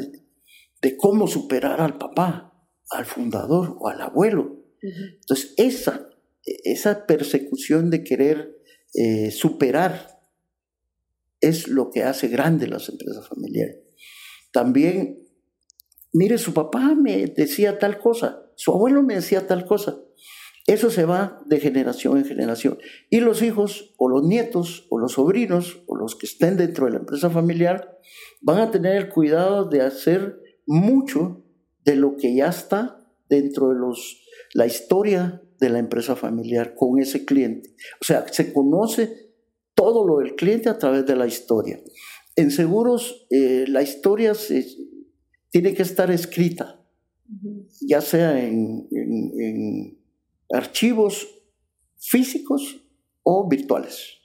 de 0.81 0.97
cómo 0.97 1.27
superar 1.27 1.81
al 1.81 1.97
papá, 1.97 2.53
al 2.91 3.05
fundador 3.05 3.75
o 3.79 3.87
al 3.87 4.01
abuelo 4.01 4.62
entonces, 4.83 5.53
esa, 5.57 6.09
esa 6.43 7.05
persecución 7.05 7.89
de 7.89 8.03
querer 8.03 8.57
eh, 8.93 9.31
superar 9.31 10.19
es 11.39 11.67
lo 11.67 11.89
que 11.89 12.03
hace 12.03 12.27
grande 12.27 12.67
las 12.67 12.89
empresas 12.89 13.27
familiares. 13.27 13.77
También, 14.51 15.27
mire, 16.11 16.37
su 16.37 16.53
papá 16.53 16.95
me 16.95 17.27
decía 17.27 17.79
tal 17.79 17.97
cosa, 17.97 18.51
su 18.55 18.71
abuelo 18.71 19.03
me 19.03 19.15
decía 19.15 19.47
tal 19.47 19.65
cosa. 19.65 19.99
Eso 20.65 20.89
se 20.89 21.03
va 21.03 21.41
de 21.45 21.59
generación 21.59 22.17
en 22.17 22.25
generación. 22.25 22.77
Y 23.09 23.19
los 23.19 23.41
hijos, 23.41 23.93
o 23.97 24.07
los 24.07 24.23
nietos, 24.23 24.87
o 24.89 24.97
los 24.97 25.13
sobrinos, 25.13 25.83
o 25.87 25.97
los 25.97 26.15
que 26.15 26.25
estén 26.25 26.55
dentro 26.55 26.85
de 26.85 26.93
la 26.93 26.99
empresa 26.99 27.29
familiar, 27.29 27.99
van 28.41 28.59
a 28.59 28.71
tener 28.71 28.95
el 28.95 29.09
cuidado 29.09 29.65
de 29.65 29.81
hacer 29.81 30.39
mucho 30.65 31.43
de 31.83 31.97
lo 31.97 32.15
que 32.15 32.33
ya 32.33 32.47
está 32.47 32.97
dentro 33.27 33.69
de 33.69 33.75
los 33.75 34.22
la 34.53 34.65
historia 34.65 35.41
de 35.59 35.69
la 35.69 35.79
empresa 35.79 36.15
familiar 36.15 36.75
con 36.75 36.99
ese 36.99 37.25
cliente. 37.25 37.75
O 38.01 38.05
sea, 38.05 38.25
se 38.31 38.53
conoce 38.53 39.33
todo 39.75 40.07
lo 40.07 40.19
del 40.19 40.35
cliente 40.35 40.69
a 40.69 40.77
través 40.77 41.05
de 41.05 41.15
la 41.15 41.27
historia. 41.27 41.79
En 42.35 42.51
seguros, 42.51 43.25
eh, 43.29 43.65
la 43.67 43.81
historia 43.81 44.33
tiene 45.49 45.73
que 45.73 45.83
estar 45.83 46.09
escrita, 46.11 46.83
ya 47.81 48.01
sea 48.01 48.43
en, 48.43 49.99
archivos 50.51 51.27
físicos 51.97 52.83
o 53.23 53.47
virtuales, 53.47 54.19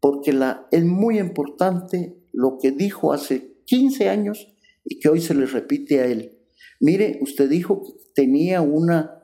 porque 0.00 0.32
la, 0.32 0.68
es 0.70 0.84
muy 0.84 1.18
importante 1.18 2.16
lo 2.32 2.58
que 2.60 2.70
dijo 2.70 3.12
hace 3.12 3.62
15 3.64 4.08
años 4.08 4.54
y 4.84 4.98
que 4.98 5.08
hoy 5.08 5.20
se 5.20 5.34
le 5.34 5.46
repite 5.46 6.00
a 6.00 6.06
él. 6.06 6.38
Mire, 6.80 7.18
usted 7.22 7.48
dijo 7.48 7.82
que 7.82 7.92
tenía 8.14 8.60
una 8.60 9.16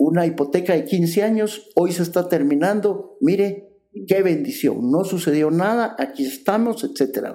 una 0.00 0.24
hipoteca 0.24 0.72
de 0.72 0.86
15 0.86 1.22
años, 1.22 1.70
hoy 1.76 1.92
se 1.92 2.02
está 2.02 2.26
terminando, 2.26 3.18
mire, 3.20 3.76
qué 4.08 4.22
bendición, 4.22 4.90
no 4.90 5.04
sucedió 5.04 5.50
nada, 5.50 5.94
aquí 5.98 6.24
estamos, 6.24 6.84
etc. 6.84 7.34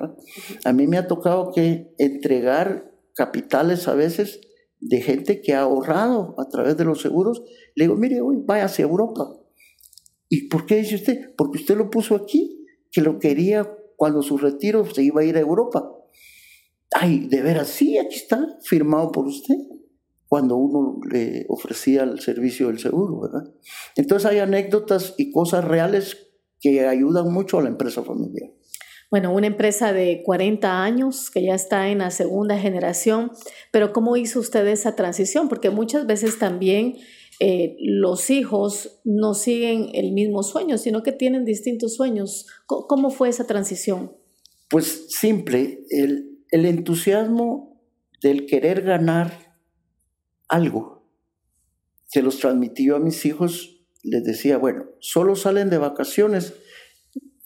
A 0.63 0.73
mí 0.73 0.87
me 0.87 0.97
ha 0.97 1.05
tocado 1.05 1.51
que 1.51 1.93
entregar 1.99 2.91
capitales 3.13 3.87
a 3.87 3.93
veces 3.93 4.41
de 4.79 4.99
gente 4.99 5.41
que 5.41 5.53
ha 5.53 5.61
ahorrado 5.61 6.33
a 6.39 6.49
través 6.49 6.75
de 6.75 6.85
los 6.85 7.01
seguros. 7.01 7.43
Le 7.75 7.83
digo, 7.83 7.95
mire, 7.97 8.19
hoy 8.21 8.37
vaya 8.43 8.65
hacia 8.65 8.81
Europa. 8.81 9.29
¿Y 10.27 10.47
por 10.47 10.65
qué 10.65 10.77
dice 10.77 10.95
usted? 10.95 11.35
Porque 11.37 11.59
usted 11.59 11.77
lo 11.77 11.91
puso 11.91 12.15
aquí, 12.15 12.65
que 12.91 13.01
lo 13.01 13.19
quería 13.19 13.71
cuando 13.95 14.23
su 14.23 14.39
retiro 14.39 14.83
se 14.91 15.03
iba 15.03 15.21
a 15.21 15.25
ir 15.25 15.37
a 15.37 15.41
Europa. 15.41 15.87
Ay, 16.95 17.27
de 17.27 17.43
veras, 17.43 17.67
sí, 17.67 17.99
aquí 17.99 18.15
está, 18.15 18.57
firmado 18.63 19.11
por 19.11 19.27
usted 19.27 19.55
cuando 20.27 20.55
uno 20.55 20.99
le 21.09 21.45
ofrecía 21.49 22.03
el 22.03 22.19
servicio 22.19 22.67
del 22.67 22.79
seguro, 22.79 23.21
¿verdad? 23.21 23.53
Entonces 23.95 24.29
hay 24.29 24.39
anécdotas 24.39 25.13
y 25.17 25.31
cosas 25.31 25.63
reales 25.63 26.17
que 26.59 26.85
ayudan 26.87 27.31
mucho 27.31 27.59
a 27.59 27.63
la 27.63 27.69
empresa 27.69 28.03
familiar. 28.03 28.49
Bueno, 29.11 29.31
una 29.31 29.47
empresa 29.47 29.93
de 29.93 30.23
40 30.25 30.83
años 30.83 31.29
que 31.29 31.43
ya 31.43 31.53
está 31.53 31.89
en 31.89 31.99
la 31.99 32.09
segunda 32.09 32.57
generación, 32.57 33.31
pero 33.71 33.93
¿cómo 33.93 34.17
hizo 34.17 34.39
usted 34.39 34.65
esa 34.67 34.95
transición? 34.95 35.47
Porque 35.47 35.69
muchas 35.69 36.07
veces 36.07 36.39
también 36.39 36.95
eh, 37.39 37.75
los 37.79 38.29
hijos 38.29 38.99
no 39.03 39.33
siguen 39.33 39.89
el 39.93 40.11
mismo 40.11 40.41
sueño, 40.41 40.77
sino 40.77 41.03
que 41.03 41.11
tienen 41.11 41.45
distintos 41.45 41.95
sueños. 41.95 42.47
¿Cómo 42.65 43.09
fue 43.11 43.29
esa 43.29 43.45
transición? 43.45 44.13
Pues 44.69 45.05
simple, 45.09 45.85
el, 45.89 46.39
el 46.49 46.65
entusiasmo 46.65 47.79
del 48.21 48.47
querer 48.47 48.81
ganar 48.81 49.44
algo. 50.47 51.07
Se 52.07 52.21
los 52.21 52.39
transmitió 52.39 52.95
a 52.95 52.99
mis 52.99 53.25
hijos, 53.25 53.81
les 54.03 54.23
decía, 54.23 54.57
bueno, 54.57 54.85
solo 54.99 55.35
salen 55.35 55.69
de 55.69 55.77
vacaciones 55.77 56.53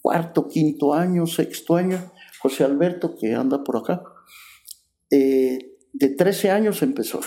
cuarto, 0.00 0.48
quinto 0.48 0.94
año, 0.94 1.26
sexto 1.26 1.76
año. 1.76 2.12
José 2.40 2.64
Alberto, 2.64 3.16
que 3.16 3.34
anda 3.34 3.62
por 3.62 3.76
acá, 3.76 4.02
eh, 5.10 5.76
de 5.92 6.08
13 6.08 6.50
años 6.50 6.82
empezó. 6.82 7.20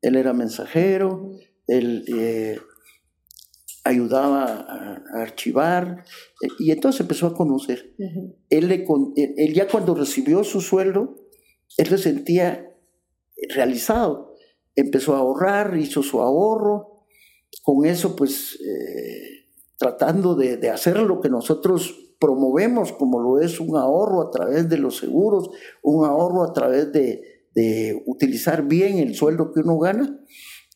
Él 0.00 0.16
era 0.16 0.32
mensajero, 0.32 1.32
él 1.66 2.04
eh, 2.06 2.60
ayudaba 3.82 4.44
a, 4.44 5.02
archivar, 5.20 6.04
eh, 6.40 6.48
y 6.60 6.70
entonces 6.70 7.00
empezó 7.00 7.26
a 7.26 7.34
conocer. 7.34 7.96
él, 8.48 8.68
le, 8.68 8.86
él 9.16 9.54
ya 9.54 9.66
cuando 9.66 9.94
recibió 9.94 10.44
su 10.44 10.60
sueldo, 10.60 11.16
él 11.76 11.88
se 11.88 11.98
sentía 11.98 12.70
realizado 13.48 14.33
empezó 14.76 15.14
a 15.14 15.18
ahorrar, 15.18 15.76
hizo 15.76 16.02
su 16.02 16.20
ahorro, 16.20 17.04
con 17.62 17.86
eso 17.86 18.16
pues 18.16 18.58
eh, 18.60 19.46
tratando 19.76 20.34
de, 20.34 20.70
hacer 20.70 20.98
lo 20.98 21.20
que 21.20 21.28
nosotros 21.28 22.14
promovemos, 22.18 22.92
como 22.92 23.20
lo 23.20 23.40
es 23.40 23.60
un 23.60 23.76
ahorro 23.76 24.22
a 24.22 24.30
través 24.30 24.68
de 24.68 24.78
los 24.78 24.98
seguros, 24.98 25.50
un 25.82 26.06
ahorro 26.06 26.42
a 26.42 26.52
través 26.52 26.92
de, 26.92 27.22
de 27.54 28.02
utilizar 28.06 28.64
bien 28.64 28.98
el 28.98 29.14
sueldo 29.14 29.52
que 29.52 29.60
uno 29.60 29.78
gana, 29.78 30.20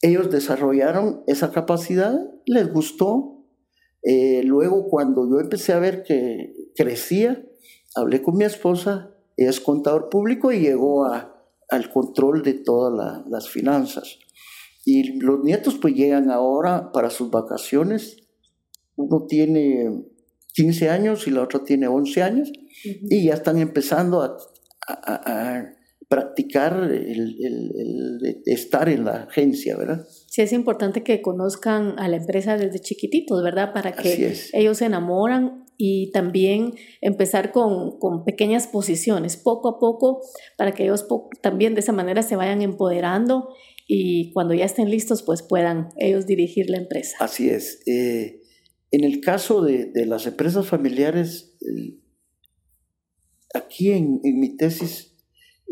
ellos 0.00 0.30
desarrollaron 0.30 1.22
esa 1.26 1.50
capacidad, 1.50 2.14
les 2.46 2.72
gustó. 2.72 3.44
Eh, 4.02 4.42
luego, 4.44 4.88
cuando 4.88 5.28
yo 5.28 5.40
empecé 5.40 5.72
a 5.72 5.80
ver 5.80 6.04
que 6.04 6.54
crecía, 6.76 7.44
hablé 7.96 8.22
con 8.22 8.36
mi 8.36 8.44
esposa, 8.44 9.14
es 9.36 9.60
contador 9.60 10.08
público 10.08 10.52
y 10.52 10.60
llegó 10.60 11.04
a, 11.06 11.37
al 11.68 11.90
control 11.90 12.42
de 12.42 12.54
todas 12.54 13.24
las 13.28 13.48
finanzas. 13.48 14.18
Y 14.84 15.18
los 15.20 15.44
nietos 15.44 15.78
pues 15.80 15.94
llegan 15.94 16.30
ahora 16.30 16.92
para 16.92 17.10
sus 17.10 17.30
vacaciones. 17.30 18.16
Uno 18.96 19.26
tiene 19.28 20.04
15 20.54 20.88
años 20.88 21.26
y 21.26 21.30
la 21.30 21.42
otra 21.42 21.62
tiene 21.62 21.86
11 21.88 22.22
años 22.22 22.50
y 22.84 23.24
ya 23.24 23.34
están 23.34 23.58
empezando 23.58 24.22
a, 24.22 24.36
practicar 26.08 26.90
el, 26.90 28.42
estar 28.46 28.88
en 28.88 29.04
la 29.04 29.24
agencia, 29.24 29.76
¿verdad? 29.76 30.06
Sí, 30.26 30.40
es 30.40 30.54
importante 30.54 31.02
que 31.02 31.20
conozcan 31.20 31.98
a 31.98 32.08
la 32.08 32.16
empresa 32.16 32.56
desde 32.56 32.80
chiquititos, 32.80 33.42
¿verdad? 33.42 33.74
Para 33.74 33.92
que 33.92 34.32
ellos 34.54 34.78
se 34.78 34.86
enamoran 34.86 35.66
y 35.78 36.10
también 36.10 36.74
empezar 37.00 37.52
con, 37.52 37.98
con, 37.98 38.24
pequeñas 38.24 38.66
posiciones, 38.66 39.36
poco 39.36 39.68
a 39.68 39.78
poco, 39.78 40.20
para 40.58 40.72
que 40.72 40.82
ellos 40.82 41.06
también 41.40 41.74
de 41.74 41.80
esa 41.80 41.92
manera 41.92 42.22
se 42.22 42.36
vayan 42.36 42.60
empoderando 42.60 43.48
y 43.86 44.32
cuando 44.32 44.52
ya 44.52 44.66
estén 44.66 44.90
listos, 44.90 45.22
pues 45.22 45.42
puedan 45.42 45.88
ellos 45.96 46.26
dirigir 46.26 46.68
la 46.68 46.78
empresa. 46.78 47.16
Así 47.20 47.48
es. 47.48 47.80
Eh, 47.86 48.42
en 48.90 49.04
el 49.04 49.20
caso 49.20 49.62
de, 49.62 49.86
de 49.86 50.04
las 50.04 50.26
empresas 50.26 50.66
familiares, 50.66 51.56
aquí 53.54 53.92
en, 53.92 54.20
en, 54.24 54.40
mi 54.40 54.56
tesis 54.56 55.16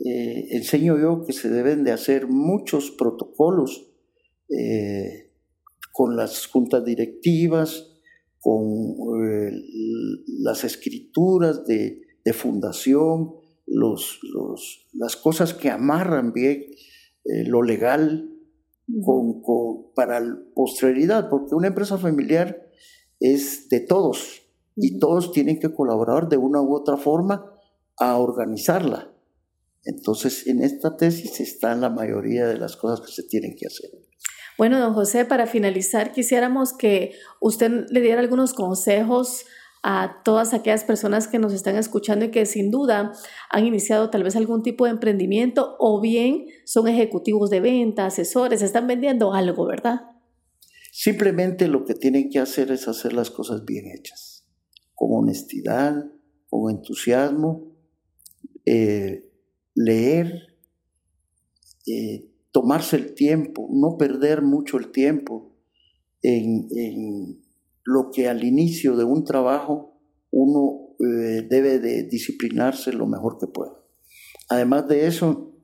eh, 0.05 0.49
enseño 0.51 0.99
yo 0.99 1.25
que 1.27 1.33
se 1.33 1.49
deben 1.49 1.83
de 1.83 1.93
hacer 1.93 2.27
muchos 2.29 2.91
protocolos 2.91 3.91
eh, 4.49 5.33
con 5.93 6.17
las 6.17 6.47
juntas 6.47 6.85
directivas, 6.85 7.96
con 8.47 9.25
eh, 9.27 9.51
las 10.39 10.63
escrituras 10.63 11.67
de, 11.67 12.07
fundación, 12.33 13.33
los, 13.67 14.21
las 14.93 15.17
cosas 15.17 15.53
que 15.53 15.69
amarran 15.69 16.33
bien 16.33 16.67
eh, 17.25 17.43
lo 17.45 17.65
legal 17.65 18.31
con, 19.05 19.43
para 19.97 20.21
la 20.21 20.39
posteridad, 20.55 21.29
porque 21.29 21.57
una 21.57 21.67
empresa 21.67 21.99
familiar 21.99 22.71
es 23.19 23.69
de 23.69 23.81
todos 23.81 24.43
y 24.77 25.01
todos 25.01 25.33
tienen 25.33 25.59
que 25.59 25.75
colaborar 25.75 26.29
de 26.29 26.37
una 26.37 26.63
u 26.63 26.73
otra 26.73 26.97
forma 26.97 27.53
a 27.99 28.17
organizarla. 28.17 29.13
Entonces, 29.83 30.47
en 30.47 30.63
esta 30.63 30.97
tesis 30.97 31.41
están 31.41 31.81
la 31.81 31.91
mayoría 31.91 32.47
de 32.47 32.59
las 32.59 32.77
cosas 32.77 33.05
que 33.05 33.13
se 33.13 33.25
tienen 33.25 33.57
que 33.59 33.67
hacer. 33.67 34.06
Bueno, 34.59 34.79
don 34.79 34.95
José, 34.95 35.25
para 35.25 35.47
finalizar, 35.47 36.13
quisiéramos 36.13 36.73
que 36.73 37.13
usted 37.41 37.87
le 37.91 38.01
diera 38.01 38.21
algunos 38.21 38.55
consejos 38.55 39.45
a 39.83 40.23
todas 40.25 40.53
aquellas 40.53 40.83
personas 40.83 41.29
que 41.29 41.39
nos 41.39 41.53
están 41.53 41.77
escuchando 41.77 42.25
y 42.25 42.31
que 42.31 42.45
sin 42.47 42.71
duda 42.71 43.13
han 43.51 43.67
iniciado 43.67 44.11
tal 44.11 44.25
vez 44.25 44.35
algún 44.35 44.63
tipo 44.63 44.85
de 44.85 44.91
emprendimiento 44.91 45.77
o 45.79 46.01
bien 46.01 46.47
son 46.65 46.89
ejecutivos 46.89 47.51
de 47.51 47.61
venta, 47.61 48.07
asesores, 48.07 48.63
están 48.63 48.87
vendiendo 48.87 49.33
algo, 49.33 49.67
¿verdad? 49.67 50.01
Simplemente 50.91 51.69
lo 51.69 51.85
que 51.85 51.95
tienen 51.95 52.31
que 52.31 52.39
hacer 52.39 52.73
es 52.73 52.89
hacer 52.89 53.13
las 53.13 53.31
cosas 53.31 53.65
bien 53.65 53.87
hechas, 53.87 54.47
con 54.95 55.11
honestidad, 55.13 56.07
con 56.49 56.75
entusiasmo, 56.75 57.77
eh, 58.65 59.31
leer, 59.75 60.57
eh, 61.87 62.29
tomarse 62.57 62.97
el 62.97 63.13
tiempo, 63.13 63.69
no 63.71 63.99
perder 63.99 64.41
mucho 64.41 64.79
el 64.79 64.91
tiempo 64.91 65.55
en, 66.23 67.43
lo 67.85 68.11
que 68.11 68.31
al 68.31 68.45
inicio 68.45 68.97
de 68.97 69.05
un 69.05 69.25
trabajo 69.25 70.01
uno 70.31 70.97
eh, 70.99 71.43
debe 71.51 71.79
de 71.81 72.05
disciplinarse 72.05 72.95
lo 72.95 73.07
mejor 73.07 73.37
que 73.39 73.47
pueda. 73.47 73.75
Además 74.49 74.89
de 74.89 75.07
eso, 75.07 75.55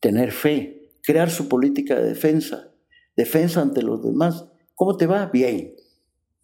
tener 0.00 0.32
fe, 0.32 0.90
crear 1.02 1.28
su 1.30 1.50
política 1.50 1.96
de 1.96 2.08
defensa, 2.08 2.72
defensa 3.14 3.60
ante 3.60 3.82
los 3.82 4.02
demás. 4.02 4.46
¿Cómo 4.74 4.96
te 4.96 5.06
va? 5.06 5.26
Bien. 5.26 5.74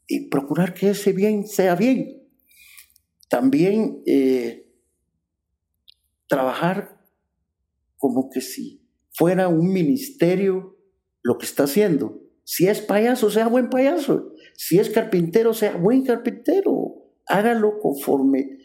Y 0.06 0.28
procurar 0.28 0.74
que 0.74 0.90
ese 0.90 1.14
bien 1.14 1.46
sea 1.46 1.76
bien. 1.76 2.28
También 3.30 4.02
eh, 4.04 4.70
trabajar 6.28 7.00
como 7.96 8.28
que 8.28 8.42
sí 8.42 8.81
fuera 9.12 9.48
un 9.48 9.72
ministerio 9.72 10.76
lo 11.22 11.38
que 11.38 11.46
está 11.46 11.64
haciendo. 11.64 12.20
Si 12.44 12.66
es 12.66 12.80
payaso, 12.80 13.30
sea 13.30 13.48
buen 13.48 13.70
payaso. 13.70 14.32
Si 14.56 14.78
es 14.78 14.90
carpintero, 14.90 15.54
sea 15.54 15.76
buen 15.76 16.04
carpintero. 16.04 16.94
Hágalo 17.26 17.78
conforme 17.78 18.58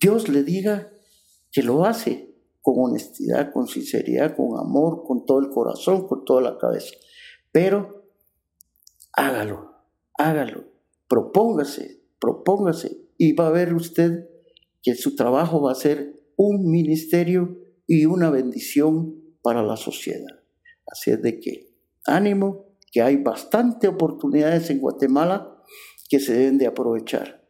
Dios 0.00 0.28
le 0.28 0.42
diga 0.42 0.92
que 1.50 1.62
lo 1.62 1.84
hace, 1.84 2.34
con 2.60 2.74
honestidad, 2.78 3.52
con 3.52 3.66
sinceridad, 3.66 4.36
con 4.36 4.58
amor, 4.58 5.04
con 5.04 5.24
todo 5.24 5.40
el 5.40 5.48
corazón, 5.48 6.06
con 6.06 6.24
toda 6.24 6.42
la 6.42 6.58
cabeza. 6.58 6.94
Pero 7.52 8.04
hágalo, 9.12 9.72
hágalo, 10.18 10.64
propóngase, 11.08 12.02
propóngase 12.18 12.98
y 13.16 13.32
va 13.32 13.46
a 13.46 13.52
ver 13.52 13.74
usted 13.74 14.28
que 14.82 14.94
su 14.94 15.16
trabajo 15.16 15.62
va 15.62 15.72
a 15.72 15.76
ser 15.76 16.20
un 16.36 16.70
ministerio 16.70 17.58
y 17.86 18.06
una 18.06 18.30
bendición 18.30 19.23
para 19.44 19.62
la 19.62 19.76
sociedad. 19.76 20.40
Así 20.90 21.10
es 21.10 21.22
de 21.22 21.38
que 21.38 21.68
ánimo, 22.06 22.78
que 22.90 23.02
hay 23.02 23.16
bastante 23.16 23.86
oportunidades 23.86 24.70
en 24.70 24.80
Guatemala 24.80 25.62
que 26.08 26.18
se 26.18 26.32
deben 26.32 26.58
de 26.58 26.66
aprovechar. 26.66 27.46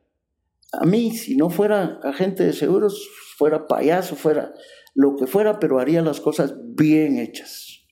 A 0.72 0.84
mí, 0.84 1.12
si 1.12 1.36
no 1.36 1.51
fuera 1.51 2.01
agente 2.03 2.45
de 2.45 2.53
seguros, 2.53 3.09
fuera 3.38 3.68
payaso, 3.68 4.16
fuera 4.16 4.53
lo 4.95 5.14
que 5.16 5.28
fuera, 5.28 5.61
pero 5.61 5.78
haría 5.78 6.03
las 6.03 6.20
cosas 6.20 6.55
bien 6.74 7.18
hechas. 7.18 7.86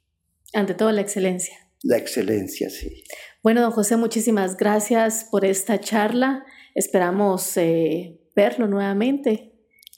Ante 0.52 0.74
todo, 0.74 0.90
la 0.90 1.00
excelencia. 1.00 1.56
La 1.84 1.96
excelencia, 1.96 2.70
sí. 2.70 3.04
Bueno, 3.42 3.60
don 3.60 3.70
José, 3.70 3.96
muchísimas 3.96 4.56
gracias 4.56 5.28
por 5.30 5.44
esta 5.44 5.78
charla. 5.78 6.44
Esperamos 6.74 7.56
eh, 7.56 8.20
verlo 8.34 8.66
nuevamente 8.66 9.51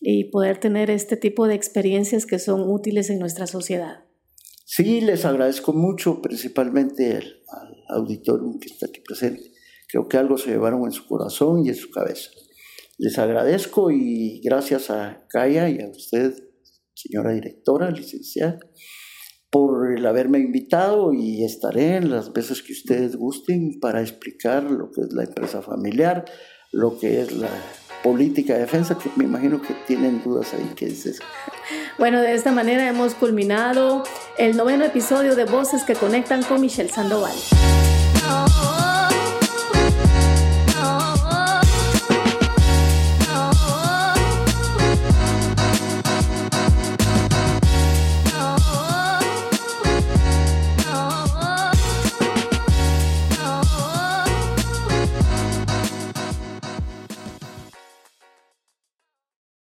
y 0.06 0.24
poder 0.24 0.58
tener 0.58 0.90
este 0.90 1.16
tipo 1.16 1.48
de 1.48 1.54
experiencias 1.54 2.26
que 2.26 2.38
son 2.38 2.68
útiles 2.70 3.08
en 3.08 3.18
nuestra 3.18 3.46
sociedad. 3.46 4.04
Sí, 4.66 5.00
les 5.00 5.24
agradezco 5.24 5.72
mucho, 5.72 6.20
principalmente 6.20 7.16
al, 7.16 7.42
auditorio 7.88 8.58
que 8.60 8.68
está 8.68 8.86
aquí 8.86 9.00
presente. 9.00 9.52
Creo 9.88 10.08
que 10.08 10.16
algo 10.16 10.36
se 10.36 10.50
llevaron 10.50 10.84
en 10.84 10.92
su 10.92 11.06
corazón 11.06 11.64
y 11.64 11.68
en 11.70 11.74
su 11.74 11.90
cabeza. 11.90 12.30
Les 12.98 13.18
agradezco 13.18 13.90
y 13.90 14.40
gracias 14.42 14.90
a 14.90 15.26
Kaya 15.28 15.68
y 15.68 15.80
a 15.80 15.88
usted, 15.88 16.34
señora 16.94 17.32
directora, 17.32 17.90
licenciada, 17.90 18.58
por 19.50 19.96
el 19.96 20.04
haberme 20.06 20.38
invitado 20.38 21.12
y 21.12 21.44
estaré 21.44 21.96
en 21.96 22.10
las 22.10 22.32
veces 22.32 22.62
que 22.62 22.72
ustedes 22.72 23.16
gusten 23.16 23.78
para 23.80 24.00
explicar 24.00 24.64
lo 24.64 24.90
que 24.90 25.02
es 25.02 25.12
la 25.12 25.24
empresa 25.24 25.62
familiar, 25.62 26.24
lo 26.72 26.98
que 26.98 27.20
es 27.20 27.32
la 27.32 27.50
política 28.04 28.52
de 28.52 28.60
defensa, 28.60 28.96
que 28.98 29.10
me 29.16 29.24
imagino 29.24 29.60
que 29.60 29.72
tienen 29.86 30.22
dudas 30.22 30.52
ahí, 30.52 30.70
¿qué 30.76 30.86
es 30.86 31.06
eso? 31.06 31.22
Bueno, 31.96 32.20
de 32.20 32.34
esta 32.34 32.52
manera 32.52 32.86
hemos 32.86 33.14
culminado 33.14 34.02
el 34.36 34.54
noveno 34.54 34.84
episodio 34.84 35.34
de 35.34 35.44
Voces 35.44 35.84
que 35.84 35.94
Conectan 35.94 36.42
con 36.42 36.60
Michelle 36.60 36.90
Sandoval. 36.90 37.32